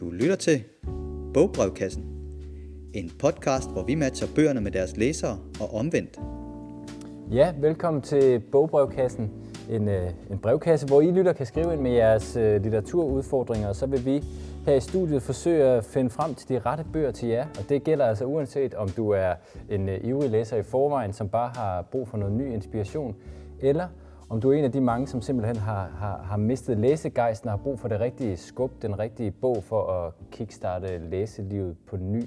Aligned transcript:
Du 0.00 0.10
lytter 0.10 0.36
til 0.36 0.64
Bogbrevkassen. 1.34 2.04
En 2.94 3.10
podcast, 3.18 3.70
hvor 3.72 3.82
vi 3.82 3.94
matcher 3.94 4.28
bøgerne 4.34 4.60
med 4.60 4.70
deres 4.70 4.96
læsere 4.96 5.38
og 5.60 5.74
omvendt. 5.74 6.18
Ja, 7.30 7.54
velkommen 7.60 8.02
til 8.02 8.40
Bogbrevkassen. 8.52 9.30
En, 9.70 9.88
øh, 9.88 10.10
en 10.30 10.38
brevkasse, 10.38 10.86
hvor 10.86 11.00
I 11.00 11.10
lytter 11.10 11.32
kan 11.32 11.46
skrive 11.46 11.72
ind 11.72 11.80
med 11.80 11.90
jeres 11.90 12.36
øh, 12.36 12.62
litteraturudfordringer, 12.62 13.68
og 13.68 13.76
så 13.76 13.86
vil 13.86 14.04
vi 14.04 14.24
her 14.66 14.74
i 14.74 14.80
studiet 14.80 15.22
forsøge 15.22 15.64
at 15.64 15.84
finde 15.84 16.10
frem 16.10 16.34
til 16.34 16.48
de 16.48 16.58
rette 16.58 16.84
bøger 16.92 17.10
til 17.10 17.28
jer. 17.28 17.46
Og 17.58 17.68
det 17.68 17.84
gælder 17.84 18.06
altså 18.06 18.24
uanset 18.24 18.74
om 18.74 18.88
du 18.88 19.10
er 19.10 19.32
en 19.70 19.88
øh, 19.88 20.04
ivrig 20.04 20.30
læser 20.30 20.56
i 20.56 20.62
forvejen, 20.62 21.12
som 21.12 21.28
bare 21.28 21.50
har 21.54 21.82
brug 21.82 22.08
for 22.08 22.16
noget 22.16 22.34
ny 22.34 22.52
inspiration, 22.52 23.16
eller 23.60 23.88
om 24.28 24.40
du 24.40 24.52
er 24.52 24.58
en 24.58 24.64
af 24.64 24.72
de 24.72 24.80
mange, 24.80 25.06
som 25.06 25.20
simpelthen 25.22 25.56
har, 25.56 25.88
har, 25.98 26.22
har 26.22 26.36
mistet 26.36 26.78
læsegejsten 26.78 27.48
og 27.48 27.52
har 27.52 27.56
brug 27.62 27.80
for 27.80 27.88
det 27.88 28.00
rigtige 28.00 28.36
skub, 28.36 28.82
den 28.82 28.98
rigtige 28.98 29.30
bog 29.30 29.64
for 29.64 29.90
at 29.90 30.12
kickstarte 30.30 30.98
læselivet 30.98 31.76
på 31.86 31.96
ny. 31.96 32.22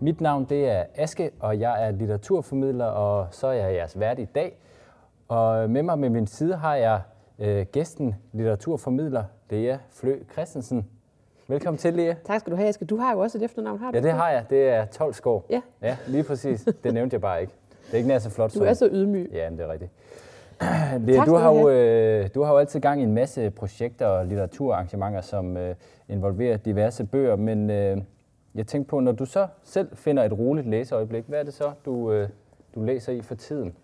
Mit 0.00 0.20
navn 0.20 0.44
det 0.44 0.68
er 0.68 0.84
Aske, 0.94 1.30
og 1.40 1.60
jeg 1.60 1.86
er 1.86 1.90
litteraturformidler, 1.90 2.84
og 2.84 3.26
så 3.30 3.46
er 3.46 3.52
jeg 3.52 3.74
jeres 3.74 4.00
vært 4.00 4.18
i 4.18 4.24
dag. 4.24 4.58
Og 5.28 5.70
med 5.70 5.82
mig 5.82 5.98
med 5.98 6.10
min 6.10 6.26
side 6.26 6.56
har 6.56 6.76
jeg 6.76 7.00
øh, 7.38 7.66
gæsten, 7.72 8.14
litteraturformidler 8.32 9.24
Lea 9.50 9.76
Flø 9.90 10.18
Christensen. 10.32 10.86
Velkommen 11.48 11.78
til, 11.78 11.94
Lea. 11.94 12.14
Tak 12.24 12.40
skal 12.40 12.50
du 12.50 12.56
have, 12.56 12.68
Aske. 12.68 12.84
Du 12.84 12.96
har 12.96 13.12
jo 13.12 13.18
også 13.18 13.38
et 13.38 13.44
efternavn, 13.44 13.78
har 13.78 13.90
du? 13.90 13.96
Ja, 13.96 14.02
det 14.02 14.12
har 14.12 14.30
jeg. 14.30 14.44
Det 14.50 14.68
er 14.68 14.84
12 14.84 15.14
skår. 15.14 15.46
Ja. 15.50 15.60
Ja, 15.82 15.96
lige 16.06 16.24
præcis. 16.24 16.68
Det 16.84 16.94
nævnte 16.94 17.14
jeg 17.14 17.20
bare 17.20 17.40
ikke. 17.40 17.52
Det 17.86 17.92
er 17.92 17.96
ikke 17.96 18.08
nær 18.08 18.18
så 18.18 18.30
flot. 18.30 18.54
Du 18.54 18.60
er 18.60 18.74
så 18.74 18.88
ydmyg. 18.92 19.30
Ja, 19.32 19.50
men 19.50 19.58
det 19.58 19.64
er 19.66 19.72
rigtigt. 19.72 19.92
Lea, 21.06 21.16
Tak 21.16 21.26
du, 21.26 21.34
har 21.34 21.52
jo, 21.54 21.68
øh, 21.68 22.28
du 22.34 22.42
har 22.42 22.52
jo 22.52 22.58
altid 22.58 22.80
gang 22.80 23.00
i 23.00 23.04
en 23.04 23.14
masse 23.14 23.50
projekter 23.50 24.06
og 24.06 24.26
litteraturarrangementer, 24.26 25.20
som 25.20 25.56
øh, 25.56 25.74
involverer 26.08 26.56
diverse 26.56 27.04
bøger, 27.04 27.36
men 27.36 27.70
øh, 27.70 27.96
jeg 28.54 28.66
tænkte 28.66 28.90
på, 28.90 29.00
når 29.00 29.12
du 29.12 29.24
så 29.24 29.46
selv 29.62 29.88
finder 29.96 30.22
et 30.22 30.38
roligt 30.38 30.66
læseøjeblik, 30.66 31.24
hvad 31.26 31.38
er 31.38 31.42
det 31.42 31.54
så, 31.54 31.70
du, 31.84 32.12
øh, 32.12 32.28
du 32.74 32.82
læser 32.82 33.12
i 33.12 33.20
for 33.20 33.34
tiden? 33.34 33.74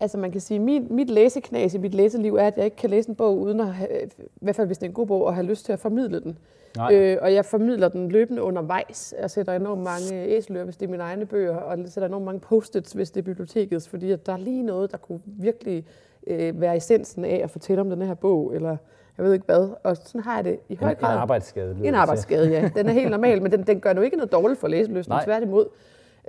Altså 0.00 0.18
man 0.18 0.32
kan 0.32 0.40
sige, 0.40 0.60
min, 0.60 0.86
mit 0.90 1.10
læseknas 1.10 1.74
i 1.74 1.78
mit 1.78 1.94
læseliv 1.94 2.34
er, 2.34 2.46
at 2.46 2.56
jeg 2.56 2.64
ikke 2.64 2.76
kan 2.76 2.90
læse 2.90 3.08
en 3.08 3.14
bog, 3.14 3.38
uden 3.38 3.60
at 3.60 3.74
have, 3.74 3.88
i 4.16 4.28
hvert 4.40 4.56
fald 4.56 4.66
hvis 4.66 4.78
det 4.78 4.86
er 4.86 4.90
en 4.90 4.94
god 4.94 5.06
bog, 5.06 5.28
at 5.28 5.34
have 5.34 5.46
lyst 5.46 5.64
til 5.64 5.72
at 5.72 5.78
formidle 5.78 6.20
den. 6.20 6.38
Nej. 6.76 6.94
Øh, 6.94 7.18
og 7.22 7.34
jeg 7.34 7.44
formidler 7.44 7.88
den 7.88 8.08
løbende 8.08 8.42
undervejs. 8.42 9.14
Jeg 9.20 9.30
sætter 9.30 9.52
enormt 9.52 9.82
mange 9.82 10.24
æselører, 10.26 10.64
hvis 10.64 10.76
det 10.76 10.86
er 10.86 10.90
mine 10.90 11.02
egne 11.02 11.26
bøger, 11.26 11.56
og 11.56 11.78
jeg 11.78 11.88
sætter 11.88 12.08
enormt 12.08 12.24
mange 12.24 12.40
post-its, 12.40 12.92
hvis 12.92 13.10
det 13.10 13.20
er 13.20 13.24
bibliotekets, 13.24 13.88
fordi 13.88 14.10
at 14.10 14.26
der 14.26 14.32
er 14.32 14.36
lige 14.36 14.62
noget, 14.62 14.92
der 14.92 14.96
kunne 14.96 15.20
virkelig 15.24 15.84
øh, 16.26 16.60
være 16.60 16.76
essensen 16.76 17.24
af 17.24 17.40
at 17.44 17.50
fortælle 17.50 17.80
om 17.80 17.90
den 17.90 18.02
her 18.02 18.14
bog, 18.14 18.54
eller 18.54 18.76
jeg 19.18 19.24
ved 19.26 19.32
ikke 19.32 19.46
hvad. 19.46 19.68
Og 19.82 19.96
sådan 19.96 20.20
har 20.20 20.34
jeg 20.34 20.44
det 20.44 20.58
i 20.68 20.72
En, 20.72 20.78
høj 20.78 20.90
en 20.90 20.96
grad. 20.96 21.16
arbejdsskade. 21.16 21.66
lyder 21.66 21.78
det 21.78 21.88
En 21.88 21.94
arbejdsskade, 21.94 22.50
ja. 22.50 22.70
Den 22.76 22.88
er 22.88 22.92
helt 22.92 23.10
normal, 23.10 23.42
men 23.42 23.52
den, 23.52 23.62
den 23.62 23.80
gør 23.80 23.92
nu 23.92 24.00
ikke 24.00 24.16
noget 24.16 24.32
dårligt 24.32 24.60
for 24.60 24.68
læseløsten, 24.68 25.14
tværtimod. 25.24 25.66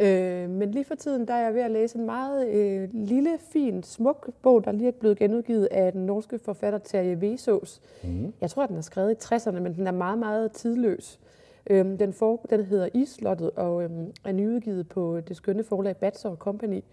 Øh, 0.01 0.49
men 0.49 0.71
lige 0.71 0.85
for 0.85 0.95
tiden, 0.95 1.27
der 1.27 1.33
er 1.33 1.43
jeg 1.45 1.53
ved 1.53 1.61
at 1.61 1.71
læse 1.71 1.97
en 1.97 2.05
meget 2.05 2.47
øh, 2.49 2.89
lille, 2.93 3.29
fin, 3.53 3.83
smuk 3.83 4.29
bog, 4.41 4.63
der 4.65 4.71
lige 4.71 4.87
er 4.87 4.91
blevet 4.91 5.17
genudgivet 5.19 5.67
af 5.71 5.91
den 5.91 6.05
norske 6.05 6.39
forfatter 6.39 6.79
Terje 6.79 7.21
Vesaas. 7.21 7.81
Mhm. 8.03 8.33
Jeg 8.41 8.49
tror, 8.49 8.63
at 8.63 8.69
den 8.69 8.77
er 8.77 8.81
skrevet 8.81 9.11
i 9.11 9.35
60'erne, 9.35 9.59
men 9.59 9.75
den 9.75 9.87
er 9.87 9.91
meget, 9.91 10.17
meget 10.19 10.51
tidløs. 10.51 11.19
Øhm, 11.69 11.97
den, 11.97 12.13
for, 12.13 12.45
den 12.49 12.63
hedder 12.65 12.89
Islottet 12.93 13.51
og 13.55 13.83
øhm, 13.83 14.11
er 14.25 14.31
nyudgivet 14.31 14.89
på 14.89 15.19
det 15.27 15.35
skønne 15.35 15.63
forlag 15.63 15.97
Batser 15.97 16.35
Company. 16.35 16.83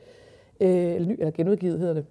Øh, 0.60 0.68
eller, 0.70 1.08
ny, 1.08 1.12
eller 1.18 1.30
genudgivet 1.30 1.78
hedder 1.78 1.94
det. 1.94 2.06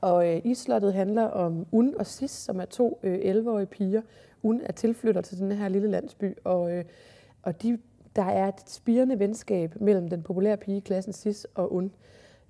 Og 0.00 0.28
øh, 0.28 0.40
Islottet 0.44 0.94
handler 0.94 1.24
om 1.24 1.66
Un 1.72 1.94
og 1.98 2.06
Sis, 2.06 2.30
som 2.30 2.60
er 2.60 2.64
to 2.64 2.98
øh, 3.02 3.36
11-årige 3.36 3.66
piger. 3.66 4.02
Un 4.42 4.60
er 4.64 4.72
tilflytter 4.72 5.20
til 5.20 5.38
den 5.38 5.52
her 5.52 5.68
lille 5.68 5.90
landsby, 5.90 6.36
og, 6.44 6.72
øh, 6.72 6.84
og 7.42 7.62
de, 7.62 7.78
der 8.16 8.24
er 8.24 8.48
et 8.48 8.70
spirende 8.70 9.18
venskab 9.18 9.80
mellem 9.80 10.08
den 10.08 10.22
populære 10.22 10.56
pige 10.56 10.76
i 10.76 10.80
klassen 10.80 11.12
Sis 11.12 11.46
og 11.54 11.74
Un. 11.74 11.92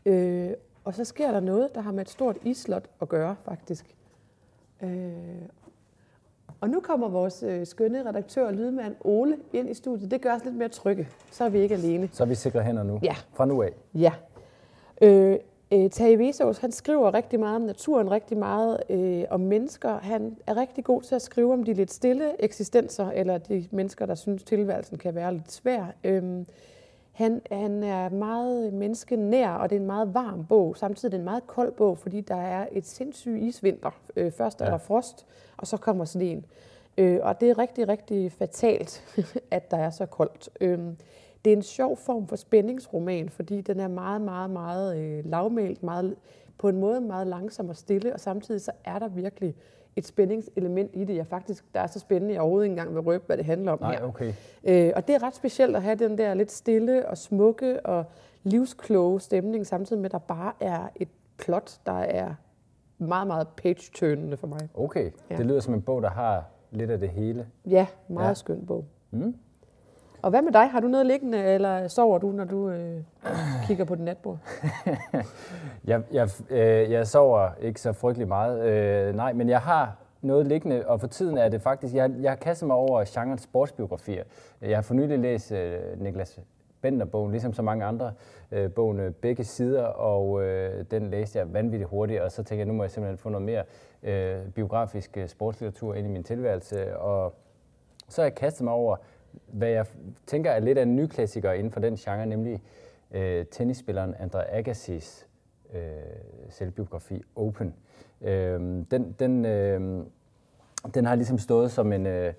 Øh, 0.07 0.51
og 0.85 0.95
så 0.95 1.05
sker 1.05 1.33
der 1.33 1.41
noget, 1.41 1.75
der 1.75 1.81
har 1.81 1.93
med 1.93 2.03
et 2.03 2.11
stort 2.11 2.37
islot 2.45 2.85
at 3.01 3.09
gøre, 3.09 3.37
faktisk. 3.45 3.95
Øh, 4.83 5.13
og 6.61 6.71
nu 6.71 6.81
kommer 6.81 7.09
vores 7.09 7.43
øh, 7.43 7.67
skønne 7.67 8.09
redaktør 8.09 8.47
og 8.47 8.53
lydmand 8.53 8.97
Ole 9.01 9.37
ind 9.53 9.71
i 9.71 9.75
studiet. 9.75 10.11
Det 10.11 10.21
gør 10.21 10.35
os 10.35 10.45
lidt 10.45 10.57
mere 10.57 10.69
trygge. 10.69 11.09
Så 11.31 11.45
er 11.45 11.49
vi 11.49 11.59
ikke 11.59 11.75
alene. 11.75 12.09
Så 12.13 12.23
er 12.23 12.27
vi 12.27 12.35
sikre 12.35 12.63
hænder 12.63 12.83
nu. 12.83 13.01
Ja. 13.03 13.17
Fra 13.35 13.45
nu 13.45 13.63
af. 13.63 13.73
Ja. 13.95 14.13
Øh, 15.03 15.39
øh, 15.73 15.91
Tage 15.91 16.19
Vesaas, 16.19 16.59
han 16.59 16.73
skriver 16.73 17.15
rigtig 17.15 17.41
meget 17.41 17.57
om 17.57 17.63
naturen, 17.63 18.11
rigtig 18.11 18.37
meget 18.39 18.81
øh, 18.91 19.25
om 19.31 19.41
mennesker. 19.41 19.99
Han 19.99 20.37
er 20.47 20.57
rigtig 20.57 20.85
god 20.85 21.03
til 21.03 21.15
at 21.15 21.23
skrive 21.23 21.53
om 21.53 21.65
de 21.65 21.73
lidt 21.75 21.93
stille 21.93 22.45
eksistenser, 22.45 23.11
eller 23.11 23.39
de 23.39 23.69
mennesker, 23.71 24.07
der 24.07 24.15
synes, 24.15 24.43
tilværelsen 24.43 24.99
kan 24.99 25.15
være 25.15 25.33
lidt 25.35 25.53
svær. 25.53 25.85
Øhm, 26.05 26.47
han, 27.13 27.41
han 27.51 27.83
er 27.83 28.09
meget 28.09 28.73
menneskenær, 28.73 29.51
og 29.51 29.71
det 29.71 29.77
er 29.77 29.81
en 29.81 29.87
meget 29.87 30.15
varm 30.15 30.47
bog. 30.47 30.77
Samtidig 30.77 31.09
er 31.09 31.11
det 31.11 31.19
en 31.19 31.25
meget 31.25 31.47
kold 31.47 31.73
bog, 31.73 31.99
fordi 31.99 32.21
der 32.21 32.37
er 32.37 32.67
et 32.73 32.87
sindssygt 32.87 33.43
isvinter. 33.43 33.91
Øh, 34.17 34.33
først 34.33 34.61
er 34.61 34.65
Ja. 34.65 34.71
der 34.71 34.79
frost, 34.79 35.27
og 35.57 35.67
så 35.67 35.77
kommer 35.77 36.05
sneen. 36.05 36.45
Øh, 36.99 37.19
og 37.23 37.41
det 37.41 37.51
er 37.51 37.59
rigtig, 37.59 37.89
rigtig 37.89 38.33
fatalt, 38.33 39.05
at 39.51 39.71
der 39.71 39.77
er 39.77 39.91
så 39.91 40.07
koldt. 40.07 40.49
Øhm, 40.61 40.97
det 41.47 41.53
er 41.53 41.57
en 41.57 41.63
sjov 41.63 41.97
form 41.97 42.27
for 42.27 42.37
spændingsroman, 42.37 43.29
fordi 43.29 43.61
den 43.61 43.81
er 43.81 43.89
meget, 43.89 44.21
meget, 44.21 44.51
meget 44.51 44.99
øh, 44.99 45.25
lavmælt, 45.25 45.83
meget, 45.83 46.17
på 46.59 46.69
en 46.69 46.81
måde 46.81 47.01
meget 47.01 47.27
langsom 47.27 47.69
og 47.69 47.77
stille, 47.77 48.15
og 48.15 48.21
samtidig 48.21 48.61
så 48.61 48.73
er 48.85 48.99
der 48.99 49.09
virkelig 49.09 49.55
et 49.97 50.07
spændingselement 50.07 50.91
i 50.95 51.05
det. 51.05 51.17
Jeg 51.17 51.27
faktisk, 51.27 51.65
der 51.75 51.81
er 51.81 51.87
så 51.87 51.99
spændende, 51.99 52.35
jeg 52.35 52.41
overhovedet 52.43 52.67
ikke 52.67 52.73
engang 52.73 52.95
vil 52.95 53.01
røbe, 53.01 53.25
hvad 53.27 53.37
det 53.37 53.45
handler 53.45 53.73
om 53.73 53.79
Nej, 53.81 53.93
her. 53.93 54.03
okay. 54.03 54.33
Øh, 54.65 54.93
og 54.97 55.07
det 55.07 55.15
er 55.15 55.23
ret 55.23 55.35
specielt 55.35 55.77
at 55.77 55.83
have 55.83 55.95
den 55.95 56.19
der 56.19 56.35
lidt 56.35 56.53
stille 56.53 57.09
og 57.09 57.19
smukke 57.19 57.87
og 57.87 58.05
livskloge 58.43 59.21
stemning, 59.21 59.67
samtidig 59.67 60.03
med, 60.03 60.07
at 60.07 60.13
der 60.13 60.19
bare 60.19 60.53
er 60.61 60.89
et 60.97 61.09
plot, 61.39 61.81
der 61.87 61.99
er 61.99 62.35
meget, 62.99 63.27
meget 63.27 63.49
page-turnende 63.49 64.37
for 64.37 64.47
mig. 64.47 64.69
Okay. 64.75 65.11
Ja. 65.31 65.37
Det 65.37 65.47
lyder 65.47 65.61
som 65.61 65.75
en 65.75 65.83
bog, 65.83 66.03
der 66.03 66.11
har 66.11 66.45
lidt 66.71 66.91
af 66.91 67.01
det 67.01 67.09
hele. 67.09 67.47
Ja, 67.67 67.87
meget 68.09 68.29
ja. 68.29 68.35
skøn 68.35 68.67
bog. 68.67 68.85
Mm. 69.11 69.37
Og 70.27 70.31
hvad 70.31 70.43
med 70.43 70.53
dig? 70.53 70.71
Har 70.71 70.81
du 70.81 70.89
noget 70.89 71.07
liggende, 71.07 71.39
eller 71.39 71.89
sover 71.89 72.19
du, 72.19 72.31
når 72.31 72.45
du 72.45 72.71
øh, 72.71 73.03
kigger 73.67 73.85
på 73.85 73.95
din 73.95 74.05
natbord? 74.05 74.39
Jeg, 75.85 76.03
jeg, 76.13 76.29
øh, 76.51 76.91
jeg 76.91 77.07
sover 77.07 77.51
ikke 77.61 77.81
så 77.81 77.93
frygtelig 77.93 78.29
meget, 78.29 78.65
øh, 78.65 79.15
nej, 79.15 79.33
men 79.33 79.49
jeg 79.49 79.61
har 79.61 79.97
noget 80.23 80.47
liggende, 80.47 80.87
og 80.87 81.01
for 81.01 81.07
tiden 81.07 81.39
er 81.39 81.49
det 81.49 81.63
faktisk, 81.63 81.95
jeg, 81.95 82.11
jeg 82.21 82.31
har 82.31 82.37
kastet 82.37 82.67
mig 82.67 82.77
over 82.77 83.05
genren 83.07 83.39
sportsbiografier. 83.39 84.25
Jeg 84.61 84.77
har 84.77 84.83
for 84.83 84.95
nylig 84.95 85.19
læst 85.19 85.53
øh, 85.53 85.79
Niklas 85.97 86.41
Bender-bogen, 86.81 87.31
ligesom 87.31 87.53
så 87.53 87.63
mange 87.63 87.85
andre 87.85 88.13
øh, 88.53 88.73
bogen 88.73 89.01
øh, 89.01 89.11
Begge 89.13 89.45
Sider, 89.45 89.85
og 89.85 90.43
øh, 90.43 90.85
den 90.91 91.11
læste 91.11 91.39
jeg 91.39 91.53
vanvittigt 91.53 91.91
hurtigt, 91.91 92.21
og 92.21 92.33
så 92.33 92.37
tænkte 92.37 92.57
jeg, 92.57 92.67
nu 92.67 92.73
må 92.73 92.83
jeg 92.83 92.91
simpelthen 92.91 93.19
få 93.19 93.29
noget 93.29 93.45
mere 93.45 93.63
øh, 94.03 94.49
biografisk 94.55 95.17
øh, 95.17 95.29
sportslitteratur 95.29 95.95
ind 95.95 96.07
i 96.07 96.11
min 96.11 96.25
tilværelse, 96.25 96.99
og 96.99 97.35
så 98.09 98.21
har 98.21 98.27
jeg 98.27 98.35
kastet 98.35 98.65
mig 98.65 98.73
over, 98.73 98.97
hvad 99.47 99.69
jeg 99.69 99.87
tænker 100.27 100.51
er 100.51 100.61
lidt 100.61 100.79
af 100.79 100.83
en 100.83 100.97
ny 100.97 101.07
klassiker 101.07 101.53
inden 101.53 101.73
for 101.73 101.81
den 101.81 101.97
genre, 101.97 102.27
nemlig 102.27 102.63
øh, 103.13 103.47
tennisspilleren 103.47 104.15
Andre 104.19 104.61
Agassi's 104.61 105.27
øh, 105.75 105.81
selvbiografi 106.51 107.23
Open. 107.37 107.75
Øh, 108.23 108.61
den, 108.91 109.17
den, 109.19 109.45
øh, 109.45 110.05
den 110.95 111.05
har 111.07 111.15
ligesom 111.15 111.39
stået 111.39 111.71
som, 111.71 111.93
en, 111.93 112.07
øh, 112.07 112.33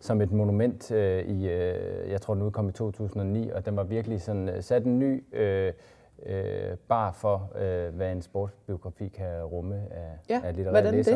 som 0.00 0.20
et 0.20 0.32
monument 0.32 0.90
øh, 0.90 1.24
i, 1.24 1.48
øh, 1.48 2.10
jeg 2.10 2.20
tror 2.20 2.34
den 2.34 2.42
udkom 2.42 2.68
i 2.68 2.72
2009, 2.72 3.50
og 3.50 3.66
den 3.66 3.76
var 3.76 3.84
virkelig 3.84 4.20
sådan, 4.22 4.48
øh, 4.48 4.62
sat 4.62 4.84
en 4.84 4.98
ny 4.98 5.24
øh, 5.34 5.72
øh, 6.26 6.76
bar 6.88 7.12
for, 7.12 7.52
øh, 7.58 7.94
hvad 7.94 8.12
en 8.12 8.22
sportsbiografi 8.22 9.08
kan 9.08 9.42
rumme 9.42 9.74
af, 9.90 10.18
Ja, 10.28 10.40
af 10.44 10.56
litterære 10.56 10.82
hvordan 10.82 10.94
det? 10.94 11.06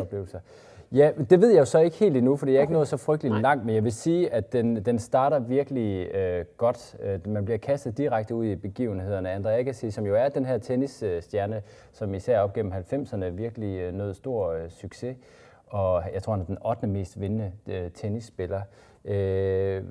Ja, 0.91 1.11
det 1.29 1.41
ved 1.41 1.49
jeg 1.49 1.59
jo 1.59 1.65
så 1.65 1.79
ikke 1.79 1.97
helt 1.97 2.17
endnu, 2.17 2.35
fordi 2.35 2.51
jeg 2.51 2.57
er 2.57 2.61
ikke 2.61 2.73
nået 2.73 2.87
så 2.87 2.97
frygtelig 2.97 3.31
Nej. 3.31 3.41
langt, 3.41 3.65
men 3.65 3.75
jeg 3.75 3.83
vil 3.83 3.91
sige, 3.91 4.33
at 4.33 4.53
den, 4.53 4.85
den 4.85 4.99
starter 4.99 5.39
virkelig 5.39 6.15
øh, 6.15 6.45
godt. 6.57 6.95
Øh, 7.03 7.27
man 7.27 7.45
bliver 7.45 7.57
kastet 7.57 7.97
direkte 7.97 8.35
ud 8.35 8.45
i 8.45 8.55
begivenhederne. 8.55 9.31
Andre 9.31 9.55
Agassi, 9.55 9.91
som 9.91 10.05
jo 10.05 10.15
er 10.15 10.29
den 10.29 10.45
her 10.45 10.57
tennisstjerne, 10.57 11.61
som 11.91 12.13
især 12.13 12.39
op 12.39 12.53
gennem 12.53 12.73
90'erne 12.73 13.25
virkelig 13.25 13.79
øh, 13.79 13.93
nød 13.93 14.13
stor 14.13 14.51
øh, 14.51 14.69
succes, 14.69 15.17
og 15.67 16.03
jeg 16.13 16.23
tror, 16.23 16.33
han 16.33 16.41
er 16.41 16.45
den 16.45 16.57
8. 16.65 16.87
mest 16.87 17.21
vindende 17.21 17.51
øh, 17.67 17.91
tennisspiller. 17.91 18.61
Øh, 19.05 19.83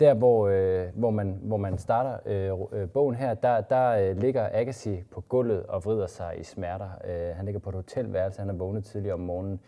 der, 0.00 0.14
hvor, 0.14 0.48
øh, 0.48 0.86
hvor, 0.94 1.10
man, 1.10 1.38
hvor 1.42 1.56
man 1.56 1.78
starter 1.78 2.16
øh, 2.26 2.80
øh, 2.80 2.88
bogen 2.88 3.14
her, 3.14 3.34
der, 3.34 3.60
der 3.60 3.90
øh, 3.90 4.16
ligger 4.16 4.48
Agassi 4.52 5.02
på 5.10 5.20
gulvet 5.20 5.62
og 5.62 5.84
vrider 5.84 6.06
sig 6.06 6.34
i 6.40 6.42
smerter. 6.42 6.88
Øh, 7.04 7.36
han 7.36 7.44
ligger 7.44 7.60
på 7.60 7.68
et 7.68 7.74
hotelværelse, 7.74 8.40
han 8.40 8.48
er 8.50 8.54
vågnet 8.54 8.84
tidligere 8.84 9.14
om 9.14 9.20
morgenen. 9.20 9.60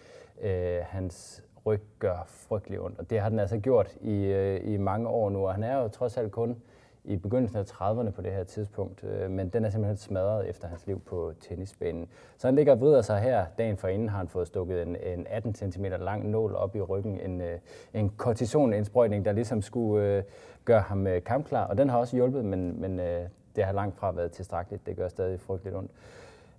Øh, 0.43 0.79
hans 0.82 1.44
ryg 1.67 1.82
gør 1.99 2.25
frygtelig 2.26 2.81
ondt, 2.81 2.99
og 2.99 3.11
det 3.11 3.20
har 3.20 3.29
den 3.29 3.38
altså 3.38 3.58
gjort 3.58 3.96
i, 4.00 4.25
øh, 4.25 4.73
i 4.75 4.76
mange 4.76 5.08
år 5.08 5.31
nu, 5.31 5.46
og 5.46 5.55
han 5.55 5.62
er 5.62 5.82
jo 5.82 5.88
trods 5.88 6.17
alt 6.17 6.32
kun 6.32 6.62
i 7.04 7.16
begyndelsen 7.16 7.58
af 7.58 7.64
30'erne 7.64 8.10
på 8.10 8.22
det 8.22 8.32
her 8.32 8.44
tidspunkt, 8.44 9.04
øh, 9.04 9.31
men 9.31 9.49
den 9.49 9.64
er 9.64 9.70
simpelthen 9.70 9.96
smadret 9.96 10.49
efter 10.49 10.69
hans 10.69 10.87
liv 10.87 11.00
på 11.00 11.32
tennisbanen. 11.40 12.08
Så 12.38 12.46
han 12.46 12.54
ligger 12.54 12.72
og 12.72 12.81
vrider 12.81 13.02
sig 13.02 13.20
her. 13.20 13.46
Dagen 13.58 13.76
for 13.76 13.88
inden 13.88 14.08
har 14.08 14.19
han 14.19 14.28
fået 14.28 14.46
stukket 14.46 14.82
en, 14.82 14.96
en 14.96 15.26
18 15.31 15.54
cm 15.54 15.84
lang 15.84 16.31
nål 16.31 16.54
op 16.54 16.76
i 16.76 16.81
ryggen, 16.81 17.20
en, 17.20 17.40
øh, 17.40 17.58
en 17.94 18.08
kortisonindsprøjtning, 18.08 19.25
der 19.25 19.32
ligesom 19.32 19.62
skulle 19.62 20.06
øh, 20.06 20.22
gøre 20.64 20.81
ham 20.81 21.06
øh, 21.06 21.25
kampklar, 21.25 21.64
og 21.64 21.78
den 21.78 21.88
har 21.88 21.99
også 21.99 22.16
hjulpet, 22.16 22.44
men, 22.44 22.81
men 22.81 23.00
øh, 23.00 23.28
det 23.56 23.64
har 23.64 23.72
langt 23.72 23.96
fra 23.96 24.12
været 24.12 24.32
tilstrækkeligt. 24.32 24.87
Det 24.87 24.96
gør 24.96 25.08
stadig 25.08 25.40
frygteligt 25.40 25.76
ondt. 25.76 25.90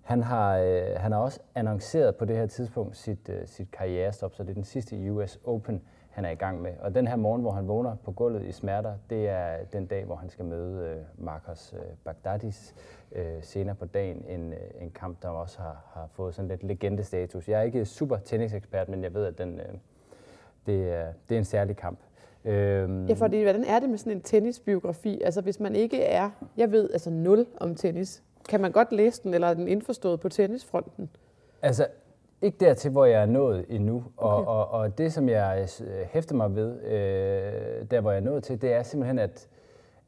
Han 0.04 0.24
har, 0.24 0.58
øh, 0.58 0.84
han 0.98 1.12
har 1.12 1.20
også 1.20 1.40
annonceret 1.56 2.16
på 2.16 2.26
det 2.26 2.36
her 2.36 2.46
tidspunkt 2.46 2.98
sit, 2.98 3.30
øh, 3.30 3.48
sit 3.48 3.72
karrierestop, 3.72 4.36
så 4.36 4.44
det 4.44 4.50
er 4.50 4.54
den 4.54 4.64
sidste 4.64 5.12
US 5.12 5.40
Open, 5.46 5.82
han 6.14 6.26
er 6.26 6.30
i 6.30 6.36
gang 6.36 6.62
med. 6.62 6.72
Og 6.80 6.96
den 6.96 7.08
her 7.08 7.16
morgen, 7.16 7.42
hvor 7.42 7.52
han 7.52 7.68
vågner 7.68 7.96
på 7.96 8.12
gulvet 8.12 8.46
i 8.46 8.52
smerter, 8.52 8.94
det 9.10 9.30
er 9.30 9.58
den 9.74 9.86
dag, 9.86 10.06
hvor 10.06 10.16
han 10.16 10.30
skal 10.30 10.46
møde 10.46 10.88
øh, 10.88 11.26
Marcos 11.26 11.74
øh, 11.78 11.82
Bagdadis 12.04 12.76
øh, 13.12 13.26
senere 13.42 13.76
på 13.76 13.86
dagen. 13.86 14.26
En, 14.28 14.54
øh, 14.54 14.60
en 14.82 14.92
kamp, 14.92 15.22
der 15.22 15.30
også 15.30 15.60
har, 15.60 15.84
har 15.94 16.10
fået 16.14 16.36
sådan 16.36 16.50
lidt 16.50 16.64
legendestatus. 16.64 17.50
Jeg 17.50 17.60
er 17.60 17.64
ikke 17.64 17.86
super 17.86 18.18
tennisekspert, 18.18 18.90
men 18.90 19.04
jeg 19.04 19.14
ved, 19.14 19.26
at 19.26 19.38
den, 19.38 19.60
øh, 19.60 19.66
det, 20.66 20.94
er, 20.94 21.14
det 21.30 21.36
er 21.36 21.40
en 21.40 21.46
særlig 21.46 21.76
kamp. 21.78 22.00
Øhm. 22.46 23.06
Ja, 23.06 23.14
fordi 23.14 23.44
hvordan 23.44 23.64
er 23.64 23.80
det 23.80 23.90
med 23.90 23.98
sådan 23.98 24.12
en 24.12 24.22
tennisbiografi? 24.22 25.22
Altså 25.22 25.42
hvis 25.42 25.60
man 25.60 25.76
ikke 25.76 26.04
er, 26.04 26.30
jeg 26.58 26.72
ved 26.72 26.90
altså 26.94 27.10
nul 27.10 27.46
om 27.60 27.76
tennis, 27.76 28.24
kan 28.50 28.62
man 28.62 28.72
godt 28.72 28.92
læse 28.92 29.24
den, 29.24 29.34
eller 29.34 29.48
er 29.48 29.54
den 29.54 29.68
indforstået 29.68 30.20
på 30.20 30.30
tennisfronten? 30.30 31.10
Altså, 31.62 31.88
ikke 32.44 32.58
dertil, 32.60 32.92
hvor 32.92 33.06
jeg 33.06 33.22
er 33.22 33.26
nået 33.26 33.66
endnu. 33.70 34.04
Og, 34.18 34.38
okay. 34.38 34.48
og, 34.48 34.72
og 34.72 34.98
det, 34.98 35.14
som 35.14 35.30
jeg 35.30 35.68
øh, 35.82 35.88
hæfter 36.12 36.36
mig 36.36 36.56
ved, 36.56 36.82
øh, 36.82 37.92
der 37.92 38.02
hvor 38.02 38.12
jeg 38.12 38.20
er 38.20 38.24
nået 38.24 38.44
til, 38.44 38.62
det 38.62 38.74
er 38.74 38.84
simpelthen, 38.84 39.20
at, 39.20 39.48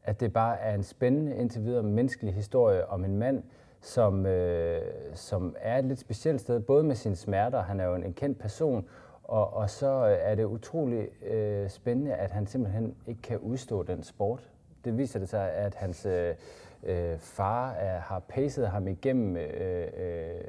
at 0.03 0.19
det 0.19 0.33
bare 0.33 0.59
er 0.59 0.75
en 0.75 0.83
spændende, 0.83 1.35
indtil 1.35 1.63
videre 1.63 1.83
menneskelig 1.83 2.33
historie 2.33 2.89
om 2.89 3.05
en 3.05 3.17
mand, 3.17 3.43
som, 3.81 4.25
øh, 4.25 4.81
som 5.13 5.55
er 5.59 5.77
et 5.77 5.85
lidt 5.85 5.99
specielt 5.99 6.41
sted, 6.41 6.59
både 6.59 6.83
med 6.83 6.95
sine 6.95 7.15
smerter, 7.15 7.61
han 7.61 7.79
er 7.79 7.85
jo 7.85 7.95
en, 7.95 8.03
en 8.03 8.13
kendt 8.13 8.39
person, 8.39 8.85
og, 9.23 9.53
og 9.53 9.69
så 9.69 9.87
er 10.21 10.35
det 10.35 10.43
utrolig 10.43 11.25
øh, 11.25 11.69
spændende, 11.69 12.13
at 12.13 12.31
han 12.31 12.47
simpelthen 12.47 12.95
ikke 13.07 13.21
kan 13.21 13.39
udstå 13.39 13.83
den 13.83 14.03
sport. 14.03 14.49
Det 14.85 14.97
viser 14.97 15.19
det 15.19 15.29
sig, 15.29 15.51
at 15.51 15.75
hans 15.75 16.05
øh, 16.05 16.35
øh 16.83 17.17
far 17.17 17.71
er, 17.71 17.99
har 17.99 18.19
pacet 18.19 18.67
ham 18.67 18.87
igennem 18.87 19.37
øh, 19.37 19.87
øh, 19.97 20.41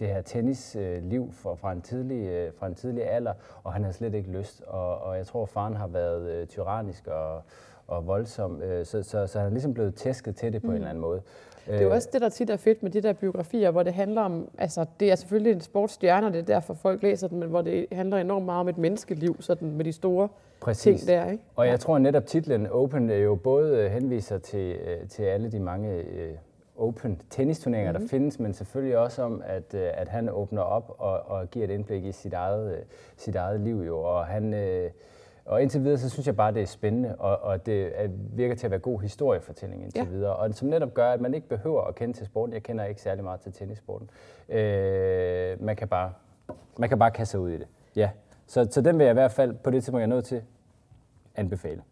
det 0.00 0.08
her 0.08 0.22
tennisliv 0.22 1.32
fra, 1.32 1.54
fra, 1.54 1.72
en 1.72 1.82
tidlig, 1.82 2.26
øh, 2.26 2.52
fra 2.58 2.66
en 2.66 2.74
tidlig 2.74 3.10
alder, 3.10 3.32
og 3.64 3.72
han 3.72 3.84
har 3.84 3.92
slet 3.92 4.14
ikke 4.14 4.30
lyst. 4.30 4.62
Og, 4.66 4.98
og 4.98 5.16
jeg 5.16 5.26
tror, 5.26 5.46
faren 5.46 5.76
har 5.76 5.86
været 5.86 6.30
øh, 6.30 6.46
tyrannisk 6.46 7.06
og, 7.06 7.42
og 7.86 8.06
voldsom, 8.06 8.62
øh, 8.62 8.86
så, 8.86 9.02
så, 9.02 9.26
så 9.26 9.38
han 9.38 9.46
er 9.46 9.50
ligesom 9.50 9.74
blevet 9.74 9.94
tæsket 9.94 10.36
til 10.36 10.52
det 10.52 10.62
på 10.62 10.66
mm. 10.66 10.72
en 10.72 10.76
eller 10.76 10.88
anden 10.88 11.02
måde. 11.02 11.22
Det 11.66 11.78
er 11.78 11.82
jo 11.82 11.90
også 11.90 12.08
det, 12.12 12.20
der 12.20 12.28
tit 12.28 12.50
er 12.50 12.56
fedt 12.56 12.82
med 12.82 12.90
de 12.90 13.00
der 13.00 13.12
biografier, 13.12 13.70
hvor 13.70 13.82
det 13.82 13.94
handler 13.94 14.22
om, 14.22 14.48
altså 14.58 14.86
det 15.00 15.10
er 15.10 15.14
selvfølgelig 15.14 15.52
en 15.52 15.60
sportsstjerne, 15.60 16.26
det 16.26 16.38
er 16.38 16.42
derfor 16.42 16.74
folk 16.74 17.02
læser 17.02 17.28
den, 17.28 17.38
men 17.38 17.48
hvor 17.48 17.62
det 17.62 17.86
handler 17.92 18.16
enormt 18.16 18.44
meget 18.44 18.60
om 18.60 18.68
et 18.68 18.78
menneskeliv, 18.78 19.36
sådan 19.40 19.70
med 19.70 19.84
de 19.84 19.92
store 19.92 20.28
Præcis. 20.60 21.00
ting 21.00 21.08
der. 21.08 21.30
Ikke? 21.30 21.44
Og 21.56 21.66
jeg 21.66 21.80
tror 21.80 21.96
at 21.96 22.02
netop 22.02 22.26
titlen 22.26 22.66
Open 22.66 23.10
jo 23.10 23.34
både 23.34 23.88
henviser 23.88 24.38
til, 24.38 24.76
til 25.08 25.22
alle 25.22 25.52
de 25.52 25.60
mange 25.60 26.04
open 26.80 27.20
tennisturneringer, 27.30 27.92
mm-hmm. 27.92 28.08
der 28.08 28.10
findes, 28.10 28.38
men 28.38 28.54
selvfølgelig 28.54 28.98
også 28.98 29.22
om, 29.22 29.42
at, 29.46 29.74
øh, 29.74 29.90
at 29.94 30.08
han 30.08 30.28
åbner 30.28 30.62
op 30.62 30.94
og, 30.98 31.20
og 31.20 31.50
giver 31.50 31.64
et 31.64 31.70
indblik 31.70 32.04
i 32.04 32.12
sit 32.12 32.32
eget, 32.32 32.76
øh, 32.76 32.82
sit 33.16 33.36
eget 33.36 33.60
liv. 33.60 33.76
Jo. 33.76 33.98
Og, 33.98 34.26
han, 34.26 34.54
øh, 34.54 34.90
og 35.44 35.62
indtil 35.62 35.84
videre, 35.84 35.98
så 35.98 36.10
synes 36.10 36.26
jeg 36.26 36.36
bare, 36.36 36.54
det 36.54 36.62
er 36.62 36.66
spændende, 36.66 37.16
og, 37.18 37.42
og 37.42 37.66
det 37.66 37.92
virker 38.32 38.54
til 38.54 38.66
at 38.66 38.70
være 38.70 38.80
god 38.80 39.00
historiefortælling 39.00 39.82
indtil 39.82 39.98
ja. 39.98 40.04
videre. 40.04 40.36
Og 40.36 40.54
som 40.54 40.68
netop 40.68 40.94
gør, 40.94 41.12
at 41.12 41.20
man 41.20 41.34
ikke 41.34 41.48
behøver 41.48 41.82
at 41.82 41.94
kende 41.94 42.14
til 42.14 42.26
sporten. 42.26 42.52
Jeg 42.52 42.62
kender 42.62 42.84
ikke 42.84 43.00
særlig 43.00 43.24
meget 43.24 43.40
til 43.40 43.52
tennissporten. 43.52 44.10
Øh, 44.48 45.62
man, 45.62 45.76
kan 45.76 45.88
bare, 45.88 46.12
man 46.78 46.88
kan 46.88 46.98
bare 46.98 47.10
kaste 47.10 47.30
sig 47.30 47.40
ud 47.40 47.50
i 47.50 47.58
det. 47.58 47.66
Ja. 47.96 48.10
Så, 48.46 48.68
så 48.70 48.80
den 48.80 48.98
vil 48.98 49.04
jeg 49.04 49.12
i 49.12 49.14
hvert 49.14 49.32
fald, 49.32 49.54
på 49.54 49.70
det 49.70 49.82
tidspunkt, 49.82 50.00
jeg 50.00 50.10
er 50.10 50.14
nødt 50.14 50.24
til, 50.24 50.42
anbefale. 51.36 51.82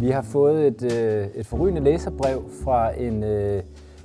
Vi 0.00 0.10
har 0.10 0.22
fået 0.22 0.66
et, 0.66 0.82
øh, 0.82 1.26
et 1.34 1.46
forrygende 1.46 1.80
læserbrev 1.80 2.50
fra 2.64 3.00
en, 3.00 3.24
øh, 3.24 3.62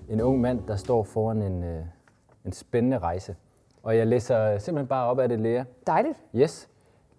en 0.10 0.22
ung 0.22 0.42
mand, 0.42 0.60
der 0.68 0.76
står 0.76 1.04
foran 1.04 1.42
en, 1.42 1.64
øh, 1.64 1.82
en 2.46 2.52
spændende 2.52 2.98
rejse. 2.98 3.36
Og 3.84 3.98
jeg 3.98 4.08
læser 4.08 4.58
simpelthen 4.58 4.88
bare 4.88 5.08
op 5.08 5.20
af 5.20 5.30
det, 5.30 5.40
Lea. 5.40 5.64
Dejligt. 5.88 6.18
Yes. 6.36 6.70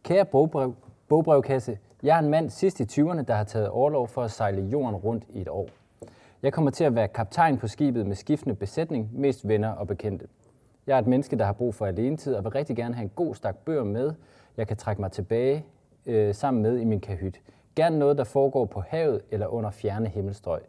Kære 0.03 0.25
bogbrev, 0.25 0.75
bogbrevkasse, 1.09 1.79
jeg 2.03 2.17
er 2.17 2.19
en 2.19 2.29
mand 2.31 2.50
sidst 2.50 2.81
i 2.81 2.82
20'erne, 2.82 3.23
der 3.23 3.35
har 3.35 3.44
taget 3.44 3.69
overlov 3.69 4.09
for 4.09 4.23
at 4.23 4.31
sejle 4.31 4.62
jorden 4.62 4.97
rundt 4.97 5.25
i 5.31 5.41
et 5.41 5.49
år. 5.49 5.69
Jeg 6.43 6.53
kommer 6.53 6.70
til 6.70 6.85
at 6.85 6.94
være 6.94 7.09
kaptajn 7.09 7.59
på 7.59 7.69
skibet 7.69 8.06
med 8.06 8.17
skiftende 8.17 8.55
besætning, 8.55 9.11
mest 9.12 9.49
venner 9.49 9.69
og 9.69 9.87
bekendte. 9.87 10.27
Jeg 10.87 10.94
er 10.94 10.99
et 10.99 11.06
menneske, 11.06 11.38
der 11.38 11.44
har 11.44 11.53
brug 11.53 11.75
for 11.75 11.87
alenetid 11.87 12.35
og 12.35 12.44
vil 12.44 12.53
rigtig 12.53 12.77
gerne 12.77 12.94
have 12.94 13.05
en 13.05 13.12
god 13.15 13.35
stak 13.35 13.56
bøger 13.56 13.85
med, 13.85 14.12
jeg 14.56 14.69
kan 14.69 14.77
trække 14.77 15.03
mig 15.03 15.12
tilbage 15.12 15.65
øh, 16.06 16.35
sammen 16.35 16.62
med 16.62 16.79
i 16.79 16.85
min 16.85 17.00
kahyt. 17.00 17.41
Gerne 17.76 17.99
noget, 17.99 18.19
der 18.19 18.25
foregår 18.25 18.65
på 18.65 18.81
havet 18.81 19.23
eller 19.31 19.47
under 19.47 19.71
fjerne 19.71 20.09
himmelstrøg. 20.09 20.61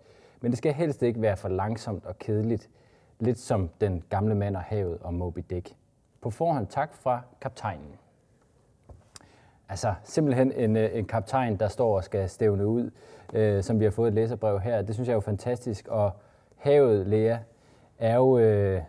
Men 0.42 0.52
det 0.52 0.58
skal 0.58 0.74
helst 0.74 1.04
ikke 1.04 1.22
være 1.22 1.38
for 1.38 1.50
langsomt 1.50 2.06
og 2.06 2.20
kedeligt. 2.20 2.70
Lidt 3.20 3.40
som 3.40 3.70
den 3.82 4.04
gamle 4.10 4.36
mand 4.36 4.56
og 4.56 4.62
havet 4.62 4.98
og 5.02 5.14
Moby 5.14 5.44
Dick. 5.50 5.76
På 6.22 6.30
forhånd 6.30 6.68
tak 6.68 6.94
fra 6.94 7.22
kaptajnen. 7.42 7.96
Altså 9.70 9.94
simpelthen 10.04 10.52
en, 10.52 10.78
øh, 10.78 10.90
en 10.94 11.06
kaptajn, 11.06 11.58
der 11.58 11.68
står 11.68 11.96
og 11.96 12.04
skal 12.04 12.30
stævne 12.30 12.68
ud, 12.68 12.92
øh, 13.34 13.64
som 13.64 13.80
vi 13.80 13.84
har 13.84 13.92
fået 13.92 14.08
et 14.08 14.14
læserbrev 14.14 14.60
her. 14.60 14.82
Det 14.82 14.96
synes 14.96 15.08
jeg 15.08 15.14
er 15.14 15.18
jo 15.18 15.22
fantastisk. 15.22 15.88
Og 15.88 16.12
havet, 16.56 17.08
Lea, 17.08 17.38
er 18.00 18.16
jo 18.16 18.38
øh, 18.38 18.82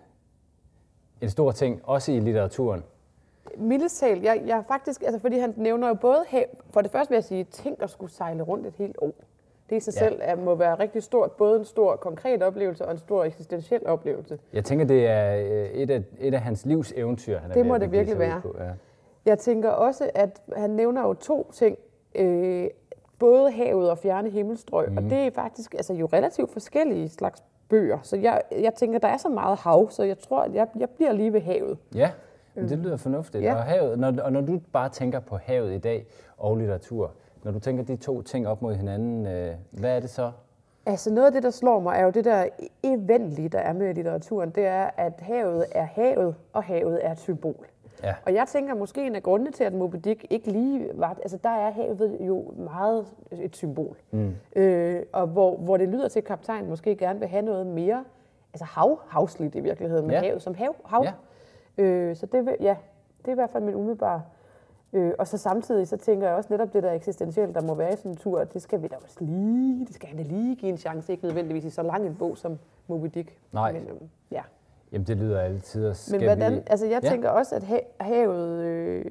en 1.21 1.31
stor 1.31 1.53
ting, 1.53 1.81
også 1.85 2.13
i 2.13 2.21
litteraturen 2.21 2.83
mildest 3.57 4.01
talt, 4.01 4.25
jeg, 4.25 4.43
jeg 4.47 4.65
faktisk, 4.69 5.03
altså 5.03 5.19
fordi 5.19 5.39
han 5.39 5.55
nævner 5.57 5.89
jo 5.89 5.95
både 5.95 6.25
hav, 6.29 6.45
for 6.71 6.81
det 6.81 6.91
første 6.91 7.11
vil 7.11 7.17
jeg 7.17 7.25
sige, 7.25 7.45
tænk 7.45 7.83
at 7.83 7.91
skulle 7.91 8.13
sejle 8.13 8.43
rundt 8.43 8.67
et 8.67 8.75
helt 8.79 8.97
år. 8.99 9.15
Det 9.71 9.77
i 9.77 9.81
sig 9.81 9.95
ja. 9.95 9.99
selv 9.99 10.21
er, 10.23 10.37
må 10.37 10.55
være 10.55 10.75
rigtig 10.75 11.03
stort, 11.03 11.33
både 11.33 11.59
en 11.59 11.65
stor 11.65 11.97
konkret 11.97 12.43
oplevelse 12.43 12.85
og 12.85 12.93
en 12.93 12.99
stor 12.99 13.25
eksistentiel 13.25 13.87
oplevelse. 13.87 14.39
Jeg 14.53 14.65
tænker, 14.65 14.85
det 14.85 15.07
er 15.07 15.37
øh, 15.37 15.71
et 15.71 15.91
af, 15.91 16.03
et 16.19 16.35
af 16.35 16.41
hans 16.41 16.67
livs 16.67 16.93
eventyr, 16.97 17.39
han 17.39 17.51
er 17.51 17.55
Det 17.55 17.67
må 17.67 17.79
det 17.79 17.93
virkelig 17.93 18.19
være. 18.19 18.41
På, 18.41 18.55
ja. 18.59 18.71
Jeg 19.27 19.39
tænker 19.39 19.71
også, 19.71 20.11
at 20.15 20.43
han 20.57 20.71
nævner 20.71 21.03
jo 21.03 21.15
to 21.15 21.51
ting. 21.53 21.79
Øh, 22.15 22.69
både 23.19 23.51
havet 23.51 23.91
og 23.91 23.99
fjerne 23.99 24.31
himmelstrøg, 24.31 24.91
mm. 24.91 24.97
og 24.97 25.03
mhm. 25.03 25.11
det 25.11 25.19
er 25.19 25.31
faktisk 25.31 25.75
altså, 25.75 25.93
jo 25.93 26.09
relativt 26.13 26.53
forskellige 26.53 27.09
slags 27.09 27.43
bøger. 27.69 27.99
Så 28.03 28.17
jeg, 28.17 28.43
jeg 28.61 28.75
tænker, 28.75 28.99
der 28.99 29.09
er 29.09 29.17
så 29.17 29.29
meget 29.29 29.59
hav, 29.59 29.91
så 29.91 30.03
jeg 30.03 30.19
tror, 30.19 30.41
at 30.41 30.55
jeg, 30.55 30.67
jeg 30.79 30.91
bliver 30.91 31.13
lige 31.13 31.33
ved 31.33 31.41
havet. 31.41 31.79
Ja, 31.95 32.11
det 32.57 32.79
lyder 32.79 32.97
fornuftigt. 32.97 33.45
Ja. 33.45 33.55
Og, 33.55 33.63
havet, 33.63 33.99
når, 33.99 34.15
og 34.23 34.33
når 34.33 34.41
du 34.41 34.61
bare 34.73 34.89
tænker 34.89 35.21
på 35.21 35.37
havet 35.37 35.75
i 35.75 35.79
dag 35.79 36.07
og 36.39 36.57
litteratur, 36.57 37.11
når 37.45 37.53
du 37.53 37.59
tænker 37.59 37.85
de 37.85 37.97
to 37.97 38.23
ting 38.23 38.49
op 38.49 38.63
mod 38.63 38.75
hinanden, 38.75 39.27
øh, 39.27 39.55
hvad 39.71 39.97
er 39.97 40.01
det 40.01 40.11
så? 40.11 40.31
Altså 40.87 41.13
noget 41.13 41.27
af 41.27 41.33
det, 41.33 41.43
der 41.43 41.51
slår 41.51 41.81
mig, 41.81 41.99
er 41.99 42.05
jo 42.05 42.11
det 42.11 42.25
der 42.25 42.47
eventlige, 42.83 43.49
der 43.49 43.59
er 43.59 43.73
med 43.73 43.95
litteraturen. 43.95 44.51
Det 44.51 44.67
er, 44.67 44.91
at 44.97 45.13
havet 45.19 45.65
er 45.71 45.85
havet, 45.85 46.35
og 46.53 46.65
havet 46.65 47.07
er 47.07 47.13
et 47.13 47.19
symbol. 47.19 47.67
Ja. 48.03 48.15
Og 48.27 48.35
jeg 48.35 48.47
tænker 48.49 48.75
måske 48.75 49.07
en 49.07 49.17
af 49.17 49.23
grundene 49.23 49.51
til, 49.51 49.65
at 49.65 49.73
Moby 49.73 49.97
Dick 50.05 50.27
ikke 50.31 50.53
lige 50.53 50.89
var... 50.95 51.17
Altså 51.23 51.39
der 51.45 51.51
er 51.51 51.71
havet 51.71 52.17
jo 52.21 52.55
meget 52.57 53.07
et 53.33 53.57
symbol. 53.57 53.97
Mm. 54.11 54.35
Øh, 54.57 55.03
og 55.13 55.27
hvor, 55.27 55.57
hvor 55.57 55.77
det 55.77 55.89
lyder 55.89 56.09
til, 56.09 56.21
at 56.21 56.25
kaptajnen 56.25 56.71
måske 56.71 56.97
gerne 56.97 57.19
vil 57.19 57.29
have 57.29 57.43
noget 57.43 57.67
mere... 57.67 58.05
Altså 58.53 58.65
hav, 58.65 59.01
havsligt 59.09 59.55
i 59.55 59.61
virkeligheden, 59.61 60.07
med 60.07 60.15
ja. 60.15 60.21
havet 60.21 60.43
som 60.43 60.55
hav. 60.55 60.77
hav. 60.85 61.03
Ja. 61.05 61.13
Øh, 61.79 62.17
så 62.17 62.27
det, 62.27 62.57
ja, 62.61 62.77
det 63.19 63.29
er 63.29 63.33
i 63.33 63.35
hvert 63.35 63.51
fald 63.51 63.65
min 63.65 63.75
umiddelbare. 63.75 64.23
Øh, 64.93 65.13
og 65.19 65.29
så 65.29 65.39
samtidig 65.39 65.89
så 65.89 65.97
tænker 65.97 66.27
jeg 66.27 66.37
også 66.37 66.53
netop 66.53 66.73
det 66.73 66.83
der 66.83 66.93
eksistentielle, 66.93 67.55
der 67.55 67.63
må 67.63 67.75
være 67.75 67.93
i 67.93 67.97
sådan 67.97 68.11
en 68.11 68.17
tur, 68.17 68.45
det 68.45 68.63
skal 68.63 68.83
vi 68.83 68.89
da 68.89 68.97
også 69.03 69.17
lige, 69.21 69.87
det 69.87 69.95
skal 69.95 70.09
han 70.09 70.17
da 70.19 70.23
lige 70.23 70.57
give 70.57 70.71
en 70.71 70.79
chance, 70.79 71.13
ikke 71.13 71.25
nødvendigvis 71.25 71.65
i 71.65 71.71
så 71.71 71.83
lang 71.83 72.07
en 72.07 72.15
bog 72.15 72.39
som 72.39 72.59
Moby 72.87 73.07
Dick. 73.15 73.39
Nej. 73.53 73.73
Men, 73.73 73.89
øhm, 73.89 74.09
ja. 74.31 74.43
Jamen 74.93 75.07
det 75.07 75.17
lyder 75.17 75.41
altid. 75.41 75.95
Men 76.11 76.25
hvordan, 76.25 76.53
vi... 76.53 76.63
altså 76.67 76.87
jeg 76.87 77.03
ja. 77.03 77.11
tænker 77.11 77.29
også, 77.29 77.55
at 77.55 77.65
havet, 78.01 78.65
øh, 78.65 79.05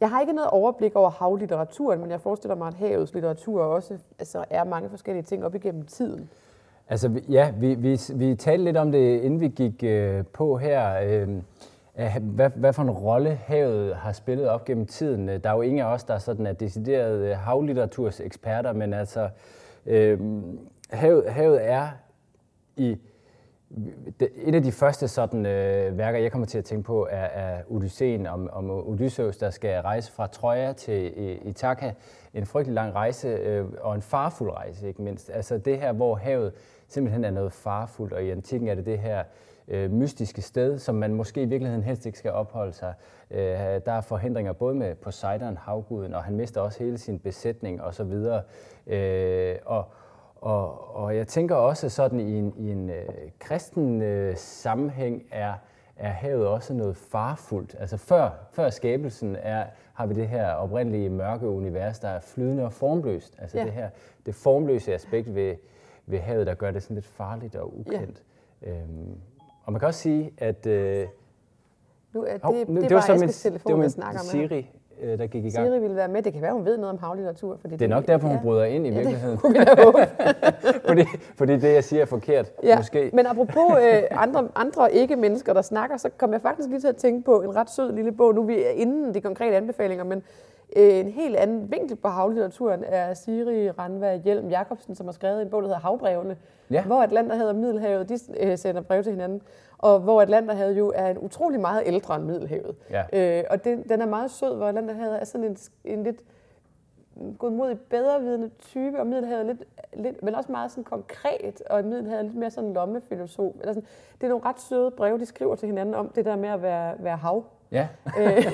jeg 0.00 0.10
har 0.10 0.20
ikke 0.20 0.32
noget 0.32 0.50
overblik 0.50 0.96
over 0.96 1.10
havlitteraturen, 1.10 2.00
men 2.00 2.10
jeg 2.10 2.20
forestiller 2.20 2.54
mig, 2.54 2.68
at 2.68 2.74
havets 2.74 3.14
litteratur 3.14 3.62
også 3.62 3.98
altså, 4.18 4.44
er 4.50 4.64
mange 4.64 4.88
forskellige 4.88 5.22
ting 5.22 5.44
op 5.44 5.54
igennem 5.54 5.82
tiden. 5.82 6.30
Altså 6.88 7.20
ja, 7.28 7.52
vi, 7.56 7.74
vi, 7.74 8.00
vi 8.14 8.34
talte 8.34 8.64
lidt 8.64 8.76
om 8.76 8.92
det, 8.92 9.20
inden 9.20 9.40
vi 9.40 9.48
gik 9.48 9.82
øh, 9.82 10.24
på 10.32 10.56
her. 10.56 11.00
Øh, 11.02 11.28
hvad, 12.20 12.50
hvad 12.50 12.72
for 12.72 12.82
en 12.82 12.90
rolle 12.90 13.34
havet 13.34 13.94
har 13.94 14.12
spillet 14.12 14.48
op 14.48 14.64
gennem 14.64 14.86
tiden. 14.86 15.28
Øh, 15.28 15.44
der 15.44 15.50
er 15.50 15.54
jo 15.54 15.62
ingen 15.62 15.80
af 15.80 15.84
os, 15.84 16.04
der 16.04 16.18
sådan 16.18 16.46
er 16.46 16.52
deciderede 16.52 17.28
øh, 17.28 17.36
havlitteraturs 17.36 18.20
eksperter, 18.20 18.72
men 18.72 18.92
altså 18.92 19.28
øh, 19.86 20.20
havet, 20.90 21.30
havet 21.30 21.70
er 21.70 21.88
i 22.76 22.98
det, 24.20 24.28
et 24.36 24.54
af 24.54 24.62
de 24.62 24.72
første 24.72 25.08
sådan, 25.08 25.46
øh, 25.46 25.98
værker, 25.98 26.18
jeg 26.18 26.32
kommer 26.32 26.46
til 26.46 26.58
at 26.58 26.64
tænke 26.64 26.84
på, 26.84 27.08
er, 27.10 27.24
er 27.24 27.62
Odysseen 27.68 28.26
om, 28.26 28.50
om 28.52 28.70
Odysseus, 28.70 29.36
der 29.36 29.50
skal 29.50 29.80
rejse 29.80 30.12
fra 30.12 30.26
Troja 30.26 30.72
til 30.72 31.12
øh, 31.16 31.36
Ithaka. 31.50 31.92
En 32.34 32.46
frygtelig 32.46 32.74
lang 32.74 32.94
rejse, 32.94 33.28
øh, 33.28 33.64
og 33.80 33.94
en 33.94 34.02
farfuld 34.02 34.50
rejse, 34.50 34.88
ikke 34.88 35.02
mindst. 35.02 35.30
Altså 35.34 35.58
det 35.58 35.78
her, 35.78 35.92
hvor 35.92 36.14
havet 36.14 36.52
simpelthen 36.88 37.24
er 37.24 37.30
noget 37.30 37.52
farfuldt, 37.52 38.12
og 38.12 38.24
i 38.24 38.30
antikken 38.30 38.68
er 38.68 38.74
det 38.74 38.86
det 38.86 38.98
her 38.98 39.22
øh, 39.68 39.90
mystiske 39.90 40.42
sted, 40.42 40.78
som 40.78 40.94
man 40.94 41.14
måske 41.14 41.42
i 41.42 41.46
virkeligheden 41.46 41.84
helst 41.84 42.06
ikke 42.06 42.18
skal 42.18 42.30
opholde 42.30 42.72
sig. 42.72 42.94
Øh, 43.30 43.40
der 43.86 43.92
er 43.92 44.00
forhindringer 44.00 44.52
både 44.52 44.74
med 44.74 44.94
Poseidon, 44.94 45.56
havguden, 45.56 46.14
og 46.14 46.24
han 46.24 46.36
mister 46.36 46.60
også 46.60 46.82
hele 46.82 46.98
sin 46.98 47.18
besætning 47.18 47.82
osv. 47.82 48.12
Øh, 48.86 49.56
og, 49.64 49.84
og, 50.36 50.94
og 50.96 51.16
jeg 51.16 51.28
tænker 51.28 51.54
også 51.54 51.88
sådan 51.88 52.20
i 52.20 52.38
en, 52.38 52.54
i 52.56 52.70
en 52.70 52.90
øh, 52.90 53.08
kristen 53.38 54.02
øh, 54.02 54.36
sammenhæng 54.36 55.22
er, 55.30 55.54
er 55.96 56.10
havet 56.10 56.46
også 56.46 56.74
noget 56.74 56.96
farfuldt. 56.96 57.76
Altså 57.78 57.96
før, 57.96 58.30
før 58.52 58.70
skabelsen 58.70 59.36
er, 59.36 59.64
har 59.94 60.06
vi 60.06 60.14
det 60.14 60.28
her 60.28 60.52
oprindelige 60.52 61.10
mørke 61.10 61.48
univers, 61.48 61.98
der 61.98 62.08
er 62.08 62.20
flydende 62.20 62.64
og 62.64 62.72
formløst. 62.72 63.36
Altså 63.38 63.58
ja. 63.58 63.64
det 63.64 63.72
her 63.72 63.90
det 64.26 64.34
formløse 64.34 64.94
aspekt 64.94 65.34
ved, 65.34 65.54
ved 66.06 66.18
havet, 66.18 66.46
der 66.46 66.54
gør 66.54 66.70
det 66.70 66.82
sådan 66.82 66.94
lidt 66.94 67.06
farligt 67.06 67.56
og 67.56 67.78
ukendt. 67.78 68.22
Ja. 68.62 68.70
Øhm, 68.70 69.18
og 69.64 69.72
man 69.72 69.80
kan 69.80 69.86
også 69.86 70.00
sige, 70.00 70.32
at... 70.38 70.66
Øh, 70.66 71.06
nu, 72.12 72.24
det, 72.24 72.40
oh, 72.42 72.54
nu, 72.54 72.80
det, 72.80 72.88
det, 72.88 72.94
var 72.94 73.00
så 73.00 73.14
min, 73.14 73.28
telefon, 73.28 73.68
det 73.68 73.76
var 73.76 73.80
min 73.80 73.90
snakker 73.90 74.20
Siri, 74.20 74.70
øh, 75.00 75.18
der 75.18 75.26
gik 75.26 75.44
i 75.44 75.50
gang. 75.50 75.66
Siri 75.66 75.80
ville 75.80 75.96
være 75.96 76.08
med. 76.08 76.22
Det 76.22 76.32
kan 76.32 76.42
være, 76.42 76.52
hun 76.52 76.64
ved 76.64 76.76
noget 76.76 76.92
om 76.92 76.98
havlitteratur. 76.98 77.56
Fordi 77.60 77.76
det 77.76 77.84
er 77.84 77.88
nok 77.88 78.06
derfor, 78.06 78.28
hun 78.28 78.36
ja. 78.36 78.42
bryder 78.42 78.64
ind 78.64 78.86
i 78.86 78.90
ja, 78.90 78.94
virkeligheden. 78.94 79.38
Det 79.54 80.08
fordi, 80.88 81.04
fordi 81.36 81.52
det, 81.52 81.74
jeg 81.74 81.84
siger, 81.84 82.02
er 82.02 82.06
forkert. 82.06 82.52
Ja. 82.62 82.76
Måske. 82.76 83.10
Men 83.12 83.26
apropos 83.26 83.78
øh, 83.82 84.02
andre, 84.10 84.48
andre 84.54 84.92
ikke-mennesker, 84.92 85.52
der 85.52 85.62
snakker, 85.62 85.96
så 85.96 86.08
kom 86.18 86.32
jeg 86.32 86.40
faktisk 86.40 86.68
lige 86.68 86.80
til 86.80 86.88
at 86.88 86.96
tænke 86.96 87.24
på 87.24 87.42
en 87.42 87.56
ret 87.56 87.70
sød 87.70 87.92
lille 87.92 88.12
bog. 88.12 88.34
Nu 88.34 88.42
er 88.42 88.46
vi 88.46 88.62
inden 88.74 89.14
de 89.14 89.20
konkrete 89.20 89.56
anbefalinger, 89.56 90.04
men 90.04 90.22
en 90.68 91.08
helt 91.08 91.36
anden 91.36 91.72
vinkel 91.72 91.96
på 91.96 92.08
havlitteraturen 92.08 92.84
er 92.86 93.14
Siri 93.14 93.70
Ranva 93.70 94.16
Hjelm 94.16 94.48
Jacobsen, 94.48 94.94
som 94.94 95.06
har 95.06 95.12
skrevet 95.12 95.42
en 95.42 95.50
bog, 95.50 95.62
der 95.62 95.68
hedder 95.68 95.80
Havbrevene, 95.80 96.36
ja. 96.70 96.84
hvor 96.84 97.02
Atlanterhavet 97.02 97.50
og 97.50 97.56
Middelhavet 97.56 98.08
de, 98.08 98.18
øh, 98.40 98.58
sender 98.58 98.82
brev 98.82 99.02
til 99.02 99.12
hinanden 99.12 99.42
og 99.84 100.00
hvor 100.00 100.22
Atlanterhavet 100.22 100.78
jo 100.78 100.92
er 100.94 101.10
en 101.10 101.18
utrolig 101.18 101.60
meget 101.60 101.82
ældre 101.86 102.16
end 102.16 102.24
Middelhavet. 102.24 102.76
Ja. 102.90 103.04
Øh, 103.12 103.44
og 103.50 103.64
det, 103.64 103.88
den 103.88 104.02
er 104.02 104.06
meget 104.06 104.30
sød, 104.30 104.56
hvor 104.56 104.66
Atlanterhavet 104.66 105.20
er 105.20 105.24
sådan 105.24 105.46
en, 105.46 105.56
en 105.84 106.02
lidt 106.02 106.22
godmodig, 107.38 107.80
bedrevidende 107.80 108.50
type, 108.58 109.00
og 109.00 109.06
Middelhavet 109.06 109.46
lidt, 109.46 109.64
lidt, 109.92 110.22
men 110.22 110.34
også 110.34 110.52
meget 110.52 110.70
sådan 110.70 110.84
konkret, 110.84 111.62
og 111.70 111.84
Middelhavet 111.84 112.24
lidt 112.24 112.36
mere 112.36 112.50
sådan 112.50 112.72
lommefilosof. 112.72 113.54
Eller 113.60 113.72
sådan. 113.72 113.88
Det 114.14 114.26
er 114.26 114.28
nogle 114.28 114.44
ret 114.44 114.60
søde 114.60 114.90
breve, 114.90 115.18
de 115.18 115.26
skriver 115.26 115.54
til 115.54 115.66
hinanden 115.66 115.94
om 115.94 116.08
det 116.08 116.24
der 116.24 116.36
med 116.36 116.48
at 116.48 116.62
være, 116.62 116.94
være 116.98 117.16
hav. 117.16 117.44
Ja. 117.72 117.88
Øh, 118.18 118.46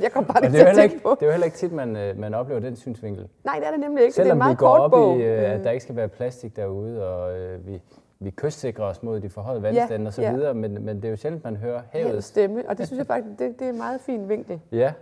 jeg 0.00 0.12
kom 0.12 0.24
bare 0.24 0.40
lige 0.40 0.52
til 0.52 0.66
at 0.66 0.76
tænke 0.76 1.02
på. 1.02 1.16
Det 1.20 1.22
er 1.22 1.26
jo 1.26 1.30
heller 1.30 1.44
ikke 1.44 1.56
tit, 1.56 1.72
man, 1.72 1.96
øh, 1.96 2.18
man 2.18 2.34
oplever 2.34 2.60
den 2.60 2.76
synsvinkel. 2.76 3.28
Nej, 3.44 3.56
det 3.58 3.66
er 3.66 3.70
det 3.70 3.80
nemlig 3.80 4.04
ikke. 4.04 4.14
Selvom 4.14 4.26
det 4.26 4.30
er 4.30 4.32
en 4.32 4.38
meget 4.38 4.50
vi 4.50 4.56
går 4.56 4.66
kort 4.66 4.80
op 4.80 4.90
bog. 4.90 5.18
i, 5.18 5.22
øh, 5.22 5.52
at 5.52 5.64
der 5.64 5.70
ikke 5.70 5.82
skal 5.82 5.96
være 5.96 6.08
plastik 6.08 6.56
derude, 6.56 7.08
og 7.08 7.38
øh, 7.38 7.66
vi, 7.66 7.80
vi 8.20 8.30
kystsikrer 8.30 8.84
os 8.84 9.02
mod 9.02 9.20
de 9.20 9.30
forhøjede 9.30 9.62
vandstande 9.62 10.02
ja, 10.02 10.06
og 10.06 10.12
så 10.12 10.22
ja. 10.22 10.32
videre, 10.32 10.54
men, 10.54 10.84
men 10.84 10.96
det 10.96 11.04
er 11.04 11.10
jo 11.10 11.16
sjældent, 11.16 11.44
man 11.44 11.56
hører 11.56 11.82
havet. 11.90 12.24
stemme, 12.24 12.68
og 12.68 12.78
det 12.78 12.86
synes 12.88 12.98
jeg 12.98 13.06
faktisk, 13.06 13.38
det, 13.38 13.58
det 13.58 13.66
er 13.66 13.70
en 13.70 13.78
meget 13.78 14.00
fin 14.00 14.28
vinkel. 14.28 14.60
Ja, 14.72 14.92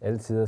altid. 0.00 0.46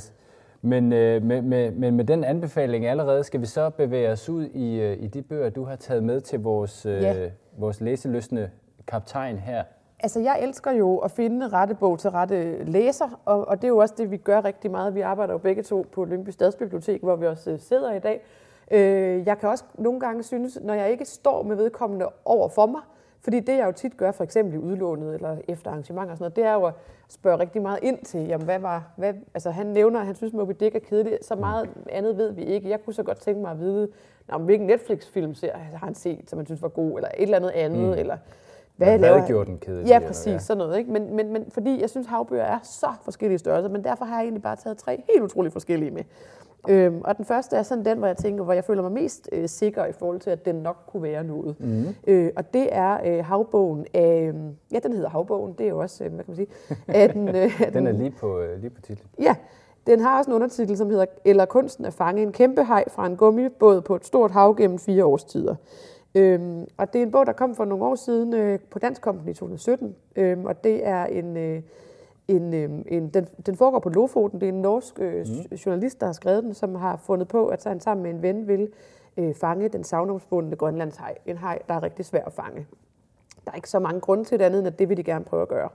Men, 0.62 0.92
øh, 0.92 1.22
med, 1.22 1.42
med, 1.42 1.70
med, 1.70 1.90
med 1.90 2.04
den 2.04 2.24
anbefaling 2.24 2.86
allerede, 2.86 3.24
skal 3.24 3.40
vi 3.40 3.46
så 3.46 3.70
bevæge 3.70 4.10
os 4.10 4.28
ud 4.28 4.46
i, 4.46 4.80
øh, 4.80 5.02
i 5.02 5.06
de 5.06 5.22
bøger, 5.22 5.50
du 5.50 5.64
har 5.64 5.76
taget 5.76 6.02
med 6.02 6.20
til 6.20 6.40
vores, 6.40 6.86
øh, 6.86 7.02
ja. 7.02 7.28
vores 7.58 7.80
læseløsende 7.80 8.50
kaptajn 8.86 9.38
her. 9.38 9.64
Altså, 10.00 10.20
jeg 10.20 10.38
elsker 10.42 10.70
jo 10.70 10.98
at 10.98 11.10
finde 11.10 11.48
rette 11.48 11.74
bog 11.74 11.98
til 11.98 12.10
rette 12.10 12.64
læser, 12.64 13.20
og, 13.24 13.48
og 13.48 13.56
det 13.56 13.64
er 13.64 13.68
jo 13.68 13.78
også 13.78 13.94
det, 13.98 14.10
vi 14.10 14.16
gør 14.16 14.44
rigtig 14.44 14.70
meget. 14.70 14.94
Vi 14.94 15.00
arbejder 15.00 15.34
jo 15.34 15.38
begge 15.38 15.62
to 15.62 15.86
på 15.92 16.04
Lyngby 16.04 16.30
Stadsbibliotek, 16.30 17.02
hvor 17.02 17.16
vi 17.16 17.26
også 17.26 17.50
øh, 17.50 17.58
sidder 17.60 17.92
i 17.92 17.98
dag. 17.98 18.22
Øh, 18.70 19.26
jeg 19.26 19.38
kan 19.38 19.48
også 19.48 19.64
nogle 19.74 20.00
gange 20.00 20.22
synes, 20.22 20.58
når 20.62 20.74
jeg 20.74 20.90
ikke 20.90 21.04
står 21.04 21.42
med 21.42 21.56
vedkommende 21.56 22.08
over 22.24 22.48
for 22.48 22.66
mig, 22.66 22.80
fordi 23.20 23.40
det 23.40 23.56
jeg 23.56 23.66
jo 23.66 23.72
tit 23.72 23.96
gør, 23.96 24.12
for 24.12 24.24
eksempel 24.24 24.54
i 24.54 24.58
udlånet 24.58 25.14
eller 25.14 25.36
efter 25.48 25.70
arrangementer 25.70 26.10
og 26.10 26.18
sådan 26.18 26.22
noget, 26.24 26.36
det 26.36 26.44
er 26.44 26.52
jo 26.52 26.64
at 26.64 26.74
spørge 27.08 27.38
rigtig 27.38 27.62
meget 27.62 27.78
ind 27.82 27.98
til, 28.04 28.26
jamen 28.26 28.44
hvad 28.44 28.58
var, 28.58 28.92
hvad, 28.96 29.14
altså 29.34 29.50
han 29.50 29.66
nævner, 29.66 30.00
at 30.00 30.06
han 30.06 30.14
synes 30.14 30.32
Moby 30.32 30.52
Dick 30.60 30.74
er 30.74 30.78
kedelig, 30.78 31.18
så 31.22 31.34
meget 31.34 31.70
andet 31.90 32.16
ved 32.16 32.32
vi 32.32 32.42
ikke. 32.42 32.70
Jeg 32.70 32.84
kunne 32.84 32.94
så 32.94 33.02
godt 33.02 33.20
tænke 33.20 33.40
mig 33.40 33.50
at 33.50 33.60
vide, 33.60 33.88
om 34.28 34.42
hvilken 34.42 34.66
Netflix-film 34.66 35.34
ser, 35.34 35.56
har 35.56 35.86
han 35.86 35.94
set, 35.94 36.30
som 36.30 36.38
han 36.38 36.46
synes 36.46 36.62
var 36.62 36.68
god, 36.68 36.96
eller 36.96 37.08
et 37.08 37.22
eller 37.22 37.36
andet 37.36 37.50
andet, 37.50 37.86
mm. 37.86 37.98
eller 37.98 38.16
hvad, 38.78 38.88
hvad 38.88 38.98
laver 38.98 39.26
gjorde 39.26 39.50
den 39.50 39.58
kedelig? 39.58 39.88
Ja, 39.88 39.98
præcis, 39.98 40.32
ja. 40.32 40.38
sådan 40.38 40.58
noget. 40.58 40.78
Ikke? 40.78 40.92
Men, 40.92 41.16
men, 41.16 41.32
men 41.32 41.44
fordi 41.50 41.80
jeg 41.80 41.90
synes, 41.90 42.06
havbøger 42.06 42.44
er 42.44 42.58
så 42.62 42.88
forskellige 43.02 43.38
størrelser, 43.38 43.70
men 43.70 43.84
derfor 43.84 44.04
har 44.04 44.16
jeg 44.16 44.22
egentlig 44.22 44.42
bare 44.42 44.56
taget 44.56 44.78
tre 44.78 45.04
helt 45.08 45.22
utroligt 45.22 45.52
forskellige 45.52 45.90
med. 45.90 46.02
Øhm, 46.68 47.00
og 47.04 47.16
den 47.16 47.24
første 47.24 47.56
er 47.56 47.62
sådan 47.62 47.84
den, 47.84 47.98
hvor 47.98 48.06
jeg 48.06 48.16
tænker, 48.16 48.44
hvor 48.44 48.52
jeg 48.52 48.64
føler 48.64 48.82
mig 48.82 48.92
mest 48.92 49.28
øh, 49.32 49.48
sikker 49.48 49.86
i 49.86 49.92
forhold 49.92 50.20
til, 50.20 50.30
at 50.30 50.44
den 50.44 50.54
nok 50.54 50.76
kunne 50.86 51.02
være 51.02 51.24
noget. 51.24 51.56
Mm. 51.60 51.84
Øh, 52.06 52.30
og 52.36 52.54
det 52.54 52.68
er 52.72 52.98
øh, 53.06 53.24
havbogen 53.24 53.86
af, 53.94 54.32
ja, 54.72 54.78
den 54.78 54.92
hedder 54.92 55.08
havbogen, 55.08 55.54
det 55.58 55.66
er 55.66 55.70
jo 55.70 55.78
også, 55.78 56.04
øh, 56.04 56.14
hvad 56.14 56.24
kan 56.24 56.30
man 56.30 56.36
sige, 56.36 56.48
af 56.88 57.12
den, 57.12 57.28
øh, 57.28 57.62
den 57.74 57.86
er 57.86 57.92
lige 57.92 58.14
på, 58.20 58.40
øh, 58.40 58.60
lige 58.60 58.70
på 58.70 58.80
titlen. 58.80 59.08
Ja, 59.20 59.34
den 59.86 60.00
har 60.00 60.18
også 60.18 60.30
en 60.30 60.34
undertitel, 60.34 60.76
som 60.76 60.90
hedder 60.90 61.06
Eller 61.24 61.44
kunsten 61.44 61.84
at 61.84 61.92
fange 61.92 62.22
en 62.22 62.32
kæmpe 62.32 62.64
hej 62.64 62.84
fra 62.88 63.06
en 63.06 63.16
gummibåd 63.16 63.80
på 63.80 63.96
et 63.96 64.06
stort 64.06 64.30
hav 64.30 64.56
gennem 64.56 64.78
fire 64.78 65.04
årstider. 65.04 65.54
Øhm, 66.14 66.66
og 66.76 66.92
det 66.92 66.98
er 66.98 67.02
en 67.02 67.10
bog, 67.10 67.26
der 67.26 67.32
kom 67.32 67.54
for 67.54 67.64
nogle 67.64 67.84
år 67.84 67.94
siden 67.94 68.34
øh, 68.34 68.58
på 68.70 68.78
Dansk 68.78 69.02
Company 69.02 69.30
i 69.30 69.34
2017, 69.34 69.96
øhm, 70.16 70.44
og 70.44 70.64
det 70.64 70.86
er 70.86 71.06
en... 71.06 71.36
Øh, 71.36 71.62
en, 72.28 72.54
øh, 72.54 72.70
en, 72.86 73.08
den, 73.08 73.28
den 73.46 73.56
foregår 73.56 73.78
på 73.78 73.88
Lofoten. 73.88 74.40
Det 74.40 74.48
er 74.48 74.52
en 74.52 74.62
norsk 74.62 74.94
øh, 74.98 75.26
mm. 75.50 75.56
journalist, 75.56 76.00
der 76.00 76.06
har 76.06 76.12
skrevet 76.12 76.44
den, 76.44 76.54
som 76.54 76.74
har 76.74 76.96
fundet 76.96 77.28
på, 77.28 77.46
at 77.46 77.64
han 77.64 77.80
sammen 77.80 78.02
med 78.02 78.10
en 78.10 78.22
ven 78.22 78.48
vil 78.48 78.68
øh, 79.16 79.34
fange 79.34 79.68
den 79.68 79.84
savnomsbundne 79.84 80.56
grønlandshaj. 80.56 81.14
En 81.26 81.36
haj, 81.36 81.58
der 81.68 81.74
er 81.74 81.82
rigtig 81.82 82.04
svær 82.04 82.24
at 82.24 82.32
fange. 82.32 82.66
Der 83.44 83.50
er 83.50 83.56
ikke 83.56 83.70
så 83.70 83.78
mange 83.78 84.00
grunde 84.00 84.24
til 84.24 84.38
det 84.38 84.44
andet, 84.44 84.58
end 84.58 84.66
at 84.66 84.78
det 84.78 84.88
vil 84.88 84.96
de 84.96 85.04
gerne 85.04 85.24
prøve 85.24 85.42
at 85.42 85.48
gøre. 85.48 85.68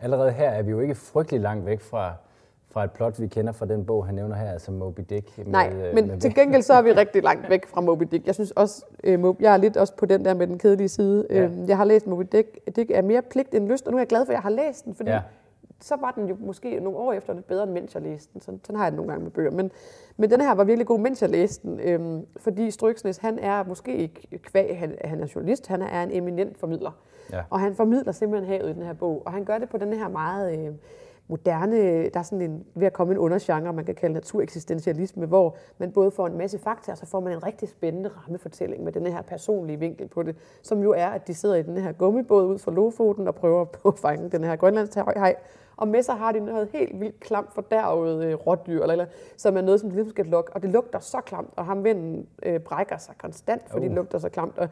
Allerede 0.00 0.32
her 0.32 0.50
er 0.50 0.62
vi 0.62 0.70
jo 0.70 0.80
ikke 0.80 0.94
frygtelig 0.94 1.40
langt 1.40 1.66
væk 1.66 1.80
fra, 1.80 2.12
fra 2.70 2.84
et 2.84 2.90
plot, 2.90 3.20
vi 3.20 3.26
kender 3.26 3.52
fra 3.52 3.66
den 3.66 3.84
bog, 3.84 4.06
han 4.06 4.14
nævner 4.14 4.36
her, 4.36 4.50
altså 4.50 4.72
Moby 4.72 5.00
Dick. 5.10 5.38
Med, 5.38 5.46
Nej, 5.46 5.72
øh, 5.72 5.94
men 5.94 6.06
med 6.06 6.20
til 6.20 6.34
gengæld 6.34 6.62
så 6.62 6.72
er 6.72 6.82
vi 6.82 6.92
rigtig 7.02 7.22
langt 7.22 7.50
væk 7.50 7.66
fra 7.66 7.80
Moby 7.80 8.04
Dick. 8.10 8.26
Jeg 8.26 8.34
synes 8.34 8.50
også, 8.50 8.84
øh, 9.04 9.24
jeg 9.40 9.52
er 9.52 9.56
lidt 9.56 9.76
også 9.76 9.96
på 9.96 10.06
den 10.06 10.24
der 10.24 10.34
med 10.34 10.46
den 10.46 10.58
kedelige 10.58 10.88
side. 10.88 11.26
Ja. 11.30 11.42
Øh, 11.42 11.68
jeg 11.68 11.76
har 11.76 11.84
læst 11.84 12.06
Moby 12.06 12.24
Dick. 12.32 12.76
Det 12.76 12.96
er 12.96 13.02
mere 13.02 13.22
pligt 13.22 13.54
end 13.54 13.68
lyst, 13.68 13.86
og 13.86 13.92
nu 13.92 13.96
er 13.96 14.00
jeg 14.00 14.08
glad 14.08 14.26
for, 14.26 14.32
at 14.32 14.34
jeg 14.34 14.42
har 14.42 14.50
læst 14.50 14.84
den, 14.84 14.94
fordi 14.94 15.10
ja 15.10 15.20
så 15.80 15.96
var 16.00 16.10
den 16.10 16.28
jo 16.28 16.36
måske 16.40 16.80
nogle 16.80 16.98
år 16.98 17.12
efter 17.12 17.34
lidt 17.34 17.46
bedre, 17.46 17.62
end 17.62 17.72
mens 17.72 17.94
jeg 17.94 18.02
læste 18.02 18.32
den. 18.32 18.40
Sådan, 18.40 18.60
sådan 18.64 18.76
har 18.76 18.84
jeg 18.84 18.92
den 18.92 18.96
nogle 18.96 19.10
gange 19.10 19.24
med 19.24 19.30
bøger. 19.30 19.50
Men, 19.50 19.70
men 20.16 20.30
den 20.30 20.40
her 20.40 20.54
var 20.54 20.64
virkelig 20.64 20.86
god, 20.86 20.98
mens 20.98 21.22
jeg 21.22 21.30
læste 21.30 21.68
den. 21.68 21.80
Øhm, 21.80 22.26
fordi 22.36 22.70
Stryksnes, 22.70 23.16
han 23.16 23.38
er 23.38 23.64
måske 23.64 23.96
ikke 23.96 24.38
kvæg, 24.42 24.78
han, 24.78 24.96
han 25.04 25.20
er 25.20 25.26
journalist, 25.34 25.66
han 25.66 25.82
er 25.82 26.02
en 26.02 26.10
eminent 26.10 26.58
formidler. 26.58 26.90
Ja. 27.32 27.42
Og 27.50 27.60
han 27.60 27.74
formidler 27.74 28.12
simpelthen 28.12 28.48
havet 28.48 28.70
i 28.70 28.72
den 28.72 28.82
her 28.82 28.92
bog. 28.92 29.22
Og 29.26 29.32
han 29.32 29.44
gør 29.44 29.58
det 29.58 29.68
på 29.68 29.78
den 29.78 29.92
her 29.92 30.08
meget... 30.08 30.58
Øh, 30.58 30.74
moderne, 31.28 32.08
der 32.08 32.18
er 32.18 32.22
sådan 32.22 32.42
en, 32.42 32.64
ved 32.74 32.86
at 32.86 32.92
komme 32.92 33.12
en 33.12 33.18
undergenre, 33.18 33.72
man 33.72 33.84
kan 33.84 33.94
kalde 33.94 34.14
natureksistentialisme, 34.14 35.26
hvor 35.26 35.56
man 35.78 35.92
både 35.92 36.10
får 36.10 36.26
en 36.26 36.38
masse 36.38 36.58
fakta, 36.58 36.92
og 36.92 36.98
så 36.98 37.06
får 37.06 37.20
man 37.20 37.32
en 37.32 37.46
rigtig 37.46 37.68
spændende 37.68 38.08
rammefortælling 38.08 38.84
med 38.84 38.92
den 38.92 39.06
her 39.06 39.22
personlige 39.22 39.78
vinkel 39.78 40.08
på 40.08 40.22
det, 40.22 40.36
som 40.62 40.82
jo 40.82 40.92
er, 40.92 41.06
at 41.06 41.28
de 41.28 41.34
sidder 41.34 41.54
i 41.54 41.62
den 41.62 41.76
her 41.76 41.92
gummibåd 41.92 42.46
ud 42.46 42.58
for 42.58 42.70
Lofoten 42.70 43.28
og 43.28 43.34
prøver 43.34 43.64
på 43.64 43.88
at 43.88 43.98
fange 43.98 44.30
den 44.30 44.44
her 44.44 44.56
grønlandshaj, 44.56 45.34
og 45.78 45.88
med 45.88 46.02
sig 46.02 46.14
har 46.14 46.32
de 46.32 46.40
noget 46.40 46.68
helt 46.72 47.00
vildt 47.00 47.20
klamt 47.20 47.54
fordærvet 47.54 48.24
øh, 48.24 48.34
rådyr, 48.34 48.82
eller, 48.82 48.92
eller, 48.92 49.06
som 49.36 49.56
er 49.56 49.60
noget, 49.60 49.80
som 49.80 49.90
de 49.90 49.94
ligesom 49.94 50.10
skal 50.10 50.26
lukke. 50.26 50.52
Og 50.52 50.62
det 50.62 50.70
lugter 50.70 50.98
så 50.98 51.20
klamt, 51.20 51.50
og 51.56 51.66
ham 51.66 51.84
vennen 51.84 52.26
øh, 52.42 52.60
brækker 52.60 52.98
sig 52.98 53.14
konstant, 53.18 53.62
fordi 53.70 53.84
uh. 53.84 53.88
det 53.88 53.96
lugter 53.96 54.18
så 54.18 54.28
klamt. 54.28 54.58
Og, 54.58 54.68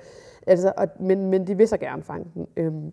altså, 0.46 0.72
og, 0.76 0.88
men, 1.00 1.30
men 1.30 1.46
de 1.46 1.56
vil 1.56 1.68
så 1.68 1.76
gerne 1.76 2.02
fange 2.02 2.26
den. 2.34 2.46
Øhm, 2.56 2.92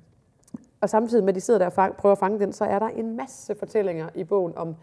og 0.83 0.89
samtidig 0.89 1.23
med, 1.23 1.29
at 1.29 1.35
de 1.35 1.41
sidder 1.41 1.57
der 1.57 1.65
og 1.65 1.73
fang, 1.73 1.95
prøver 1.95 2.11
at 2.11 2.19
fange 2.19 2.39
den, 2.39 2.53
så 2.53 2.65
er 2.65 2.79
der 2.79 2.87
en 2.87 3.17
masse 3.17 3.55
fortællinger 3.55 4.09
i 4.15 4.23
bogen 4.23 4.57
om, 4.57 4.75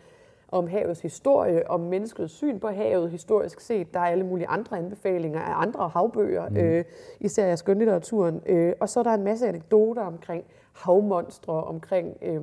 om 0.48 0.66
havets 0.66 1.00
historie, 1.00 1.70
om 1.70 1.80
menneskets 1.80 2.34
syn 2.34 2.58
på 2.58 2.68
havet 2.68 3.10
historisk 3.10 3.60
set. 3.60 3.94
Der 3.94 4.00
er 4.00 4.04
alle 4.04 4.26
mulige 4.26 4.48
andre 4.48 4.78
anbefalinger 4.78 5.40
af 5.40 5.62
andre 5.62 5.88
havbøger, 5.88 6.48
mm. 6.48 6.56
øh, 6.56 6.84
især 7.20 7.46
af 7.46 7.58
skønlitteraturen. 7.58 8.42
Øh, 8.46 8.72
og 8.80 8.88
så 8.88 9.00
er 9.00 9.04
der 9.04 9.14
en 9.14 9.24
masse 9.24 9.48
anekdoter 9.48 10.02
omkring 10.02 10.44
havmonstre, 10.72 11.64
omkring 11.64 12.16
øh, 12.22 12.42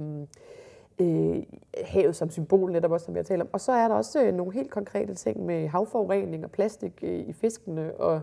øh, 1.00 1.44
havet 1.84 2.16
som 2.16 2.30
symbol, 2.30 2.72
netop 2.72 2.92
også, 2.92 3.06
som 3.06 3.16
jeg 3.16 3.26
taler 3.26 3.44
om. 3.44 3.50
Og 3.54 3.62
så 3.62 3.72
er 3.72 3.88
der 3.88 3.96
også 3.96 4.24
øh, 4.24 4.34
nogle 4.34 4.54
helt 4.54 4.72
konkrete 4.72 5.14
ting 5.14 5.46
med 5.46 5.68
havforurening 5.68 6.44
og 6.44 6.52
plastik 6.52 6.94
øh, 7.02 7.20
i 7.20 7.34
fiskene, 7.34 7.94
og 7.94 8.22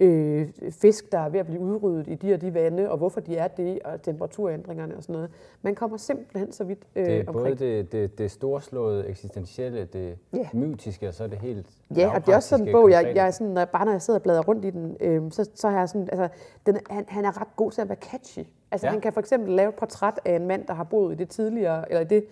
øh, 0.00 0.48
fisk, 0.70 1.12
der 1.12 1.18
er 1.18 1.28
ved 1.28 1.40
at 1.40 1.46
blive 1.46 1.60
udryddet 1.60 2.08
i 2.08 2.14
de 2.14 2.34
og 2.34 2.40
de 2.40 2.54
vande, 2.54 2.90
og 2.90 2.98
hvorfor 2.98 3.20
de 3.20 3.36
er 3.36 3.48
det, 3.48 3.78
og 3.84 4.02
temperaturændringerne 4.02 4.96
og 4.96 5.02
sådan 5.02 5.12
noget. 5.12 5.30
Man 5.62 5.74
kommer 5.74 5.96
simpelthen 5.96 6.52
så 6.52 6.64
vidt 6.64 6.78
øh, 6.96 7.06
Det 7.06 7.14
er 7.16 7.24
omkring. 7.26 7.34
både 7.34 7.54
det, 7.56 7.92
det, 7.92 8.18
det 8.18 8.30
storslåede, 8.30 9.06
eksistentielle, 9.06 9.84
det 9.92 10.18
yeah. 10.34 10.46
mytiske, 10.56 11.08
og 11.08 11.14
så 11.14 11.24
er 11.24 11.28
det 11.28 11.38
helt 11.38 11.66
Ja, 11.96 12.14
og 12.14 12.26
det 12.26 12.32
er 12.32 12.36
også 12.36 12.48
sådan 12.48 12.66
en 12.68 12.72
bog, 12.72 12.90
jeg, 12.90 13.12
jeg 13.14 13.26
er 13.26 13.30
sådan, 13.30 13.52
når 13.52 13.64
bare 13.64 13.84
når 13.84 13.92
jeg 13.92 14.02
sidder 14.02 14.18
og 14.18 14.22
bladrer 14.22 14.42
rundt 14.42 14.64
i 14.64 14.70
den, 14.70 14.96
øh, 15.00 15.22
så, 15.30 15.50
så 15.54 15.68
har 15.68 15.78
jeg 15.78 15.88
sådan, 15.88 16.08
altså, 16.12 16.28
den, 16.66 16.78
han, 16.90 17.04
han 17.08 17.24
er 17.24 17.40
ret 17.40 17.56
god 17.56 17.70
til 17.70 17.80
at 17.80 17.88
være 17.88 17.98
catchy. 18.10 18.38
Altså 18.70 18.86
Ja. 18.86 18.88
ja. 18.88 18.92
han 18.92 19.00
kan 19.00 19.12
for 19.12 19.20
eksempel 19.20 19.52
lave 19.54 19.68
et 19.68 19.74
portræt 19.74 20.20
af 20.24 20.36
en 20.36 20.46
mand, 20.46 20.66
der 20.66 20.74
har 20.74 20.84
boet 20.84 21.12
i 21.12 21.16
det 21.16 21.28
tidligere, 21.28 21.88
eller 21.92 22.00
i 22.00 22.04
det 22.04 22.24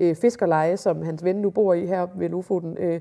øh, 0.00 0.14
fiskerleje, 0.16 0.76
som 0.76 1.02
hans 1.02 1.24
ven 1.24 1.36
nu 1.36 1.50
bor 1.50 1.74
i 1.74 1.86
her 1.86 2.06
ved 2.14 2.28
Lofoten. 2.28 2.76
Øh, 2.78 3.00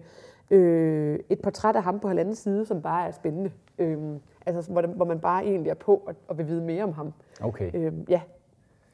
øh, 0.51 1.19
et 1.29 1.39
portræt 1.41 1.75
af 1.75 1.83
ham 1.83 1.99
på 1.99 2.07
halvanden 2.07 2.35
side, 2.35 2.65
som 2.65 2.81
bare 2.81 3.07
er 3.07 3.11
spændende. 3.11 3.51
Øh, 3.77 3.97
altså 4.45 4.71
hvor, 4.71 4.81
hvor 4.81 5.05
man 5.05 5.19
bare 5.19 5.43
egentlig 5.45 5.69
er 5.69 5.75
på 5.75 6.03
og, 6.05 6.15
og 6.27 6.37
vil 6.37 6.47
vide 6.47 6.61
mere 6.61 6.83
om 6.83 6.93
ham. 6.93 7.13
Okay. 7.41 7.71
Øh, 7.73 7.93
ja, 8.09 8.21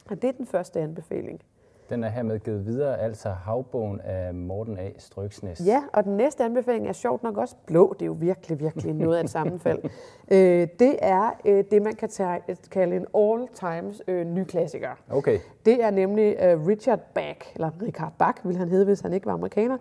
og 0.10 0.22
det 0.22 0.28
er 0.28 0.32
den 0.32 0.46
første 0.46 0.80
anbefaling. 0.80 1.42
Den 1.90 2.04
er 2.04 2.10
hermed 2.10 2.40
givet 2.40 2.66
videre, 2.66 3.00
altså 3.00 3.30
Havbogen 3.30 4.02
af 4.02 4.34
Morten 4.34 4.78
A. 4.78 4.90
Strøksnes. 4.98 5.62
Ja, 5.66 5.84
og 5.94 6.04
den 6.04 6.18
næste 6.18 6.44
anbefaling 6.44 6.88
er 6.88 6.94
sjovt 6.94 7.24
nok 7.24 7.38
også 7.38 7.56
blå. 7.66 7.94
Det 7.94 8.02
er 8.02 8.06
jo 8.06 8.16
virkelig, 8.20 8.60
virkelig 8.60 8.94
noget 8.94 9.18
af 9.18 9.24
et 9.24 9.30
sammenfald. 9.30 9.80
øh, 10.32 10.68
det 10.80 10.96
er 11.02 11.32
øh, 11.46 11.64
det, 11.72 11.82
man 11.82 11.96
kan 11.96 12.10
tage, 12.10 12.42
kalde 12.72 12.96
en 12.96 13.06
all-times 13.16 14.02
øh, 14.08 14.26
ny 14.26 14.44
klassiker. 14.44 14.90
Okay. 15.10 15.40
Det 15.66 15.84
er 15.84 15.92
nemlig 15.92 16.36
øh, 16.42 16.68
Richard 16.68 17.00
Bach, 17.14 17.52
eller 17.56 17.70
Richard 17.82 18.14
Bach 18.20 18.46
ville 18.46 18.60
han 18.60 18.70
hedde, 18.70 18.86
hvis 18.86 19.00
han 19.00 19.14
ikke 19.14 19.26
var 19.26 19.34
amerikaner. 19.34 19.78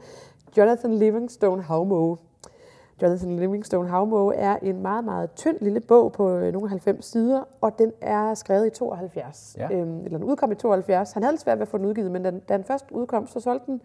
Jonathan 0.56 0.94
Livingstone 0.94 1.62
Havmoe. 1.62 2.16
Jonathan 3.02 3.36
Livingstone 3.36 3.88
Havmoe 3.88 4.34
er 4.34 4.56
en 4.62 4.82
meget, 4.82 5.04
meget 5.04 5.30
tynd 5.34 5.56
lille 5.60 5.80
bog 5.80 6.12
på 6.12 6.30
øh, 6.30 6.52
nogle 6.52 6.68
90 6.68 7.04
sider, 7.04 7.42
og 7.60 7.78
den 7.78 7.92
er 8.00 8.34
skrevet 8.34 8.66
i 8.66 8.70
72. 8.70 9.56
Ja. 9.58 9.72
Øhm, 9.72 10.04
eller 10.04 10.18
den 10.18 10.24
udkom 10.24 10.52
i 10.52 10.54
72. 10.54 11.12
Han 11.12 11.22
havde 11.22 11.38
svært 11.38 11.58
ved 11.58 11.62
at 11.62 11.68
få 11.68 11.78
den 11.78 11.86
udgivet, 11.86 12.10
men 12.10 12.22
da 12.22 12.30
den, 12.30 12.40
da 12.40 12.56
den 12.56 12.64
først 12.64 12.90
udkom, 12.90 13.26
så 13.26 13.40
solgte 13.40 13.66
den 13.66 13.80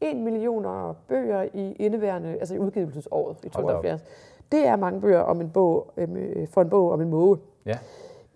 1 0.00 0.16
millioner 0.16 0.94
bøger 1.08 1.42
i 1.54 1.72
indeværende, 1.72 2.28
altså 2.28 2.54
i 2.54 2.58
udgivelsesåret 2.58 3.36
i 3.44 3.50
Hold 3.54 3.66
da 3.66 3.72
op. 3.72 3.82
72. 3.82 4.04
Det 4.52 4.66
er 4.66 4.76
mange 4.76 5.00
bøger 5.00 5.20
om 5.20 5.40
en 5.40 5.50
bog, 5.50 5.92
øh, 5.96 6.48
for 6.48 6.62
en 6.62 6.70
bog 6.70 6.90
om 6.90 7.00
en 7.00 7.10
måge. 7.10 7.38
Ja. 7.66 7.78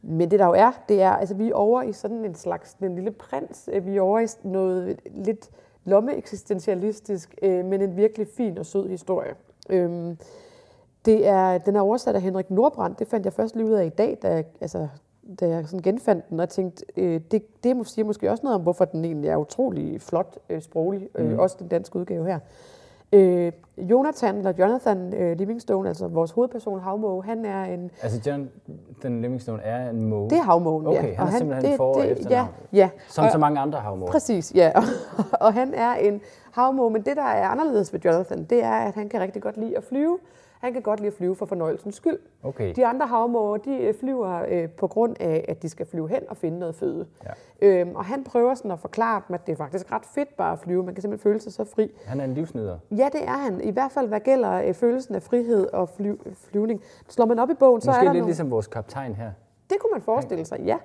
Men 0.02 0.30
det 0.30 0.38
der 0.38 0.46
jo 0.46 0.52
er, 0.52 0.70
det 0.88 1.02
er, 1.02 1.10
altså 1.10 1.34
vi 1.34 1.50
er 1.50 1.54
over 1.54 1.82
i 1.82 1.92
sådan 1.92 2.24
en 2.24 2.34
slags, 2.34 2.74
en 2.74 2.94
lille 2.94 3.10
prins, 3.10 3.68
øh, 3.72 3.86
vi 3.86 3.96
er 3.96 4.00
over 4.00 4.20
i 4.20 4.26
noget 4.42 5.00
lidt 5.04 5.50
lommeeksistentialistisk, 5.84 7.34
øh, 7.42 7.64
men 7.64 7.80
en 7.82 7.96
virkelig 7.96 8.26
fin 8.36 8.58
og 8.58 8.66
sød 8.66 8.88
historie. 8.88 9.34
Øhm, 9.70 10.18
det 11.04 11.26
er, 11.26 11.58
den 11.58 11.76
er 11.76 11.80
oversat 11.80 12.14
af 12.14 12.22
Henrik 12.22 12.50
Nordbrandt, 12.50 12.98
det 12.98 13.06
fandt 13.08 13.24
jeg 13.26 13.32
først 13.32 13.56
lige 13.56 13.66
ud 13.66 13.72
af 13.72 13.86
i 13.86 13.88
dag, 13.88 14.18
da 14.22 14.28
jeg, 14.28 14.44
altså, 14.60 14.88
da 15.40 15.48
jeg 15.48 15.64
sådan 15.66 15.82
genfandt 15.82 16.28
den, 16.30 16.40
og 16.40 16.48
tænkte, 16.48 16.84
øh, 16.96 17.20
det, 17.30 17.64
det 17.64 17.76
må- 17.76 17.84
siger 17.84 18.04
måske 18.06 18.30
også 18.30 18.42
noget 18.42 18.54
om, 18.54 18.62
hvorfor 18.62 18.84
den 18.84 19.04
egentlig 19.04 19.30
er 19.30 19.36
utrolig 19.36 20.00
flot 20.00 20.38
øh, 20.48 20.62
sproglig, 20.62 21.08
øh, 21.14 21.26
Mhm. 21.30 21.38
også 21.38 21.56
den 21.58 21.68
danske 21.68 21.96
udgave 21.98 22.26
her. 22.26 22.38
Øh, 23.14 23.52
Jonathan, 23.78 24.36
eller 24.36 24.52
Jonathan 24.58 25.14
øh, 25.14 25.38
Livingstone, 25.38 25.88
altså 25.88 26.08
vores 26.08 26.30
hovedperson 26.30 26.80
Havmåge, 26.80 27.24
han 27.24 27.44
er 27.44 27.64
en 27.64 27.90
Altså 28.02 28.20
John 28.30 28.50
den 29.02 29.20
Livingstone 29.20 29.62
er 29.62 29.90
en 29.90 30.02
måge. 30.08 30.30
det 30.30 30.38
er 30.38 30.42
havmågen, 30.42 30.86
Okay, 30.86 31.08
ja. 31.08 31.14
han 31.14 31.26
er 31.26 31.30
simpelthen 31.38 31.76
for- 31.76 31.94
og 31.94 32.04
Ja, 32.04 32.10
efternavn. 32.12 32.48
ja. 32.72 32.88
Som 33.08 33.24
og, 33.24 33.30
så 33.30 33.38
mange 33.38 33.60
andre 33.60 33.78
havmåger. 33.78 34.12
Præcis, 34.12 34.52
ja. 34.54 34.72
og 35.44 35.54
han 35.54 35.74
er 35.74 35.94
en 35.94 36.20
havmåge, 36.52 36.90
men 36.90 37.02
det, 37.02 37.16
der 37.16 37.22
er 37.22 37.48
anderledes 37.48 37.92
ved 37.92 38.00
Jonathan, 38.00 38.44
det 38.44 38.64
er, 38.64 38.72
at 38.72 38.94
han 38.94 39.08
kan 39.08 39.20
rigtig 39.20 39.42
godt 39.42 39.56
lide 39.56 39.76
at 39.76 39.84
flyve. 39.84 40.18
Han 40.64 40.72
kan 40.72 40.82
godt 40.82 41.00
lide 41.00 41.06
at 41.08 41.14
flyve 41.14 41.36
for 41.36 41.46
fornøjelsens 41.46 41.94
skyld. 41.94 42.18
Okay. 42.42 42.74
De 42.76 42.86
andre 42.86 43.06
havmåger, 43.06 43.56
de 43.56 43.76
øh, 43.76 43.94
flyver 44.00 44.44
øh, 44.48 44.68
på 44.68 44.86
grund 44.86 45.16
af, 45.20 45.44
at 45.48 45.62
de 45.62 45.68
skal 45.68 45.86
flyve 45.86 46.08
hen 46.08 46.20
og 46.28 46.36
finde 46.36 46.58
noget 46.58 46.74
føde. 46.74 47.06
Ja. 47.24 47.68
Øhm, 47.68 47.96
og 47.96 48.04
han 48.04 48.24
prøver 48.24 48.54
sådan 48.54 48.70
at 48.70 48.78
forklare 48.78 49.22
dem, 49.28 49.34
at 49.34 49.46
det 49.46 49.52
er 49.52 49.56
faktisk 49.56 49.92
ret 49.92 50.04
fedt 50.14 50.36
bare 50.36 50.52
at 50.52 50.58
flyve. 50.58 50.82
Man 50.82 50.94
kan 50.94 51.02
simpelthen 51.02 51.30
føle 51.30 51.40
sig 51.40 51.52
så 51.52 51.64
fri. 51.64 51.90
Han 52.06 52.20
er 52.20 52.24
en 52.24 52.34
livsnyder. 52.34 52.78
Ja, 52.90 53.08
det 53.12 53.24
er 53.24 53.36
han. 53.36 53.60
I 53.60 53.70
hvert 53.70 53.92
fald, 53.92 54.08
hvad 54.08 54.20
gælder 54.20 54.52
øh, 54.52 54.74
følelsen 54.74 55.14
af 55.14 55.22
frihed 55.22 55.66
og 55.66 55.88
fly, 55.88 56.12
flyvning. 56.34 56.82
Slår 57.08 57.26
man 57.26 57.38
op 57.38 57.50
i 57.50 57.54
bogen, 57.54 57.80
så 57.80 57.90
er 57.90 57.94
Måske 57.94 58.06
der 58.06 58.12
lidt 58.12 58.20
nogle... 58.20 58.28
ligesom 58.28 58.50
vores 58.50 58.66
kaptajn 58.66 59.14
her. 59.14 59.30
Det 59.70 59.76
kunne 59.80 59.90
man 59.92 60.02
forestille 60.02 60.44
sig, 60.44 60.60
ja. 60.60 60.76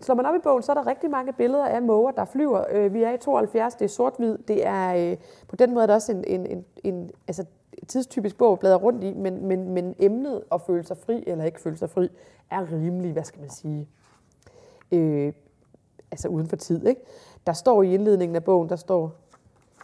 Slår 0.00 0.14
man 0.14 0.26
op 0.26 0.34
i 0.34 0.38
bogen, 0.42 0.62
så 0.62 0.72
er 0.72 0.76
der 0.76 0.86
rigtig 0.86 1.10
mange 1.10 1.32
billeder 1.32 1.66
af 1.66 1.82
måger, 1.82 2.10
der 2.10 2.24
flyver. 2.24 2.64
Øh, 2.70 2.94
Vi 2.94 3.02
er 3.02 3.12
i 3.12 3.18
72, 3.18 3.74
det 3.74 3.84
er 3.84 3.88
sort-hvid. 3.88 4.38
Det 4.48 4.66
er, 4.66 5.10
øh, 5.10 5.16
på 5.48 5.56
den 5.56 5.74
måde 5.74 5.82
er 5.82 5.86
det 5.86 5.94
også 5.94 6.12
en, 6.12 6.24
en, 6.26 6.46
en, 6.46 6.64
en 6.84 7.10
altså, 7.28 7.44
tidstypisk 7.88 8.38
bog 8.38 8.52
at 8.52 8.58
bladre 8.58 8.76
rundt 8.78 9.04
i, 9.04 9.14
men, 9.14 9.46
men, 9.46 9.70
men 9.70 9.94
emnet 9.98 10.42
at 10.52 10.60
føle 10.62 10.82
sig 10.84 10.96
fri 10.96 11.24
eller 11.26 11.44
ikke 11.44 11.60
føle 11.60 11.76
sig 11.76 11.90
fri, 11.90 12.08
er 12.50 12.72
rimelig, 12.72 13.12
hvad 13.12 13.24
skal 13.24 13.40
man 13.40 13.50
sige, 13.50 13.88
øh, 14.92 15.32
altså 16.10 16.28
uden 16.28 16.46
for 16.46 16.56
tid. 16.56 16.86
Ikke? 16.86 17.00
Der 17.46 17.52
står 17.52 17.82
i 17.82 17.94
indledningen 17.94 18.36
af 18.36 18.44
bogen, 18.44 18.68
der 18.68 18.76
står 18.76 19.12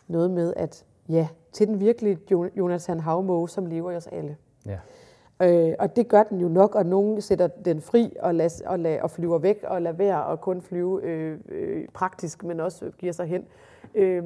noget 0.08 0.30
med, 0.30 0.52
at 0.56 0.84
ja, 1.08 1.28
til 1.52 1.66
den 1.68 1.80
virkelige 1.80 2.18
Jo- 2.30 2.50
Jonathan 2.56 3.00
Havmåge, 3.00 3.48
som 3.48 3.66
lever 3.66 3.90
i 3.90 3.96
os 3.96 4.06
alle. 4.06 4.36
Ja. 4.66 4.78
Øh, 5.42 5.74
og 5.78 5.96
det 5.96 6.08
gør 6.08 6.22
den 6.22 6.40
jo 6.40 6.48
nok, 6.48 6.74
og 6.74 6.86
nogen 6.86 7.20
sætter 7.20 7.46
den 7.46 7.80
fri 7.80 8.16
og, 8.20 8.34
las, 8.34 8.60
og, 8.66 8.78
la, 8.78 9.02
og 9.02 9.10
flyver 9.10 9.38
væk 9.38 9.64
og 9.66 9.82
lader 9.82 9.96
være 9.96 10.24
og 10.24 10.40
kun 10.40 10.62
flyve 10.62 11.02
øh, 11.02 11.38
øh, 11.48 11.88
praktisk, 11.88 12.44
men 12.44 12.60
også 12.60 12.90
giver 12.98 13.12
sig 13.12 13.26
hen. 13.26 13.44
Øh, 13.94 14.22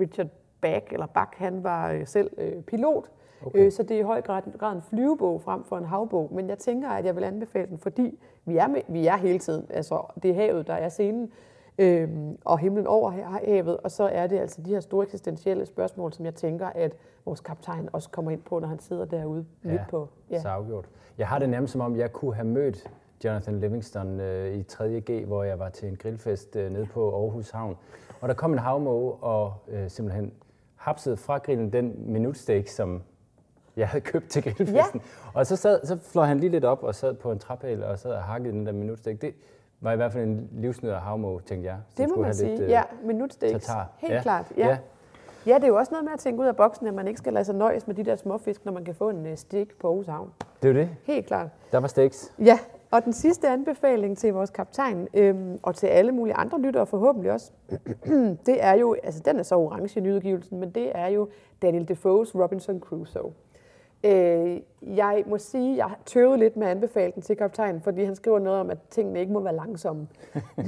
Richard 0.00 0.26
Bach, 0.60 0.86
eller 0.92 1.06
Bach, 1.06 1.30
han 1.36 1.62
var 1.64 1.90
øh, 1.92 2.06
selv 2.06 2.30
øh, 2.38 2.62
pilot, 2.62 3.04
Okay. 3.46 3.66
øh, 3.66 3.72
så 3.72 3.82
det 3.82 3.90
er 3.90 4.00
i 4.00 4.02
høj 4.02 4.20
grad, 4.20 4.42
grad 4.58 4.76
en 4.76 4.82
flyvebog 4.82 5.42
frem 5.42 5.64
for 5.64 5.78
en 5.78 5.84
havbog. 5.84 6.28
Men 6.32 6.48
jeg 6.48 6.58
tænker, 6.58 6.88
at 6.88 7.04
jeg 7.04 7.16
vil 7.16 7.24
anbefale 7.24 7.66
den, 7.66 7.78
fordi 7.78 8.18
vi 8.44 8.56
er, 8.56 8.66
med, 8.68 8.80
vi 8.88 9.06
er 9.06 9.16
hele 9.16 9.38
tiden. 9.38 9.66
Altså, 9.70 10.02
det 10.22 10.30
er 10.30 10.34
havet, 10.34 10.66
der 10.66 10.74
er 10.74 10.88
scenen, 10.88 11.30
øh, 11.78 12.08
og 12.44 12.58
himlen 12.58 12.86
over 12.86 13.10
havet, 13.44 13.76
og 13.76 13.90
så 13.90 14.04
er 14.04 14.26
det 14.26 14.38
altså 14.38 14.62
de 14.62 14.70
her 14.70 14.80
store 14.80 15.04
eksistentielle 15.04 15.66
spørgsmål, 15.66 16.12
som 16.12 16.24
jeg 16.24 16.34
tænker, 16.34 16.66
at 16.66 16.96
vores 17.24 17.40
kaptajn 17.40 17.88
også 17.92 18.10
kommer 18.10 18.30
ind 18.30 18.42
på, 18.42 18.58
når 18.58 18.68
han 18.68 18.78
sidder 18.78 19.04
derude 19.04 19.46
Ja, 19.64 19.70
midt 19.70 19.82
på. 19.90 20.08
Så 20.40 20.48
afgjort. 20.48 20.88
Jeg 21.18 21.28
har 21.28 21.38
det 21.38 21.48
nærmest 21.48 21.72
som 21.72 21.80
om, 21.80 21.96
jeg 21.96 22.12
kunne 22.12 22.34
have 22.34 22.46
mødt 22.46 22.90
Jonathan 23.24 23.60
Livingston 23.60 24.20
øh, 24.20 24.54
i 24.54 24.64
3.G, 24.72 25.26
hvor 25.26 25.44
jeg 25.44 25.58
var 25.58 25.68
til 25.68 25.88
en 25.88 25.96
grillfest 25.96 26.56
øh, 26.56 26.72
nede 26.72 26.86
på 26.86 27.22
Aarhus 27.22 27.50
Havn. 27.50 27.76
Og 28.20 28.28
der 28.28 28.34
kom 28.34 28.52
en 28.52 28.58
havmåge 28.58 29.12
og 29.12 29.54
øh, 29.68 29.90
simpelthen 29.90 30.32
hapsede 30.76 31.16
fra 31.16 31.38
grillen 31.38 31.72
den 31.72 31.94
minutsteak, 32.12 32.68
som 32.68 33.02
jeg 33.76 33.88
havde 33.88 34.04
købt 34.04 34.28
til 34.28 34.42
grillfesten. 34.42 35.00
Ja. 35.00 35.30
Og 35.34 35.46
så, 35.46 35.56
sad, 35.56 35.86
så 35.86 35.98
fløj 36.02 36.26
han 36.26 36.40
lige 36.40 36.50
lidt 36.50 36.64
op 36.64 36.82
og 36.82 36.94
sad 36.94 37.14
på 37.14 37.32
en 37.32 37.38
træpæl 37.38 37.84
og 37.84 37.98
sad 37.98 38.10
og 38.10 38.22
hakkede 38.22 38.52
den 38.52 38.66
der 38.66 38.72
minutsteak. 38.72 39.20
Det 39.20 39.34
var 39.80 39.92
i 39.92 39.96
hvert 39.96 40.12
fald 40.12 40.24
en 40.24 40.48
livsnyder 40.52 40.98
havmåge, 41.00 41.40
tænkte 41.40 41.68
jeg. 41.68 41.76
Det 41.96 42.08
må 42.16 42.22
man 42.22 42.34
sige. 42.34 42.50
lidt, 42.50 42.60
øh, 42.60 42.68
ja, 42.70 42.82
minutsteaks. 43.04 43.66
tartar. 43.66 43.90
Helt 43.98 44.12
Ja. 44.12 44.22
klart. 44.22 44.52
Ja. 44.56 44.66
Ja. 44.68 44.76
ja. 45.46 45.54
Det 45.54 45.64
er 45.64 45.68
jo 45.68 45.76
også 45.76 45.92
noget 45.92 46.04
med 46.04 46.12
at 46.12 46.18
tænke 46.18 46.42
ud 46.42 46.46
af 46.46 46.56
boksen, 46.56 46.86
at 46.86 46.94
man 46.94 47.08
ikke 47.08 47.18
skal 47.18 47.32
lade 47.32 47.44
sig 47.44 47.54
nøjes 47.54 47.86
med 47.86 47.94
de 47.94 48.04
der 48.04 48.16
småfisk, 48.16 48.64
når 48.64 48.72
man 48.72 48.84
kan 48.84 48.94
få 48.94 49.08
en 49.10 49.26
øh, 49.26 49.36
steak 49.36 49.66
på 49.80 49.86
Aarhus 49.88 50.06
Havn. 50.06 50.30
Det 50.62 50.68
er 50.68 50.72
jo 50.74 50.78
det. 50.80 50.90
Helt 51.04 51.26
klart. 51.26 51.48
Der 51.72 51.78
var 51.78 51.88
steaks. 51.88 52.32
Ja, 52.38 52.58
og 52.90 53.04
den 53.04 53.12
sidste 53.12 53.48
anbefaling 53.48 54.18
til 54.18 54.32
vores 54.32 54.50
kaptajn, 54.50 55.08
øhm, 55.14 55.58
og 55.62 55.74
til 55.74 55.86
alle 55.86 56.12
mulige 56.12 56.34
andre 56.34 56.60
lyttere 56.60 56.86
forhåbentlig 56.86 57.32
også, 57.32 57.52
det 58.46 58.62
er 58.64 58.72
jo, 58.74 58.96
altså 59.02 59.22
den 59.24 59.38
er 59.38 59.42
så 59.42 59.54
orange 59.54 60.00
i 60.00 60.02
nyudgivelsen, 60.02 60.60
men 60.60 60.70
det 60.70 60.90
er 60.94 61.06
jo 61.06 61.28
Daniel 61.62 61.88
Defoes 61.88 62.34
Robinson 62.34 62.80
Crusoe. 62.80 63.32
Øh, 64.04 64.60
jeg 64.96 65.24
må 65.26 65.38
sige, 65.38 65.76
jeg 65.76 65.90
tøvede 66.06 66.38
lidt 66.38 66.56
med 66.56 66.66
at 66.66 66.70
anbefale 66.70 67.12
den 67.14 67.22
til 67.22 67.36
kaptajnen, 67.36 67.80
fordi 67.80 68.04
han 68.04 68.14
skriver 68.14 68.38
noget 68.38 68.60
om, 68.60 68.70
at 68.70 68.78
tingene 68.90 69.20
ikke 69.20 69.32
må 69.32 69.40
være 69.40 69.54
langsomme. 69.56 70.06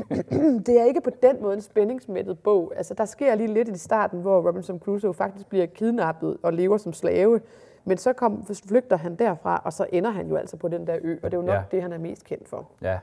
det 0.67 0.81
er 0.81 0.85
ikke 0.85 1.01
på 1.01 1.11
den 1.23 1.43
måde 1.43 1.55
en 1.55 1.61
spændingsmættet 1.61 2.39
bog. 2.39 2.73
Altså, 2.77 2.95
der 2.95 3.05
sker 3.05 3.35
lige 3.35 3.55
lidt 3.55 3.69
i 3.69 3.79
starten, 3.79 4.21
hvor 4.21 4.49
Robinson 4.49 4.79
Crusoe 4.79 5.15
faktisk 5.15 5.49
bliver 5.49 5.67
kidnappet 5.67 6.37
og 6.43 6.53
lever 6.53 6.77
som 6.77 6.93
slave. 6.93 7.41
Men 7.85 7.99
så 7.99 8.13
kom, 8.13 8.47
flygter 8.69 8.97
han 8.97 9.15
derfra, 9.17 9.63
og 9.65 9.73
så 9.73 9.87
ender 9.93 10.11
han 10.11 10.29
jo 10.29 10.37
altså 10.37 10.57
på 10.57 10.69
den 10.69 10.87
der 10.87 10.97
ø, 11.03 11.17
og 11.23 11.31
det 11.31 11.37
er 11.37 11.41
jo 11.41 11.47
nok 11.47 11.55
Ja. 11.55 11.63
det, 11.71 11.83
han 11.83 11.93
er 11.93 11.99
mest 11.99 12.25
kendt 12.25 12.49
for. 12.49 12.69
Ja. 12.83 12.99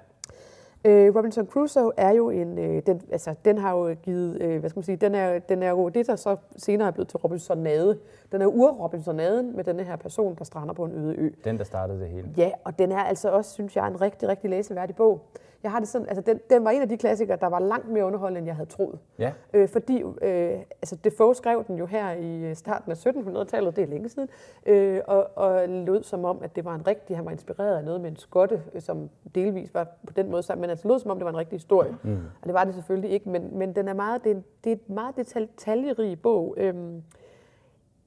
Øh, 0.85 1.15
Robinson 1.15 1.47
Crusoe 1.47 1.91
er 1.97 2.11
jo 2.11 2.29
en, 2.29 2.57
øh, 2.57 2.81
den, 2.85 3.01
altså, 3.11 3.35
den 3.45 3.57
har 3.57 3.77
jo 3.77 3.95
givet, 4.03 4.41
øh, 4.41 4.59
hvad 4.59 4.69
skal 4.69 4.77
man 4.77 4.83
sige, 4.83 4.95
den 4.95 5.15
er, 5.15 5.39
den 5.39 5.63
er 5.63 5.69
jo 5.69 5.89
det, 5.89 6.07
der 6.07 6.15
så 6.15 6.35
senere 6.57 6.87
er 6.87 6.91
blevet 6.91 7.07
til 7.07 7.17
Robinsonade. 7.17 7.97
Den 8.31 8.41
er 8.41 8.47
ur-Robinsonaden 8.47 9.55
med 9.55 9.63
denne 9.63 9.83
her 9.83 9.95
person, 9.95 10.35
der 10.35 10.43
strander 10.43 10.73
på 10.73 10.85
en 10.85 10.91
øde 10.91 11.15
ø. 11.15 11.29
Den, 11.43 11.57
der 11.57 11.63
startede 11.63 11.99
det 11.99 12.07
hele. 12.09 12.29
Ja, 12.37 12.51
og 12.63 12.79
den 12.79 12.91
er 12.91 13.03
altså 13.03 13.29
også, 13.29 13.51
synes 13.51 13.75
jeg, 13.75 13.87
en 13.87 14.01
rigtig, 14.01 14.29
rigtig 14.29 14.49
læseværdig 14.49 14.95
bog. 14.95 15.21
Jeg 15.63 15.71
har 15.71 15.79
det 15.79 15.87
sådan, 15.87 16.07
altså 16.07 16.21
den, 16.21 16.39
den 16.49 16.65
var 16.65 16.71
en 16.71 16.81
af 16.81 16.89
de 16.89 16.97
klassikere, 16.97 17.37
der 17.41 17.47
var 17.47 17.59
langt 17.59 17.89
mere 17.89 18.05
underholdende, 18.05 18.37
end 18.37 18.47
jeg 18.47 18.55
havde 18.55 18.69
troet. 18.69 18.99
Ja. 19.19 19.31
Øh, 19.53 19.69
fordi 19.69 20.03
øh, 20.21 20.59
altså 20.81 20.95
Defoe 21.03 21.35
skrev 21.35 21.63
den 21.67 21.77
jo 21.77 21.85
her 21.85 22.11
i 22.11 22.55
starten 22.55 22.91
af 22.91 22.95
1700-tallet, 23.07 23.75
det 23.75 23.83
er 23.83 23.87
længe 23.87 24.09
siden, 24.09 24.29
øh, 24.65 25.01
og, 25.07 25.27
og 25.35 25.69
lød 25.69 26.03
som 26.03 26.25
om, 26.25 26.39
at 26.43 26.55
det 26.55 26.65
var 26.65 26.75
en 26.75 26.87
rigtig, 26.87 27.15
han 27.15 27.25
var 27.25 27.31
inspireret 27.31 27.77
af 27.77 27.83
noget 27.83 28.01
med 28.01 28.09
en 28.09 28.15
skotte, 28.15 28.61
øh, 28.73 28.81
som 28.81 29.09
delvis 29.35 29.73
var 29.73 29.87
på 30.07 30.13
den 30.13 30.31
måde 30.31 30.43
sammen, 30.43 30.61
men 30.61 30.69
altså 30.71 30.87
lød 30.87 30.99
som 30.99 31.11
om, 31.11 31.17
det 31.17 31.25
var 31.25 31.31
en 31.31 31.37
rigtig 31.37 31.55
historie. 31.55 31.95
Mm. 32.03 32.11
Og 32.41 32.45
det 32.45 32.53
var 32.53 32.63
det 32.63 32.73
selvfølgelig 32.73 33.09
ikke, 33.11 33.29
men, 33.29 33.57
men 33.57 33.75
den 33.75 33.87
er 33.87 33.93
meget, 33.93 34.23
det, 34.23 34.31
er, 34.31 34.35
en- 34.35 34.43
det 34.63 34.71
er 34.71 34.75
et 34.75 34.89
meget 34.89 35.15
detaljerig 35.17 36.21
bog. 36.21 36.53
Øhm, 36.57 37.03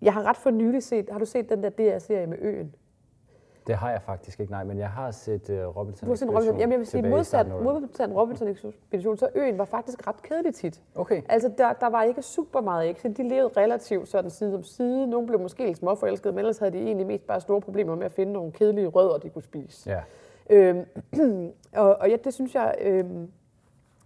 jeg 0.03 0.13
har 0.13 0.23
ret 0.23 0.37
for 0.37 0.51
nylig 0.51 0.83
set, 0.83 1.09
har 1.11 1.19
du 1.19 1.25
set 1.25 1.49
den 1.49 1.63
der 1.63 1.71
DR-serie 1.71 2.27
med 2.27 2.39
øen? 2.41 2.75
Det 3.67 3.75
har 3.75 3.91
jeg 3.91 4.03
faktisk 4.03 4.41
ikke, 4.41 4.53
nej, 4.53 4.65
men 4.65 4.79
jeg 4.79 4.89
har 4.91 5.11
set 5.11 5.51
uh, 5.51 5.57
Robinson 5.77 6.09
en 6.29 6.31
Robinson, 6.31 6.59
jamen 6.61 6.73
jeg 6.73 6.79
vil 6.79 6.87
sige, 6.87 7.03
modsat, 7.11 7.47
modsat 7.63 8.09
en 8.11 8.15
Robinson-ekspedition, 8.17 9.17
så 9.17 9.29
øen 9.35 9.59
var 9.59 9.65
faktisk 9.65 10.07
ret 10.07 10.23
kedelig 10.23 10.55
tit. 10.55 10.83
Okay. 10.95 11.23
Altså, 11.29 11.53
der, 11.59 11.73
der 11.73 11.87
var 11.87 12.03
ikke 12.03 12.23
super 12.23 12.61
meget 12.61 12.89
action. 12.89 13.13
De 13.13 13.29
levede 13.29 13.49
relativt 13.57 14.09
sådan 14.09 14.31
side 14.31 14.55
om 14.55 14.63
side. 14.63 15.07
Nogle 15.07 15.27
blev 15.27 15.41
måske 15.41 15.67
lidt 15.67 15.79
småforelskede, 15.79 16.33
men 16.33 16.39
ellers 16.39 16.59
havde 16.59 16.73
de 16.73 16.79
egentlig 16.79 17.07
mest 17.07 17.27
bare 17.27 17.41
store 17.41 17.61
problemer 17.61 17.95
med 17.95 18.05
at 18.07 18.13
finde 18.13 18.33
nogle 18.33 18.53
kedelige 18.53 18.87
rødder, 18.87 19.19
de 19.19 19.31
kunne 19.31 19.43
spise. 19.43 19.91
Ja. 19.91 20.01
Øhm, 20.51 20.85
og, 21.77 21.97
og 22.01 22.11
ja, 22.11 22.17
det 22.25 22.35
synes 22.35 22.55
jeg, 22.55 22.75
øhm, 22.81 23.29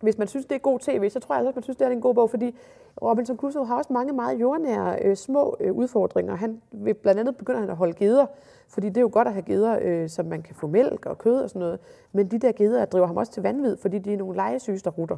hvis 0.00 0.18
man 0.18 0.28
synes, 0.28 0.46
det 0.46 0.54
er 0.54 0.58
god 0.58 0.78
tv, 0.78 1.10
så 1.10 1.20
tror 1.20 1.34
jeg 1.34 1.38
altså, 1.38 1.48
at 1.48 1.56
man 1.56 1.62
synes, 1.62 1.76
det 1.76 1.86
er 1.86 1.90
en 1.90 2.00
god 2.00 2.14
bog, 2.14 2.30
fordi 2.30 2.56
Robinson 3.02 3.36
Crusoe 3.36 3.66
har 3.66 3.76
også 3.76 3.92
mange 3.92 4.12
meget 4.12 4.40
jordnære 4.40 4.98
øh, 5.04 5.16
små 5.16 5.56
øh, 5.60 5.72
udfordringer. 5.72 6.34
Han 6.34 6.62
vil 6.72 6.94
blandt 6.94 7.20
andet 7.20 7.36
begynde 7.36 7.60
han 7.60 7.70
at 7.70 7.76
holde 7.76 7.92
geder, 7.92 8.26
fordi 8.68 8.88
det 8.88 8.96
er 8.96 9.00
jo 9.00 9.10
godt 9.12 9.28
at 9.28 9.34
have 9.34 9.42
geder, 9.42 9.78
øh, 9.82 10.08
som 10.08 10.26
man 10.26 10.42
kan 10.42 10.54
få 10.54 10.66
mælk 10.66 11.06
og 11.06 11.18
kød 11.18 11.40
og 11.40 11.48
sådan 11.48 11.60
noget. 11.60 11.78
Men 12.12 12.28
de 12.28 12.38
der 12.38 12.52
geder 12.52 12.84
driver 12.84 13.06
ham 13.06 13.16
også 13.16 13.32
til 13.32 13.42
vanvid, 13.42 13.76
fordi 13.76 13.98
de 13.98 14.12
er 14.12 14.16
nogle 14.16 14.36
legesysterrutter. 14.36 15.16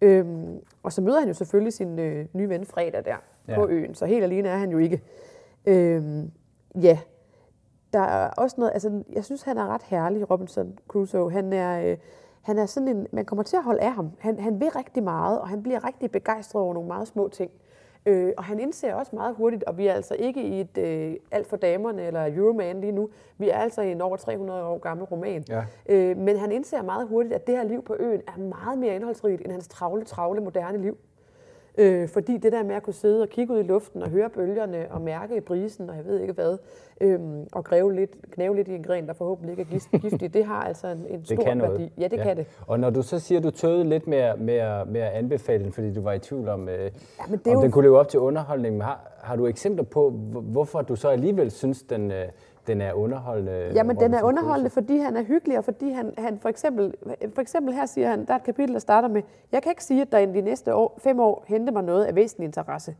Øhm, 0.00 0.58
og 0.82 0.92
så 0.92 1.00
møder 1.00 1.18
han 1.18 1.28
jo 1.28 1.34
selvfølgelig 1.34 1.72
sin 1.72 1.98
øh, 1.98 2.26
nye 2.32 2.48
ven 2.48 2.66
Fredag 2.66 3.04
der 3.04 3.16
ja. 3.48 3.54
på 3.54 3.68
øen, 3.68 3.94
så 3.94 4.06
helt 4.06 4.24
alene 4.24 4.48
er 4.48 4.56
han 4.56 4.70
jo 4.70 4.78
ikke. 4.78 5.02
Øhm, 5.66 6.30
ja, 6.82 6.98
der 7.92 8.00
er 8.00 8.30
også 8.30 8.56
noget, 8.58 8.72
altså 8.72 9.02
jeg 9.12 9.24
synes, 9.24 9.42
han 9.42 9.58
er 9.58 9.66
ret 9.66 9.82
herlig, 9.82 10.30
Robinson 10.30 10.78
Crusoe. 10.88 11.32
Han 11.32 11.52
er, 11.52 11.90
øh, 11.90 11.96
han 12.42 12.58
er 12.58 12.66
sådan 12.66 12.88
en, 12.88 13.06
man 13.12 13.24
kommer 13.24 13.42
til 13.42 13.56
at 13.56 13.64
holde 13.64 13.80
af 13.80 13.92
ham. 13.92 14.10
Han, 14.18 14.38
han 14.38 14.60
vil 14.60 14.68
rigtig 14.68 15.02
meget, 15.02 15.40
og 15.40 15.48
han 15.48 15.62
bliver 15.62 15.86
rigtig 15.86 16.10
begejstret 16.10 16.62
over 16.62 16.74
nogle 16.74 16.88
meget 16.88 17.08
små 17.08 17.28
ting. 17.28 17.50
Øh, 18.06 18.32
og 18.36 18.44
han 18.44 18.60
indser 18.60 18.94
også 18.94 19.16
meget 19.16 19.34
hurtigt, 19.34 19.64
og 19.64 19.78
vi 19.78 19.86
er 19.86 19.92
altså 19.92 20.14
ikke 20.14 20.42
i 20.42 20.60
et 20.60 20.78
øh, 20.78 21.16
alt 21.30 21.46
for 21.46 21.56
damerne 21.56 22.02
eller 22.02 22.36
Euroman 22.36 22.80
lige 22.80 22.92
nu. 22.92 23.08
Vi 23.38 23.48
er 23.48 23.58
altså 23.58 23.82
i 23.82 23.92
en 23.92 24.00
over 24.00 24.16
300 24.16 24.64
år 24.64 24.78
gammel 24.78 25.06
roman. 25.06 25.44
Ja. 25.48 25.64
Øh, 25.88 26.16
men 26.16 26.38
han 26.38 26.52
indser 26.52 26.82
meget 26.82 27.08
hurtigt, 27.08 27.34
at 27.34 27.46
det 27.46 27.56
her 27.56 27.64
liv 27.64 27.82
på 27.82 27.96
øen 27.98 28.20
er 28.26 28.38
meget 28.38 28.78
mere 28.78 28.94
indholdsrigt 28.94 29.42
end 29.42 29.52
hans 29.52 29.68
travle, 29.68 30.04
travle, 30.04 30.40
moderne 30.40 30.78
liv. 30.78 30.98
Øh, 31.78 32.08
fordi 32.08 32.36
det 32.36 32.52
der 32.52 32.62
med 32.62 32.74
at 32.74 32.82
kunne 32.82 32.94
sidde 32.94 33.22
og 33.22 33.28
kigge 33.28 33.54
ud 33.54 33.58
i 33.58 33.62
luften 33.62 34.02
og 34.02 34.08
høre 34.08 34.30
bølgerne 34.30 34.86
og 34.90 35.00
mærke 35.00 35.40
brisen 35.40 35.90
og 35.90 35.96
jeg 35.96 36.04
ved 36.04 36.20
ikke 36.20 36.32
hvad, 36.32 36.58
øh, 37.00 37.20
og 37.52 37.64
græve 37.64 37.94
lidt, 37.94 38.10
knæve 38.30 38.56
lidt 38.56 38.68
i 38.68 38.74
en 38.74 38.82
gren, 38.82 39.06
der 39.06 39.12
forhåbentlig 39.12 39.58
ikke 39.58 39.76
er 39.76 39.98
giftig, 39.98 40.34
det 40.34 40.44
har 40.44 40.62
altså 40.62 40.86
en, 40.86 41.06
en 41.08 41.24
stor 41.24 41.36
det 41.36 41.44
kan 41.44 41.62
værdi. 41.62 41.92
Ja, 41.98 42.08
det 42.08 42.16
ja. 42.16 42.22
kan 42.22 42.36
det. 42.36 42.46
Og 42.66 42.80
når 42.80 42.90
du 42.90 43.02
så 43.02 43.18
siger, 43.18 43.38
at 43.38 43.44
du 43.44 43.50
tøvede 43.50 43.84
lidt 43.84 44.06
med, 44.06 44.36
med, 44.36 44.84
med 44.86 45.00
at 45.00 45.12
anbefale 45.12 45.64
den, 45.64 45.72
fordi 45.72 45.94
du 45.94 46.00
var 46.00 46.12
i 46.12 46.18
tvivl 46.18 46.48
om, 46.48 46.68
øh, 46.68 46.78
ja, 46.78 46.90
men 47.28 47.38
det 47.38 47.46
om 47.46 47.52
jo... 47.52 47.62
den 47.62 47.70
kunne 47.70 47.84
leve 47.84 47.98
op 47.98 48.08
til 48.08 48.20
underholdningen, 48.20 48.80
har, 48.80 49.10
har 49.20 49.36
du 49.36 49.46
eksempler 49.46 49.84
på, 49.84 50.10
hvorfor 50.42 50.82
du 50.82 50.96
så 50.96 51.08
alligevel 51.08 51.50
synes, 51.50 51.82
den... 51.82 52.10
Øh, 52.10 52.28
den 52.68 52.80
er 52.80 52.92
underholdende? 52.92 53.70
Jamen, 53.74 53.96
den 53.96 54.14
er 54.14 54.22
underholdende, 54.22 54.70
fordi 54.70 54.98
han 54.98 55.16
er 55.16 55.22
hyggelig, 55.22 55.58
og 55.58 55.64
fordi 55.64 55.90
han, 55.90 56.12
han 56.18 56.38
for, 56.38 56.48
eksempel, 56.48 56.94
for 57.34 57.40
eksempel 57.40 57.74
her 57.74 57.86
siger 57.86 58.10
han, 58.10 58.26
der 58.26 58.32
er 58.32 58.36
et 58.36 58.44
kapitel, 58.44 58.72
der 58.72 58.80
starter 58.80 59.08
med, 59.08 59.22
jeg 59.52 59.62
kan 59.62 59.72
ikke 59.72 59.84
sige, 59.84 60.02
at 60.02 60.12
der 60.12 60.18
i 60.18 60.26
de 60.26 60.40
næste 60.40 60.74
år, 60.74 60.98
fem 61.02 61.20
år 61.20 61.44
hente 61.46 61.72
mig 61.72 61.82
noget 61.82 62.04
af 62.04 62.14
væsentlig 62.14 62.46
interesse. 62.46 62.96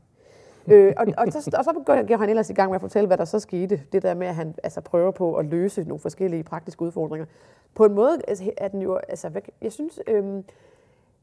øh, 0.68 0.94
og, 0.96 1.06
og, 1.18 1.32
så, 1.32 1.54
og 1.58 1.64
så 1.64 1.72
går 1.86 2.16
han 2.16 2.28
ellers 2.28 2.50
i 2.50 2.52
gang 2.52 2.70
med 2.70 2.74
at 2.74 2.80
fortælle, 2.80 3.06
hvad 3.06 3.16
der 3.16 3.24
så 3.24 3.40
skete. 3.40 3.80
Det 3.92 4.02
der 4.02 4.14
med, 4.14 4.26
at 4.26 4.34
han 4.34 4.54
altså, 4.62 4.80
prøver 4.80 5.10
på 5.10 5.34
at 5.34 5.46
løse 5.46 5.82
nogle 5.82 6.00
forskellige 6.00 6.42
praktiske 6.42 6.82
udfordringer. 6.82 7.26
På 7.74 7.84
en 7.84 7.94
måde 7.94 8.18
altså, 8.28 8.50
er 8.56 8.68
den 8.68 8.82
jo, 8.82 8.96
altså, 8.96 9.30
jeg 9.62 9.72
synes, 9.72 10.00
øhm, 10.06 10.44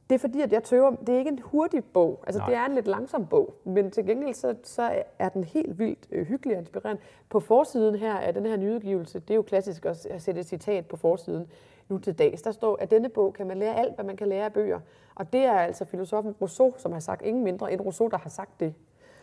det 0.09 0.15
er 0.15 0.19
fordi, 0.19 0.41
at 0.41 0.51
jeg 0.51 0.63
tøver, 0.63 0.95
det 0.95 1.09
er 1.09 1.17
ikke 1.19 1.31
en 1.31 1.39
hurtig 1.43 1.83
bog. 1.83 2.23
Altså, 2.27 2.39
Nej. 2.39 2.49
det 2.49 2.57
er 2.57 2.65
en 2.65 2.75
lidt 2.75 2.87
langsom 2.87 3.27
bog. 3.27 3.53
Men 3.63 3.91
til 3.91 4.05
gengæld, 4.05 4.33
så, 4.33 4.55
så 4.63 5.03
er 5.19 5.29
den 5.29 5.43
helt 5.43 5.79
vildt 5.79 6.07
øh, 6.11 6.25
hyggelig 6.25 6.55
og 6.55 6.59
inspirerende. 6.59 7.01
På 7.29 7.39
forsiden 7.39 7.95
her 7.95 8.13
af 8.15 8.33
den 8.33 8.45
her 8.45 8.57
nyudgivelse, 8.57 9.19
det 9.19 9.29
er 9.29 9.35
jo 9.35 9.41
klassisk 9.41 9.85
at, 9.85 10.07
sætte 10.17 10.41
et 10.41 10.47
citat 10.47 10.85
på 10.85 10.97
forsiden 10.97 11.47
nu 11.89 11.97
til 11.97 12.19
dags. 12.19 12.41
Der 12.41 12.51
står, 12.51 12.77
at 12.81 12.91
denne 12.91 13.09
bog 13.09 13.33
kan 13.33 13.47
man 13.47 13.57
lære 13.57 13.75
alt, 13.75 13.95
hvad 13.95 14.05
man 14.05 14.17
kan 14.17 14.27
lære 14.27 14.45
af 14.45 14.53
bøger. 14.53 14.79
Og 15.15 15.33
det 15.33 15.41
er 15.41 15.59
altså 15.59 15.85
filosofen 15.85 16.35
Rousseau, 16.41 16.73
som 16.77 16.91
har 16.91 16.99
sagt 16.99 17.21
ingen 17.21 17.43
mindre 17.43 17.73
end 17.73 17.81
Rousseau, 17.81 18.09
der 18.09 18.17
har 18.17 18.29
sagt 18.29 18.59
det, 18.59 18.73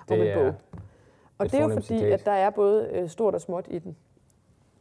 det 0.08 0.20
om 0.20 0.26
en 0.26 0.34
bog. 0.34 0.54
Og 1.38 1.50
det 1.50 1.54
er 1.54 1.62
jo 1.62 1.68
fordi, 1.68 1.86
citat. 1.86 2.12
at 2.12 2.24
der 2.24 2.32
er 2.32 2.50
både 2.50 2.88
øh, 2.92 3.08
stort 3.08 3.34
og 3.34 3.40
småt 3.40 3.66
i 3.70 3.78
den. 3.78 3.96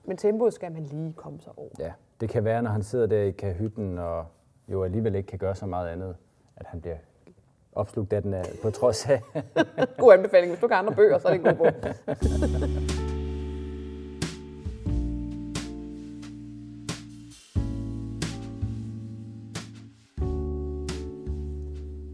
Men 0.06 0.18
tempoet 0.18 0.54
skal 0.54 0.72
man 0.72 0.84
lige 0.84 1.14
komme 1.14 1.42
sig 1.42 1.54
over. 1.58 1.70
Ja, 1.80 1.92
det 2.22 2.30
kan 2.30 2.44
være, 2.44 2.62
når 2.62 2.72
han 2.72 2.84
sidder 2.84 3.06
der 3.08 3.22
i 3.22 3.32
kahytten 3.32 3.98
og 3.98 4.26
jo 4.72 4.84
alligevel 4.84 5.16
ikke 5.16 5.28
kan 5.28 5.40
gøre 5.40 5.56
så 5.56 5.66
meget 5.66 5.90
andet, 5.90 6.16
at 6.56 6.66
han 6.68 6.82
bliver 6.82 6.98
opslugt 7.74 8.14
af 8.14 8.22
den 8.22 8.34
af, 8.34 8.46
på 8.62 8.70
trods 8.70 9.10
af. 9.10 9.22
god 10.00 10.14
anbefaling. 10.14 10.52
Hvis 10.52 10.62
du 10.62 10.68
kan 10.68 10.78
andre 10.78 10.96
bøger, 10.96 11.18
så 11.18 11.28
er 11.28 11.38
det 11.38 11.48
en 11.48 11.56
god 11.56 11.58
bog. 11.58 11.74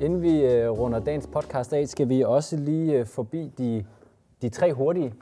Inden 0.01 0.21
vi 0.21 0.45
øh, 0.45 0.69
runder 0.69 0.99
dagens 0.99 1.27
podcast 1.27 1.73
af, 1.73 1.87
skal 1.87 2.09
vi 2.09 2.21
også 2.21 2.57
lige 2.57 2.99
øh, 2.99 3.05
forbi 3.05 3.53
de, 3.57 3.85
de 4.41 4.49
tre 4.49 4.73
hurtige. 4.73 5.13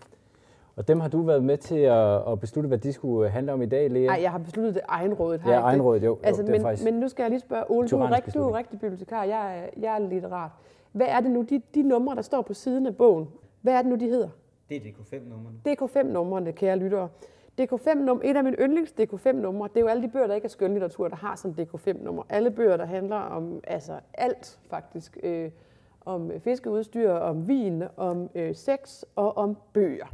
Og 0.76 0.88
dem 0.88 1.00
har 1.00 1.08
du 1.08 1.22
været 1.22 1.44
med 1.44 1.58
til 1.58 1.78
at, 1.78 2.32
at 2.32 2.40
beslutte, 2.40 2.68
hvad 2.68 2.78
de 2.78 2.94
skulle 2.94 3.30
handle 3.30 3.54
om 3.54 3.62
i 3.62 3.66
dag, 3.66 3.90
Lea? 3.90 4.06
Nej, 4.06 4.20
jeg 4.22 4.32
har 4.32 4.40
besluttet 4.40 4.76
det 4.76 4.82
egenrådet. 4.88 5.42
Har 5.42 5.52
ja, 5.52 5.60
egenrådet, 5.60 6.04
jo. 6.04 6.20
Altså, 6.24 6.42
jo 6.42 6.46
det 6.46 6.52
men, 6.52 6.62
faktisk 6.62 6.84
men 6.92 6.94
nu 6.94 7.08
skal 7.08 7.24
jeg 7.24 7.30
lige 7.30 7.40
spørge, 7.40 7.72
Ole, 7.72 7.88
du 7.88 7.98
er, 7.98 8.12
rigtig, 8.12 8.34
du 8.34 8.50
er 8.50 8.58
rigtig 8.58 8.80
bibliotekar, 8.80 9.24
jeg 9.24 9.60
er, 9.60 9.70
jeg 9.78 9.96
er 9.96 10.00
litterat. 10.00 10.52
Hvad 10.92 11.08
er 11.10 11.20
det 11.20 11.32
nu, 11.32 11.42
de, 11.42 11.62
de 11.76 11.82
numre, 11.82 12.16
der 12.16 12.22
står 12.22 12.42
på 12.42 12.54
siden 12.54 12.86
af 12.86 12.98
bogen, 12.98 13.28
hvad 13.62 13.74
er 13.74 13.82
det 13.82 13.90
nu, 13.92 13.96
de 13.96 14.06
hedder? 14.06 14.30
Det 14.70 14.78
er 14.78 14.82
DK5-numrene. 14.82 15.58
DK5-numrene, 15.68 16.52
kære 16.52 16.78
lyttere. 16.78 17.10
DK5-nummer, 17.62 18.24
et 18.24 18.38
af 18.38 18.44
mine 18.44 18.58
yndlings 18.60 18.94
DK5-numre, 19.00 19.68
det 19.68 19.78
er 19.78 19.82
jo 19.82 19.88
alle 19.88 20.04
de 20.04 20.08
bøger, 20.08 20.28
der 20.28 20.36
ikke 20.36 20.46
er 20.46 20.50
skønlitteratur, 20.50 21.08
der 21.08 21.16
har 21.16 21.36
sådan 21.36 21.66
DK5-nummer. 21.66 22.24
Alle 22.30 22.52
bøger, 22.52 22.78
der 22.78 22.86
handler 22.86 23.16
om 23.16 23.60
altså 23.68 24.00
alt 24.14 24.60
faktisk. 24.70 25.18
Øh, 25.24 25.52
om 26.06 26.32
fiskeudstyr, 26.40 27.12
om 27.12 27.48
vin, 27.48 27.84
om 27.98 28.30
øh, 28.36 28.56
sex 28.56 29.04
og 29.16 29.38
om 29.38 29.58
bøger. 29.74 30.06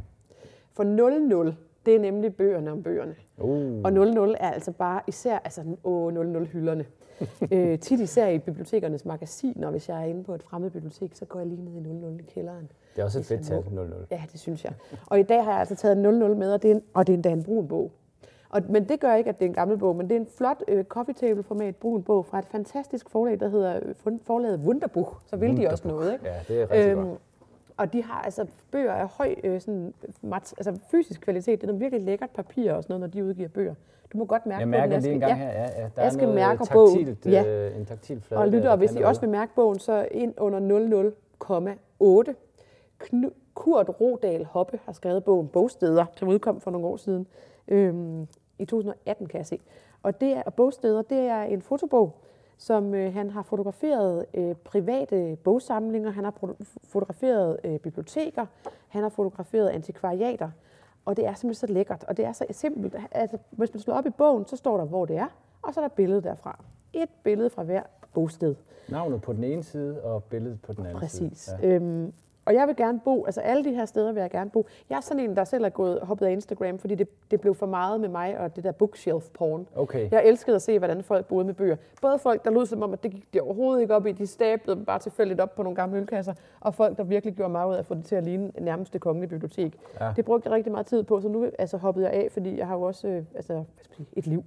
For 0.74 0.84
00, 0.84 1.56
det 1.86 1.96
er 1.96 2.00
nemlig 2.00 2.36
bøgerne 2.36 2.72
om 2.72 2.82
bøgerne. 2.82 3.14
Uh. 3.38 3.80
Og 3.84 3.92
00 3.92 4.34
er 4.40 4.50
altså 4.50 4.72
bare 4.72 5.00
især 5.06 5.38
altså, 5.38 5.62
åh, 5.84 6.12
00-hylderne. 6.12 6.84
øh, 7.52 7.78
tit 7.78 8.00
især 8.00 8.28
i 8.28 8.38
bibliotekernes 8.38 9.04
magasiner, 9.04 9.70
hvis 9.70 9.88
jeg 9.88 10.00
er 10.00 10.04
inde 10.04 10.24
på 10.24 10.34
et 10.34 10.42
fremmed 10.42 10.70
bibliotek, 10.70 11.10
så 11.14 11.24
går 11.24 11.38
jeg 11.38 11.48
lige 11.48 11.64
ned 11.64 11.72
i 11.72 11.92
00 11.94 12.20
i 12.20 12.22
kælderen. 12.34 12.70
Det 12.96 13.00
er 13.00 13.04
også 13.04 13.18
et 13.18 13.24
fedt 13.24 13.46
tal, 13.46 13.64
00. 13.70 14.06
Ja, 14.10 14.22
det 14.32 14.40
synes 14.40 14.64
jeg. 14.64 14.72
Og 15.06 15.20
i 15.20 15.22
dag 15.22 15.44
har 15.44 15.50
jeg 15.50 15.60
altså 15.60 15.74
taget 15.74 15.98
00 15.98 16.36
med, 16.36 16.52
og 16.52 16.62
det 16.62 16.70
er, 16.70 16.74
en, 16.74 16.82
og 16.94 17.06
det 17.06 17.12
er 17.12 17.14
endda 17.16 17.30
en 17.30 17.44
brun 17.44 17.68
bog. 17.68 17.92
Og, 18.48 18.62
men 18.68 18.88
det 18.88 19.00
gør 19.00 19.14
ikke, 19.14 19.30
at 19.30 19.38
det 19.38 19.44
er 19.44 19.48
en 19.48 19.54
gammel 19.54 19.78
bog, 19.78 19.96
men 19.96 20.08
det 20.08 20.16
er 20.16 20.20
en 20.20 20.26
flot 20.26 20.62
øh, 20.68 20.84
coffee 20.84 21.14
table 21.14 21.42
format 21.42 21.76
brun 21.76 22.02
bog 22.02 22.26
fra 22.26 22.38
et 22.38 22.44
fantastisk 22.44 23.10
forlag, 23.10 23.40
der 23.40 23.48
hedder 23.48 23.80
øh, 23.82 24.18
forlaget 24.22 24.60
Wunderbuch. 24.60 25.10
Så 25.26 25.36
vil 25.36 25.48
Wunderbuch. 25.48 25.68
de 25.68 25.72
også 25.72 25.88
noget, 25.88 26.12
ikke? 26.12 26.24
Ja, 26.26 26.34
det 26.48 26.62
er 26.62 26.70
rigtig 26.70 26.90
øhm, 26.90 27.08
godt. 27.08 27.18
Og 27.76 27.92
de 27.92 28.02
har 28.02 28.22
altså 28.22 28.46
bøger 28.70 28.92
af 28.92 29.08
høj 29.08 29.34
øh, 29.44 29.60
sådan, 29.60 29.94
mat, 30.22 30.54
altså 30.58 30.78
fysisk 30.90 31.20
kvalitet. 31.20 31.60
Det 31.60 31.62
er 31.62 31.66
noget 31.66 31.80
virkelig 31.80 32.04
lækkert 32.04 32.30
papir 32.30 32.72
og 32.72 32.82
sådan 32.82 32.94
noget, 32.94 33.00
når 33.00 33.20
de 33.20 33.24
udgiver 33.24 33.48
bøger. 33.48 33.74
Du 34.12 34.18
må 34.18 34.24
godt 34.24 34.46
mærke 34.46 34.60
jeg 34.60 34.68
mærker 34.68 34.88
bogen. 34.88 35.02
lige 35.02 35.14
en 35.14 35.20
gang 35.20 35.36
her. 35.36 35.48
Ja, 35.48 35.82
ja. 35.82 35.88
Der 35.96 36.02
jeg 36.02 36.12
skal 36.12 36.28
er 36.28 36.34
mærke 36.34 36.64
taktilt, 36.64 37.20
bogen. 37.22 37.34
Ja. 37.34 37.44
Øh, 37.46 37.76
en 37.76 37.86
taktil 37.86 38.20
flade. 38.20 38.40
Og 38.40 38.48
lytter, 38.48 38.76
hvis 38.76 38.94
I 38.94 38.98
også 38.98 39.20
vil 39.20 39.30
mærke 39.30 39.54
bogen, 39.54 39.78
så 39.78 40.08
ind 40.10 40.34
under 40.38 40.60
00,8. 42.30 42.34
Kurt 43.54 43.88
Rodal 44.00 44.44
Hoppe 44.44 44.80
har 44.84 44.92
skrevet 44.92 45.24
bogen 45.24 45.48
Bogsteder, 45.48 46.04
som 46.16 46.28
udkom 46.28 46.60
for 46.60 46.70
nogle 46.70 46.86
år 46.86 46.96
siden. 46.96 47.26
Øhm, 47.68 48.26
I 48.58 48.64
2018 48.64 49.26
kan 49.26 49.38
jeg 49.38 49.46
se. 49.46 49.58
Og 50.02 50.20
det 50.20 50.32
er, 50.32 50.42
og 50.42 50.54
Bogsteder, 50.54 51.02
det 51.02 51.18
er 51.18 51.42
en 51.42 51.62
fotobog, 51.62 52.16
som 52.56 52.94
øh, 52.94 53.14
han 53.14 53.30
har 53.30 53.42
fotograferet 53.42 54.26
øh, 54.34 54.54
private 54.54 55.36
bogsamlinger, 55.44 56.10
han 56.10 56.24
har 56.24 56.34
fotograferet 56.84 57.56
øh, 57.64 57.78
biblioteker, 57.78 58.46
han 58.88 59.02
har 59.02 59.08
fotograferet 59.08 59.68
antikvariater, 59.68 60.50
og 61.04 61.16
det 61.16 61.26
er 61.26 61.34
simpelthen 61.34 61.68
så 61.68 61.72
lækkert, 61.72 62.04
og 62.08 62.16
det 62.16 62.24
er 62.24 62.32
så 62.32 62.46
simpelt. 62.50 62.96
Altså, 63.10 63.38
hvis 63.50 63.74
man 63.74 63.80
slår 63.80 63.94
op 63.94 64.06
i 64.06 64.10
bogen, 64.10 64.46
så 64.46 64.56
står 64.56 64.76
der, 64.76 64.84
hvor 64.84 65.06
det 65.06 65.16
er, 65.16 65.28
og 65.62 65.74
så 65.74 65.80
er 65.80 65.88
der 65.88 65.94
billedet 65.94 66.24
derfra. 66.24 66.64
Et 66.92 67.08
billede 67.22 67.50
fra 67.50 67.62
hver 67.62 67.82
bosted. 68.14 68.54
Navnet 68.88 69.22
på 69.22 69.32
den 69.32 69.44
ene 69.44 69.62
side, 69.62 70.02
og 70.02 70.24
billedet 70.24 70.62
på 70.62 70.72
den 70.72 70.86
anden 70.86 70.98
Præcis. 70.98 71.18
side. 71.18 71.56
Præcis. 71.56 71.62
Ja. 71.62 71.68
Øhm, 71.68 72.12
og 72.44 72.54
jeg 72.54 72.68
vil 72.68 72.76
gerne 72.76 73.00
bo, 73.00 73.24
altså 73.24 73.40
alle 73.40 73.64
de 73.64 73.74
her 73.74 73.84
steder 73.84 74.12
vil 74.12 74.20
jeg 74.20 74.30
gerne 74.30 74.50
bo. 74.50 74.66
Jeg 74.90 74.96
er 74.96 75.00
sådan 75.00 75.22
en, 75.22 75.36
der 75.36 75.44
selv 75.44 75.64
er 75.64 75.68
gået 75.68 76.00
hoppet 76.02 76.26
af 76.26 76.32
Instagram, 76.32 76.78
fordi 76.78 76.94
det, 76.94 77.08
det 77.30 77.40
blev 77.40 77.54
for 77.54 77.66
meget 77.66 78.00
med 78.00 78.08
mig 78.08 78.38
og 78.38 78.56
det 78.56 78.64
der 78.64 78.72
bookshelf 78.72 79.28
porn. 79.34 79.66
Okay. 79.76 80.10
Jeg 80.10 80.22
elskede 80.24 80.56
at 80.56 80.62
se, 80.62 80.78
hvordan 80.78 81.02
folk 81.02 81.26
boede 81.26 81.44
med 81.44 81.54
bøger. 81.54 81.76
Både 82.02 82.18
folk, 82.18 82.44
der 82.44 82.50
lød 82.50 82.66
som 82.66 82.82
om, 82.82 82.92
at 82.92 83.02
det 83.02 83.10
gik 83.10 83.34
de 83.34 83.40
overhovedet 83.40 83.82
ikke 83.82 83.94
op 83.94 84.06
i, 84.06 84.12
de 84.12 84.26
stablede 84.26 84.76
dem 84.76 84.84
bare 84.84 84.98
tilfældigt 84.98 85.40
op 85.40 85.54
på 85.54 85.62
nogle 85.62 85.76
gamle 85.76 85.98
ølkasser, 85.98 86.34
og 86.60 86.74
folk, 86.74 86.96
der 86.96 87.04
virkelig 87.04 87.34
gjorde 87.34 87.52
meget 87.52 87.68
ud 87.68 87.74
af 87.74 87.78
at 87.78 87.86
få 87.86 87.94
det 87.94 88.04
til 88.04 88.16
at 88.16 88.24
ligne 88.24 88.52
nærmeste 88.60 88.98
kongelige 88.98 89.30
bibliotek. 89.30 89.78
Ja. 90.00 90.12
Det 90.16 90.24
brugte 90.24 90.48
jeg 90.48 90.56
rigtig 90.56 90.72
meget 90.72 90.86
tid 90.86 91.02
på, 91.02 91.20
så 91.20 91.28
nu 91.28 91.50
altså, 91.58 91.76
hoppede 91.76 92.06
jeg 92.06 92.14
af, 92.14 92.28
fordi 92.32 92.58
jeg 92.58 92.66
har 92.66 92.74
jo 92.74 92.82
også 92.82 93.08
øh, 93.08 93.24
altså, 93.34 93.64
et 94.12 94.26
liv 94.26 94.44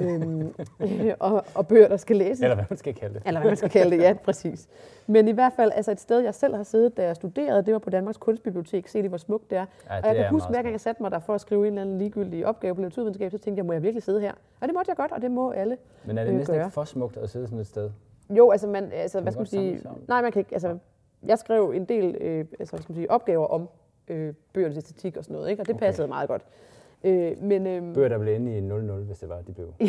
øhm, 0.00 0.54
og, 1.18 1.44
og 1.54 1.68
bøger, 1.68 1.88
der 1.88 1.96
skal 1.96 2.16
læses. 2.16 2.42
Eller 2.42 2.54
hvad 2.54 2.64
man 2.70 2.76
skal 2.76 2.94
kalde 2.94 3.14
det. 3.14 3.22
Eller 3.26 3.40
hvad 3.40 3.50
man 3.50 3.56
skal 3.56 3.70
kalde 3.70 3.96
det, 3.96 4.02
ja, 4.02 4.14
præcis. 4.24 4.68
Men 5.06 5.28
i 5.28 5.32
hvert 5.32 5.52
fald, 5.56 5.72
altså 5.74 5.90
et 5.90 6.00
sted, 6.00 6.20
jeg 6.20 6.34
selv 6.34 6.54
har 6.56 6.62
siddet, 6.62 6.96
da 6.96 7.06
jeg 7.06 7.16
studerede, 7.16 7.62
det 7.62 7.72
var 7.72 7.78
på 7.78 7.90
Danmarks 7.90 8.18
Kunstbibliotek. 8.18 8.88
Se 8.88 8.98
lige, 8.98 9.08
hvor 9.08 9.18
smukt 9.18 9.50
det 9.50 9.58
er. 9.58 9.66
Ja, 9.90 9.98
og 9.98 10.06
jeg 10.06 10.16
kan 10.16 10.30
huske, 10.30 10.48
hver 10.48 10.62
gang 10.62 10.72
jeg 10.72 10.80
satte 10.80 11.02
mig 11.02 11.10
der 11.10 11.18
for 11.18 11.34
at 11.34 11.40
skrive 11.40 11.60
en 11.60 11.66
eller 11.66 11.82
anden 11.82 11.98
ligegyldig 11.98 12.46
opgave 12.46 12.74
på 12.74 12.80
litteraturvidenskab, 12.80 13.30
så 13.30 13.38
tænkte 13.38 13.58
jeg, 13.58 13.66
må 13.66 13.72
jeg 13.72 13.82
virkelig 13.82 14.02
sidde 14.02 14.20
her? 14.20 14.32
Og 14.60 14.68
det 14.68 14.74
måtte 14.74 14.90
jeg 14.90 14.96
godt, 14.96 15.12
og 15.12 15.22
det 15.22 15.30
må 15.30 15.50
alle 15.50 15.76
Men 16.04 16.18
er 16.18 16.24
det 16.24 16.30
øh, 16.30 16.36
næsten 16.36 16.54
gøre. 16.54 16.64
ikke 16.64 16.74
for 16.74 16.84
smukt 16.84 17.16
at 17.16 17.30
sidde 17.30 17.46
sådan 17.46 17.58
et 17.58 17.66
sted? 17.66 17.90
Jo, 18.30 18.50
altså, 18.50 18.66
man, 18.66 18.92
altså 18.92 19.20
hvad 19.20 19.32
skal 19.32 19.40
man 19.40 19.46
sige? 19.46 19.80
Nej, 20.08 20.22
man 20.22 20.32
kan 20.32 20.40
ikke. 20.40 20.54
Altså, 20.54 20.78
jeg 21.26 21.38
skrev 21.38 21.72
en 21.76 21.84
del 21.84 22.16
øh, 22.20 22.38
altså, 22.38 22.76
hvad 22.76 22.82
skal 22.82 22.92
man 22.92 22.96
sige, 22.96 23.10
opgaver 23.10 23.46
om 23.46 23.68
øh, 24.08 24.34
bøgernes 24.52 24.76
æstetik 24.76 25.16
og 25.16 25.24
sådan 25.24 25.34
noget, 25.34 25.50
ikke? 25.50 25.62
og 25.62 25.66
det 25.66 25.74
okay. 25.74 25.86
passede 25.86 26.08
meget 26.08 26.28
godt. 26.28 26.42
Øh, 27.04 27.42
men, 27.42 27.66
øh, 27.66 27.94
Bøger, 27.94 28.08
der 28.08 28.18
blev 28.18 28.34
inde 28.34 28.58
i 28.58 28.60
0-0, 28.60 28.92
hvis 28.92 29.18
det 29.18 29.28
var, 29.28 29.40
de 29.40 29.52
blev. 29.52 29.74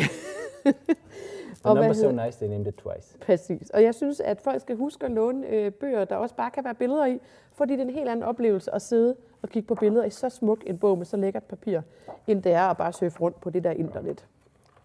The 1.64 1.74
number 1.74 1.92
so 1.92 2.10
nice, 2.10 2.38
they 2.38 2.48
named 2.48 2.66
it 2.66 2.74
twice. 2.74 3.18
Præcis. 3.20 3.70
Og 3.70 3.82
jeg 3.82 3.94
synes, 3.94 4.20
at 4.20 4.40
folk 4.40 4.60
skal 4.60 4.76
huske 4.76 5.06
at 5.06 5.12
låne 5.12 5.46
øh, 5.48 5.72
bøger, 5.72 6.04
der 6.04 6.16
også 6.16 6.34
bare 6.34 6.50
kan 6.50 6.64
være 6.64 6.74
billeder 6.74 7.06
i, 7.06 7.20
fordi 7.52 7.72
det 7.72 7.80
er 7.80 7.84
en 7.84 7.90
helt 7.90 8.08
anden 8.08 8.22
oplevelse 8.22 8.74
at 8.74 8.82
sidde 8.82 9.16
og 9.42 9.48
kigge 9.48 9.66
på 9.66 9.74
billeder 9.74 10.04
i 10.04 10.10
så 10.10 10.28
smuk 10.28 10.62
en 10.66 10.78
bog 10.78 10.98
med 10.98 11.06
så 11.06 11.16
lækkert 11.16 11.42
papir, 11.42 11.80
end 12.26 12.42
det 12.42 12.52
er 12.52 12.62
at 12.62 12.76
bare 12.76 12.92
surfe 12.92 13.20
rundt 13.20 13.40
på 13.40 13.50
det 13.50 13.64
der 13.64 13.70
internet. 13.70 14.26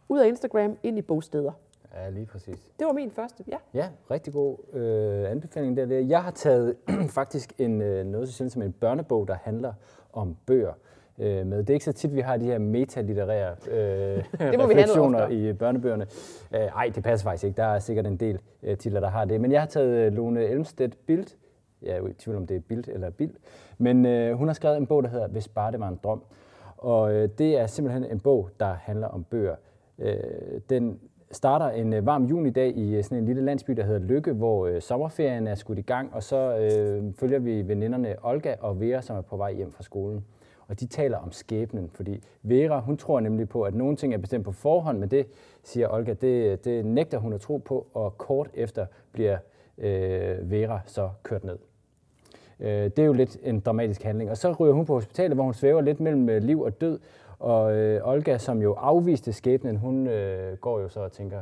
Ud 0.09 0.19
af 0.19 0.27
Instagram, 0.27 0.77
ind 0.83 0.97
i 0.97 1.01
bogsteder. 1.01 1.51
Ja, 1.93 2.09
lige 2.09 2.25
præcis. 2.25 2.71
Det 2.79 2.87
var 2.87 2.93
min 2.93 3.11
første, 3.11 3.43
ja. 3.47 3.57
Ja, 3.73 3.89
rigtig 4.11 4.33
god 4.33 4.57
øh, 4.73 5.31
anbefaling 5.31 5.77
der. 5.77 5.99
Jeg 5.99 6.23
har 6.23 6.31
taget 6.31 6.75
faktisk 7.19 7.53
en, 7.57 7.81
øh, 7.81 8.05
noget 8.05 8.29
så 8.29 8.49
som 8.49 8.61
en 8.61 8.71
børnebog, 8.71 9.27
der 9.27 9.35
handler 9.43 9.73
om 10.13 10.37
bøger 10.45 10.73
øh, 11.19 11.47
med. 11.47 11.57
Det 11.57 11.69
er 11.69 11.73
ikke 11.73 11.85
så 11.85 11.93
tit, 11.93 12.15
vi 12.15 12.21
har 12.21 12.37
de 12.37 12.45
her 12.45 12.59
metalitterære 12.59 13.55
øh, 13.71 14.23
refleksioner 14.63 15.27
i 15.27 15.53
børnebøgerne. 15.53 16.05
Øh, 16.55 16.59
ej, 16.59 16.91
det 16.95 17.03
passer 17.03 17.23
faktisk 17.23 17.43
ikke. 17.43 17.57
Der 17.57 17.63
er 17.63 17.79
sikkert 17.79 18.07
en 18.07 18.17
del 18.17 18.39
øh, 18.63 18.77
titler, 18.77 18.99
der 18.99 19.09
har 19.09 19.25
det. 19.25 19.41
Men 19.41 19.51
jeg 19.51 19.61
har 19.61 19.67
taget 19.67 20.07
øh, 20.07 20.13
Lone 20.13 20.43
Elmstedt 20.43 21.05
Bild. 21.05 21.27
Jeg 21.81 21.91
er 21.91 21.97
jo 21.97 22.07
i 22.07 22.13
tvivl 22.13 22.37
om 22.37 22.47
det 22.47 22.57
er 22.57 22.61
Bild 22.61 22.83
eller 22.87 23.09
Bild. 23.09 23.31
Men 23.77 24.05
øh, 24.05 24.33
hun 24.33 24.47
har 24.47 24.53
skrevet 24.53 24.77
en 24.77 24.87
bog, 24.87 25.03
der 25.03 25.09
hedder 25.09 25.27
Hvis 25.27 25.47
bare 25.47 25.71
det 25.71 25.79
var 25.79 25.87
en 25.87 25.99
drøm. 26.03 26.23
Og 26.77 27.13
øh, 27.13 27.29
det 27.37 27.59
er 27.59 27.67
simpelthen 27.67 28.05
en 28.05 28.19
bog, 28.19 28.49
der 28.59 28.73
handler 28.73 29.07
om 29.07 29.23
bøger. 29.23 29.55
Øh, 29.99 30.15
den 30.69 30.99
starter 31.31 31.69
en 31.69 31.93
øh, 31.93 32.05
varm 32.05 32.25
junidag 32.25 32.77
i 32.77 32.95
øh, 32.95 33.03
sådan 33.03 33.17
en 33.17 33.25
lille 33.25 33.41
landsby, 33.41 33.71
der 33.71 33.83
hedder 33.83 33.99
Lykke, 33.99 34.33
hvor 34.33 34.67
øh, 34.67 34.81
sommerferien 34.81 35.47
er 35.47 35.55
skudt 35.55 35.79
i 35.79 35.81
gang, 35.81 36.13
og 36.13 36.23
så 36.23 36.57
øh, 36.57 37.13
følger 37.19 37.39
vi 37.39 37.67
veninderne 37.67 38.15
Olga 38.23 38.55
og 38.59 38.81
Vera, 38.81 39.01
som 39.01 39.17
er 39.17 39.21
på 39.21 39.37
vej 39.37 39.53
hjem 39.53 39.71
fra 39.71 39.83
skolen. 39.83 40.25
Og 40.71 40.79
de 40.79 40.85
taler 40.85 41.17
om 41.17 41.31
skæbnen, 41.31 41.89
fordi 41.93 42.23
Vera, 42.43 42.79
hun 42.79 42.97
tror 42.97 43.19
nemlig 43.19 43.49
på, 43.49 43.63
at 43.63 43.75
nogle 43.75 43.95
ting 43.95 44.13
er 44.13 44.17
bestemt 44.17 44.45
på 44.45 44.51
forhånd, 44.51 44.97
men 44.97 45.11
det, 45.11 45.27
siger 45.63 45.93
Olga, 45.93 46.13
det, 46.13 46.65
det 46.65 46.85
nægter 46.85 47.17
hun 47.17 47.33
at 47.33 47.41
tro 47.41 47.57
på, 47.57 47.87
og 47.93 48.17
kort 48.17 48.49
efter 48.53 48.85
bliver 49.11 49.37
øh, 49.77 50.51
Vera 50.51 50.79
så 50.85 51.09
kørt 51.23 51.43
ned. 51.43 51.57
Øh, 52.59 52.83
det 52.83 52.99
er 52.99 53.03
jo 53.03 53.13
lidt 53.13 53.37
en 53.43 53.59
dramatisk 53.59 54.03
handling. 54.03 54.29
Og 54.29 54.37
så 54.37 54.51
ryger 54.51 54.73
hun 54.73 54.85
på 54.85 54.93
hospitalet, 54.93 55.37
hvor 55.37 55.43
hun 55.43 55.53
svæver 55.53 55.81
lidt 55.81 55.99
mellem 55.99 56.29
øh, 56.29 56.43
liv 56.43 56.61
og 56.61 56.81
død, 56.81 56.99
og 57.39 57.75
øh, 57.77 58.07
Olga, 58.07 58.37
som 58.37 58.61
jo 58.61 58.73
afviste 58.73 59.33
skæbnen, 59.33 59.77
hun 59.77 60.07
øh, 60.07 60.57
går 60.57 60.79
jo 60.79 60.89
så 60.89 60.99
og 60.99 61.11
tænker, 61.11 61.41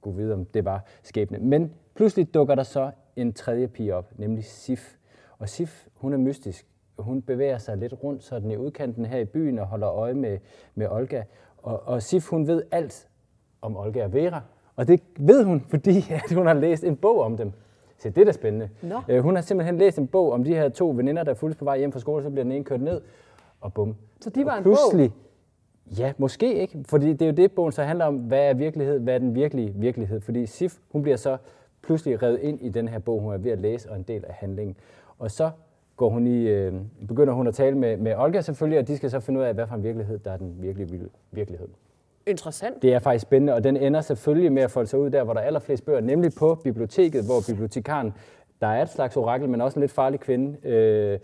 gud 0.00 0.14
vide, 0.14 0.34
om 0.34 0.44
det 0.44 0.64
var 0.64 0.84
skæbnen. 1.02 1.48
Men 1.48 1.72
pludselig 1.94 2.34
dukker 2.34 2.54
der 2.54 2.62
så 2.62 2.90
en 3.16 3.32
tredje 3.32 3.68
pige 3.68 3.94
op, 3.94 4.12
nemlig 4.18 4.44
Sif. 4.44 4.94
Og 5.38 5.48
Sif, 5.48 5.86
hun 5.94 6.12
er 6.12 6.18
mystisk. 6.18 6.69
Hun 7.02 7.22
bevæger 7.22 7.58
sig 7.58 7.76
lidt 7.76 7.94
rundt 8.04 8.24
sådan 8.24 8.50
i 8.50 8.56
udkanten 8.56 9.06
her 9.06 9.18
i 9.18 9.24
byen 9.24 9.58
og 9.58 9.66
holder 9.66 9.90
øje 9.90 10.14
med, 10.14 10.38
med 10.74 10.88
Olga. 10.90 11.22
Og, 11.58 11.82
og 11.86 12.02
Sif, 12.02 12.28
hun 12.28 12.46
ved 12.46 12.62
alt 12.70 13.08
om 13.62 13.76
Olga 13.76 14.04
og 14.04 14.12
Vera. 14.12 14.40
Og 14.76 14.88
det 14.88 15.02
ved 15.18 15.44
hun, 15.44 15.64
fordi 15.68 15.96
at 16.24 16.32
hun 16.34 16.46
har 16.46 16.54
læst 16.54 16.84
en 16.84 16.96
bog 16.96 17.20
om 17.20 17.36
dem. 17.36 17.52
Så 17.98 18.10
det 18.10 18.20
er 18.20 18.24
da 18.24 18.32
spændende. 18.32 18.68
Nå. 18.82 19.00
Øh, 19.08 19.22
hun 19.22 19.34
har 19.34 19.42
simpelthen 19.42 19.78
læst 19.78 19.98
en 19.98 20.06
bog 20.06 20.32
om 20.32 20.44
de 20.44 20.54
her 20.54 20.68
to 20.68 20.88
veninder, 20.88 21.22
der 21.22 21.30
er 21.30 21.34
fuldt 21.34 21.58
på 21.58 21.64
vej 21.64 21.78
hjem 21.78 21.92
fra 21.92 22.00
skole, 22.00 22.22
så 22.22 22.30
bliver 22.30 22.44
den 22.44 22.52
ene 22.52 22.64
kørt 22.64 22.80
ned, 22.80 23.00
og 23.60 23.74
bum. 23.74 23.96
Så 24.20 24.30
de 24.30 24.44
var 24.44 24.52
og 24.52 24.58
en 24.58 24.62
pludselig, 24.62 25.10
bog? 25.10 25.98
Ja, 25.98 26.12
måske 26.18 26.54
ikke. 26.54 26.78
Fordi 26.88 27.12
det 27.12 27.22
er 27.22 27.26
jo 27.26 27.32
det, 27.32 27.52
bogen 27.52 27.72
så 27.72 27.82
handler 27.82 28.04
om, 28.04 28.16
hvad 28.16 28.50
er 28.50 28.54
virkelighed, 28.54 28.98
hvad 28.98 29.14
er 29.14 29.18
den 29.18 29.34
virkelige 29.34 29.72
virkelighed. 29.76 30.20
Fordi 30.20 30.46
Sif, 30.46 30.76
hun 30.92 31.02
bliver 31.02 31.16
så 31.16 31.36
pludselig 31.82 32.22
revet 32.22 32.40
ind 32.40 32.60
i 32.60 32.68
den 32.68 32.88
her 32.88 32.98
bog, 32.98 33.20
hun 33.20 33.32
er 33.32 33.38
ved 33.38 33.50
at 33.50 33.60
læse, 33.60 33.90
og 33.90 33.96
en 33.96 34.02
del 34.02 34.24
af 34.24 34.34
handlingen. 34.34 34.76
Og 35.18 35.30
så 35.30 35.50
går 36.00 36.08
hun 36.08 36.26
i, 36.26 36.48
øh, 36.48 36.72
begynder 37.08 37.34
hun 37.34 37.46
at 37.46 37.54
tale 37.54 37.78
med, 37.78 37.96
med 37.96 38.14
Olga 38.16 38.40
selvfølgelig, 38.40 38.78
og 38.78 38.88
de 38.88 38.96
skal 38.96 39.10
så 39.10 39.20
finde 39.20 39.40
ud 39.40 39.44
af, 39.44 39.54
hvad 39.54 39.66
for 39.66 39.74
en 39.74 39.82
virkelighed, 39.82 40.18
der 40.18 40.32
er 40.32 40.36
den 40.36 40.56
virkelige 40.58 41.00
virkelighed. 41.30 41.68
Interessant. 42.26 42.82
Det 42.82 42.94
er 42.94 42.98
faktisk 42.98 43.22
spændende, 43.22 43.54
og 43.54 43.64
den 43.64 43.76
ender 43.76 44.00
selvfølgelig 44.00 44.52
med 44.52 44.62
at 44.62 44.70
folde 44.70 44.88
sig 44.88 44.98
ud 44.98 45.10
der, 45.10 45.24
hvor 45.24 45.32
der 45.32 45.40
er 45.40 45.44
allerflest 45.44 45.84
bøger, 45.84 46.00
nemlig 46.00 46.32
på 46.38 46.54
biblioteket, 46.54 47.24
hvor 47.24 47.52
bibliotekaren, 47.52 48.12
der 48.60 48.66
er 48.66 48.82
et 48.82 48.88
slags 48.88 49.16
orakel, 49.16 49.48
men 49.48 49.60
også 49.60 49.78
en 49.78 49.80
lidt 49.80 49.92
farlig 49.92 50.20
kvinde, 50.20 50.68
øh, 50.68 51.18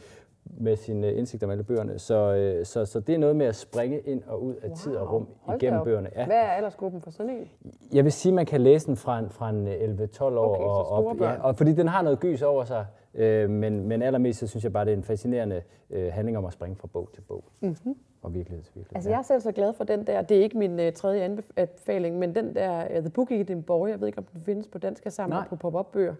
med 0.59 0.77
sine 0.77 1.15
indsigter 1.15 1.47
med 1.47 1.55
alle 1.55 1.65
bøgerne. 1.65 1.99
Så, 1.99 2.35
øh, 2.35 2.67
så, 2.67 2.85
så 2.85 3.01
det 3.01 3.15
er 3.15 3.19
noget 3.19 3.37
med 3.37 3.47
at 3.47 3.57
springe 3.57 4.01
ind 4.01 4.23
og 4.27 4.43
ud 4.43 4.55
af 4.55 4.69
wow. 4.69 4.77
tid 4.77 4.97
og 4.97 5.13
rum 5.13 5.29
Hold 5.41 5.63
igennem 5.63 5.85
bøgerne. 5.85 6.11
Ja. 6.17 6.27
Hvad 6.27 6.37
er 6.37 6.41
aldersgruppen 6.41 7.01
for 7.01 7.11
sådan 7.11 7.33
en? 7.33 7.49
Jeg 7.93 8.05
vil 8.05 8.13
sige, 8.13 8.31
at 8.31 8.35
man 8.35 8.47
kan 8.47 8.61
læse 8.61 8.87
den 8.87 8.97
fra 8.97 9.19
en, 9.19 9.31
fra 9.31 9.51
en 9.51 9.69
11-12 9.69 10.23
år 10.23 10.55
okay, 10.55 10.65
og 10.65 11.07
op. 11.07 11.21
Ja, 11.21 11.43
og 11.43 11.57
fordi 11.57 11.73
den 11.73 11.89
har 11.89 12.03
noget 12.03 12.21
gys 12.21 12.43
over 12.43 12.65
sig, 12.65 12.87
øh, 13.17 13.51
men, 13.51 13.89
men 13.89 14.03
allermest 14.03 14.39
så 14.39 14.47
synes 14.47 14.65
jeg 14.65 14.73
bare, 14.73 14.85
det 14.85 14.93
er 14.93 14.97
en 14.97 15.05
fascinerende 15.05 15.63
øh, 15.91 16.13
handling 16.13 16.39
om 16.39 16.45
at 16.45 16.53
springe 16.53 16.77
fra 16.77 16.89
bog 16.93 17.11
til 17.15 17.21
bog. 17.21 17.45
Mm-hmm. 17.61 17.97
Og 18.23 18.35
virkelighed 18.35 18.65
til 18.65 18.75
virkelighed. 18.75 18.97
Altså, 18.97 19.11
jeg 19.11 19.19
er 19.19 19.23
selv 19.23 19.41
så 19.41 19.53
glad 19.53 19.73
for 19.73 19.85
den 19.85 20.07
der, 20.07 20.23
det 20.23 20.37
er 20.37 20.43
ikke 20.43 20.59
min 20.59 20.81
uh, 20.81 20.93
tredje 20.95 21.23
anbefaling, 21.23 22.19
men 22.19 22.35
den 22.35 22.55
der 22.55 22.85
uh, 22.85 23.01
The 23.01 23.11
Book 23.11 23.31
Eating 23.31 23.67
Boy, 23.67 23.89
jeg 23.89 24.01
ved 24.01 24.07
ikke, 24.07 24.19
om 24.19 24.25
den 24.25 24.43
findes 24.43 24.69
på 24.69 24.79
dansk, 24.79 25.03
sammen 25.09 25.39
på 25.49 25.57
pop-up-bøger. 25.57 26.15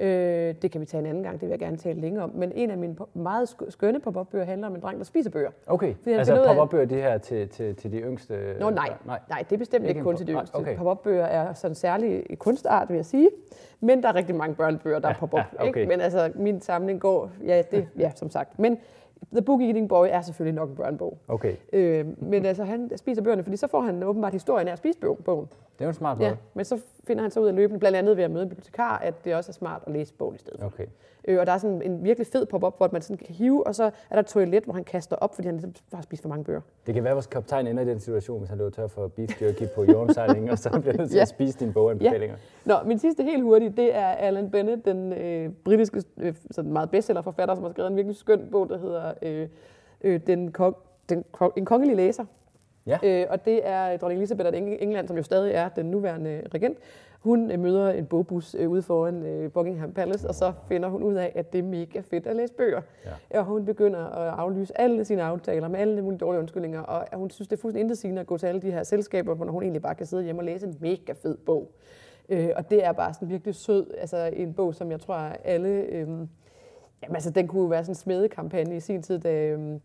Øh, 0.00 0.54
det 0.62 0.70
kan 0.70 0.80
vi 0.80 0.86
tage 0.86 1.00
en 1.00 1.06
anden 1.06 1.22
gang, 1.22 1.34
det 1.34 1.42
vil 1.42 1.48
jeg 1.48 1.58
gerne 1.58 1.76
tale 1.76 2.00
længere 2.00 2.24
om. 2.24 2.30
Men 2.34 2.52
en 2.54 2.70
af 2.70 2.78
mine 2.78 2.96
meget 3.14 3.56
skønne 3.68 4.00
pop-up-bøger 4.00 4.44
handler 4.44 4.66
om 4.66 4.74
en 4.74 4.80
dreng, 4.80 4.98
der 4.98 5.04
spiser 5.04 5.30
bøger. 5.30 5.50
Okay, 5.66 5.94
altså 6.06 6.44
pop-up-bøger, 6.46 6.84
de 6.84 6.94
her 6.94 7.18
til, 7.18 7.48
til, 7.48 7.76
til 7.76 7.92
de 7.92 7.98
yngste? 7.98 8.56
Nå 8.60 8.70
nej, 8.70 8.92
nej, 9.04 9.18
nej 9.28 9.44
det 9.50 9.52
er 9.52 9.58
bestemt 9.58 9.82
ikke, 9.82 9.90
ikke 9.90 10.02
kun 10.02 10.16
til 10.16 10.26
de 10.26 10.32
yngste. 10.32 10.54
Okay. 10.54 10.76
Pop-up-bøger 10.76 11.24
er 11.24 11.52
sådan 11.52 11.74
særlig 11.74 12.38
kunstart, 12.38 12.88
vil 12.88 12.96
jeg 12.96 13.06
sige. 13.06 13.30
Men 13.80 14.02
der 14.02 14.08
er 14.08 14.14
rigtig 14.14 14.34
mange 14.34 14.54
børnebøger, 14.54 14.98
der 14.98 15.08
er 15.08 15.14
pop-up. 15.14 15.40
okay. 15.58 15.66
ikke? 15.66 15.86
Men 15.86 16.00
altså, 16.00 16.32
min 16.34 16.60
samling 16.60 17.00
går, 17.00 17.30
ja, 17.46 17.62
det, 17.70 17.88
ja, 17.98 18.12
som 18.14 18.30
sagt. 18.30 18.58
Men 18.58 18.78
The 19.32 19.42
Book 19.42 19.60
Eating 19.60 19.88
Boy 19.88 20.06
er 20.10 20.20
selvfølgelig 20.20 20.56
nok 20.56 20.68
en 20.68 20.76
børnebog. 20.76 21.18
Okay. 21.28 21.54
Øh, 21.72 22.06
men 22.22 22.46
altså, 22.46 22.64
han 22.64 22.90
spiser 22.96 23.22
bøgerne, 23.22 23.42
fordi 23.42 23.56
så 23.56 23.66
får 23.66 23.80
han 23.80 24.02
åbenbart 24.02 24.32
historien 24.32 24.68
af 24.68 24.72
at 24.72 24.78
spise 24.78 24.98
bogen. 25.24 25.48
Det 25.78 25.84
er 25.84 25.86
jo 25.86 25.90
en 25.90 25.94
smart 25.94 26.18
måde. 26.18 26.28
Ja, 26.28 26.36
men 26.54 26.64
så 26.64 26.80
finder 27.06 27.22
han 27.22 27.30
så 27.30 27.40
ud 27.40 27.46
af 27.46 27.54
løbende, 27.54 27.80
blandt 27.80 27.98
andet 27.98 28.16
ved 28.16 28.24
at 28.24 28.30
møde 28.30 28.42
en 28.42 28.48
bibliotekar, 28.48 28.98
at 28.98 29.24
det 29.24 29.34
også 29.34 29.50
er 29.50 29.52
smart 29.52 29.82
at 29.86 29.92
læse 29.92 30.14
bogen 30.14 30.34
i 30.34 30.38
stedet 30.38 30.60
for. 30.60 30.66
Okay. 30.66 30.86
Øh, 31.28 31.40
og 31.40 31.46
der 31.46 31.52
er 31.52 31.58
sådan 31.58 31.82
en 31.82 32.04
virkelig 32.04 32.26
fed 32.26 32.46
pop-up, 32.46 32.76
hvor 32.76 32.88
man 32.92 33.02
sådan 33.02 33.16
kan 33.16 33.34
hive, 33.34 33.66
og 33.66 33.74
så 33.74 33.84
er 33.84 33.90
der 34.10 34.18
et 34.18 34.26
toilet, 34.26 34.64
hvor 34.64 34.72
han 34.74 34.84
kaster 34.84 35.16
op, 35.16 35.34
fordi 35.34 35.48
han 35.48 35.54
ligesom 35.54 35.74
har 35.94 36.02
spist 36.02 36.22
for 36.22 36.28
mange 36.28 36.44
bøger. 36.44 36.60
Det 36.86 36.94
kan 36.94 37.04
være, 37.04 37.10
at 37.10 37.16
vores 37.16 37.26
kaptajn 37.26 37.66
ender 37.66 37.82
i 37.82 37.86
den 37.86 38.00
situation, 38.00 38.38
hvis 38.38 38.48
han 38.48 38.58
løber 38.58 38.70
tør 38.70 38.86
for 38.86 39.08
beef 39.08 39.42
jerky 39.42 39.68
på 39.74 39.84
jordomsejling, 39.84 40.50
og 40.50 40.58
så 40.58 40.80
bliver 40.80 40.96
han 40.96 41.08
til 41.08 41.16
ja. 41.16 41.22
at 41.22 41.28
spise 41.28 41.58
dine 41.58 41.72
boganbefalinger. 41.72 42.36
Ja. 42.66 42.74
Nå, 42.74 42.88
min 42.88 42.98
sidste 42.98 43.22
helt 43.22 43.42
hurtigt, 43.42 43.76
det 43.76 43.94
er 43.94 44.06
Alan 44.06 44.50
Bennett, 44.50 44.84
den 44.84 45.12
øh, 45.12 45.50
britiske, 45.64 46.02
øh, 46.16 46.34
sådan 46.50 46.72
meget 46.72 46.90
bestsellerforfatter, 46.90 47.54
som 47.54 47.64
har 47.64 47.70
skrevet 47.70 47.90
en 47.90 47.96
virkelig 47.96 48.16
skøn 48.16 48.48
bog, 48.50 48.68
der 48.68 48.78
hedder 48.78 49.12
øh, 49.22 49.48
øh, 50.00 50.20
den, 50.26 50.52
kong, 50.52 50.76
den, 51.08 51.24
En 51.56 51.64
kongelig 51.64 51.96
læser. 51.96 52.24
Ja. 52.88 52.98
Øh, 53.02 53.26
og 53.30 53.44
det 53.44 53.60
er 53.68 53.96
dronning 53.96 54.18
Elisabeth 54.18 54.48
af 54.48 54.76
England, 54.80 55.08
som 55.08 55.16
jo 55.16 55.22
stadig 55.22 55.52
er 55.52 55.68
den 55.68 55.86
nuværende 55.86 56.42
regent. 56.54 56.78
Hun 57.20 57.50
øh, 57.50 57.60
møder 57.60 57.90
en 57.90 58.06
bogbus 58.06 58.54
øh, 58.58 58.70
ude 58.70 58.82
foran 58.82 59.22
øh, 59.22 59.52
Buckingham 59.52 59.92
Palace, 59.92 60.28
og 60.28 60.34
så 60.34 60.52
finder 60.68 60.88
hun 60.88 61.02
ud 61.02 61.14
af, 61.14 61.32
at 61.34 61.52
det 61.52 61.58
er 61.58 61.62
mega 61.62 62.00
fedt 62.00 62.26
at 62.26 62.36
læse 62.36 62.54
bøger. 62.54 62.80
Ja. 63.32 63.38
Og 63.38 63.44
hun 63.44 63.64
begynder 63.64 64.06
at 64.06 64.34
aflyse 64.38 64.80
alle 64.80 65.04
sine 65.04 65.22
aftaler 65.22 65.68
med 65.68 65.80
alle 65.80 66.02
mulige 66.02 66.18
dårlige 66.18 66.40
undskyldninger, 66.40 66.80
og 66.80 67.18
hun 67.18 67.30
synes, 67.30 67.48
det 67.48 67.56
er 67.56 67.60
fuldstændig 67.60 67.84
intetsigende 67.84 68.20
at 68.20 68.26
gå 68.26 68.38
til 68.38 68.46
alle 68.46 68.62
de 68.62 68.70
her 68.70 68.82
selskaber, 68.82 69.34
hvor 69.34 69.46
hun 69.46 69.62
egentlig 69.62 69.82
bare 69.82 69.94
kan 69.94 70.06
sidde 70.06 70.22
hjemme 70.24 70.40
og 70.40 70.44
læse 70.44 70.66
en 70.66 70.76
mega 70.80 71.12
fed 71.12 71.36
bog. 71.36 71.70
Øh, 72.28 72.48
og 72.56 72.70
det 72.70 72.84
er 72.84 72.92
bare 72.92 73.14
sådan 73.14 73.28
virkelig 73.28 73.54
sød, 73.54 73.86
altså 73.98 74.30
en 74.32 74.54
bog, 74.54 74.74
som 74.74 74.90
jeg 74.90 75.00
tror, 75.00 75.14
alle... 75.44 75.68
Øh, 75.68 76.08
jamen 77.02 77.14
altså, 77.14 77.30
den 77.30 77.48
kunne 77.48 77.62
jo 77.62 77.68
være 77.68 77.84
sådan 77.84 77.90
en 77.90 77.94
smedekampagne 77.94 78.76
i 78.76 78.80
sin 78.80 79.02
tid, 79.02 79.18
da... 79.18 79.46
Øh, 79.46 79.80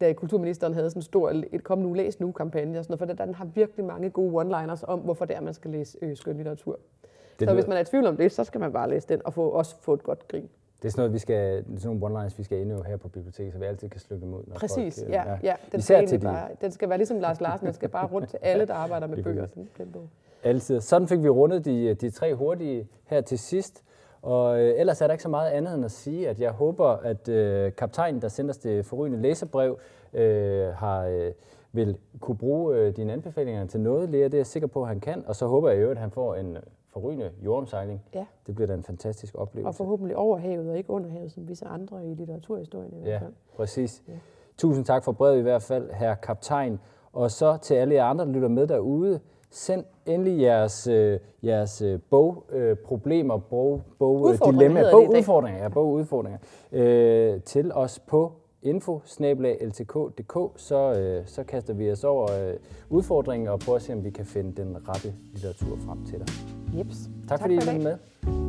da 0.00 0.12
kulturministeren 0.12 0.74
havde 0.74 0.90
sådan 0.90 0.98
en 0.98 1.02
stor 1.02 1.32
et 1.52 1.64
kom 1.64 1.78
nu, 1.78 1.92
læs 1.92 2.20
nu 2.20 2.32
kampagne 2.32 2.78
og 2.78 2.84
sådan 2.84 2.98
noget, 2.98 3.18
for 3.18 3.24
den 3.24 3.34
har 3.34 3.44
virkelig 3.44 3.84
mange 3.84 4.10
gode 4.10 4.42
one-liners 4.42 4.84
om, 4.84 5.00
hvorfor 5.00 5.24
det 5.24 5.36
er, 5.36 5.40
man 5.40 5.54
skal 5.54 5.70
læse 5.70 5.98
øh, 6.02 6.16
skønlitteratur. 6.16 6.78
Det 7.40 7.48
så 7.48 7.54
hvis 7.54 7.66
man 7.66 7.76
er 7.76 7.80
i 7.80 7.84
tvivl 7.84 8.06
om 8.06 8.16
det, 8.16 8.32
så 8.32 8.44
skal 8.44 8.60
man 8.60 8.72
bare 8.72 8.90
læse 8.90 9.08
den 9.08 9.20
og 9.24 9.32
få, 9.32 9.48
også 9.48 9.76
få 9.80 9.94
et 9.94 10.02
godt 10.02 10.28
grin. 10.28 10.48
Det 10.82 10.88
er 10.88 10.92
sådan 10.92 11.00
noget, 11.00 11.12
vi 11.12 11.18
skal, 11.18 11.64
sådan 11.78 11.96
nogle 11.96 12.20
one-liners, 12.20 12.38
vi 12.38 12.42
skal 12.42 12.58
indøve 12.58 12.84
her 12.86 12.96
på 12.96 13.08
biblioteket, 13.08 13.52
så 13.52 13.58
vi 13.58 13.64
altid 13.64 13.88
kan 13.88 14.00
slukke 14.00 14.24
dem 14.24 14.34
ud. 14.34 14.42
Når 14.46 14.54
Præcis, 14.54 14.98
folk, 15.00 15.12
ja. 15.12 15.30
ja. 15.30 15.38
ja. 15.42 15.54
Den, 15.72 15.80
skal 15.82 16.06
til 16.06 16.20
de... 16.20 16.26
bare, 16.26 16.48
den 16.60 16.70
skal 16.70 16.88
være 16.88 16.98
ligesom 16.98 17.18
Lars 17.20 17.40
Larsen, 17.40 17.66
den 17.66 17.74
skal 17.74 17.88
bare 17.88 18.06
rundt 18.06 18.28
til 18.28 18.38
alle, 18.50 18.66
der 18.66 18.74
arbejder 18.74 19.06
med 19.06 19.22
bøger. 19.22 19.46
Den. 19.46 19.68
Altid. 20.42 20.80
Sådan 20.80 21.08
fik 21.08 21.22
vi 21.22 21.28
rundet 21.28 21.64
de, 21.64 21.94
de 21.94 22.10
tre 22.10 22.34
hurtige 22.34 22.88
her 23.04 23.20
til 23.20 23.38
sidst. 23.38 23.84
Og 24.24 24.60
øh, 24.60 24.74
ellers 24.76 25.00
er 25.00 25.06
der 25.06 25.14
ikke 25.14 25.22
så 25.22 25.28
meget 25.28 25.50
andet 25.50 25.74
end 25.74 25.84
at 25.84 25.90
sige, 25.90 26.28
at 26.28 26.40
jeg 26.40 26.50
håber, 26.50 26.86
at 26.86 27.28
øh, 27.28 27.72
kaptajnen, 27.72 28.22
der 28.22 28.28
sender 28.28 28.50
os 28.50 28.58
det 28.58 28.86
forrygende 28.86 29.22
læserbrev, 29.22 29.78
øh, 30.12 30.66
har, 30.66 31.04
øh, 31.04 31.32
vil 31.72 31.98
kunne 32.20 32.36
bruge 32.36 32.76
øh, 32.76 32.96
dine 32.96 33.12
anbefalinger 33.12 33.66
til 33.66 33.80
noget, 33.80 34.10
Lea. 34.10 34.24
Det 34.24 34.34
er 34.34 34.38
jeg 34.38 34.46
sikker 34.46 34.66
på, 34.66 34.82
at 34.82 34.88
han 34.88 35.00
kan. 35.00 35.24
Og 35.26 35.36
så 35.36 35.46
håber 35.46 35.70
jeg 35.70 35.82
jo, 35.82 35.90
at 35.90 35.98
han 35.98 36.10
får 36.10 36.34
en 36.34 36.56
forrygende 36.92 37.30
jordomsejling. 37.44 38.02
Ja. 38.14 38.26
Det 38.46 38.54
bliver 38.54 38.66
da 38.66 38.74
en 38.74 38.82
fantastisk 38.82 39.34
oplevelse. 39.38 39.68
Og 39.68 39.74
forhåbentlig 39.74 40.16
over 40.16 40.38
havet 40.38 40.70
og 40.70 40.78
ikke 40.78 40.90
under 40.90 41.10
havet, 41.10 41.32
som 41.32 41.48
visse 41.48 41.66
andre 41.66 42.06
i 42.06 42.14
litteraturhistorien. 42.14 42.92
I 42.92 43.08
ja, 43.08 43.20
præcis. 43.56 44.02
Ja. 44.08 44.12
Tusind 44.56 44.84
tak 44.84 45.04
for 45.04 45.12
brevet 45.12 45.38
i 45.38 45.42
hvert 45.42 45.62
fald, 45.62 45.90
herr 45.90 46.14
kaptajn. 46.14 46.80
Og 47.12 47.30
så 47.30 47.56
til 47.56 47.74
alle 47.74 47.94
jer 47.94 48.04
andre, 48.04 48.24
der 48.24 48.32
lytter 48.32 48.48
med 48.48 48.66
derude, 48.66 49.20
Send 49.54 49.84
endelig 50.06 50.40
jeres, 50.40 50.86
øh, 50.86 51.18
jeres 51.44 51.82
øh, 51.82 51.98
bogproblemer, 52.10 53.36
øh, 53.36 53.42
bog, 53.50 53.82
bog, 53.98 54.36
dilemmaer, 54.52 54.90
bogudfordringer 54.90 55.62
ja, 55.62 55.68
bogudfordringer 55.68 56.38
øh, 56.72 57.40
til 57.42 57.72
os 57.72 57.98
på 57.98 58.32
info 58.62 59.00
så, 60.56 60.92
øh, 61.00 61.26
så 61.26 61.44
kaster 61.44 61.74
vi 61.74 61.90
os 61.90 62.04
over 62.04 62.32
øh, 62.32 62.54
udfordringen 62.90 63.48
og 63.48 63.60
prøver 63.60 63.76
at 63.76 63.82
se, 63.82 63.92
om 63.92 64.04
vi 64.04 64.10
kan 64.10 64.26
finde 64.26 64.62
den 64.62 64.76
rette 64.88 65.14
litteratur 65.32 65.76
frem 65.86 66.04
til 66.04 66.18
dig. 66.18 66.26
Jeps. 66.78 66.96
Tak, 67.28 67.28
tak 67.28 67.40
fordi 67.40 67.54
I 67.54 67.66
var 67.66 67.72
med. 67.82 68.43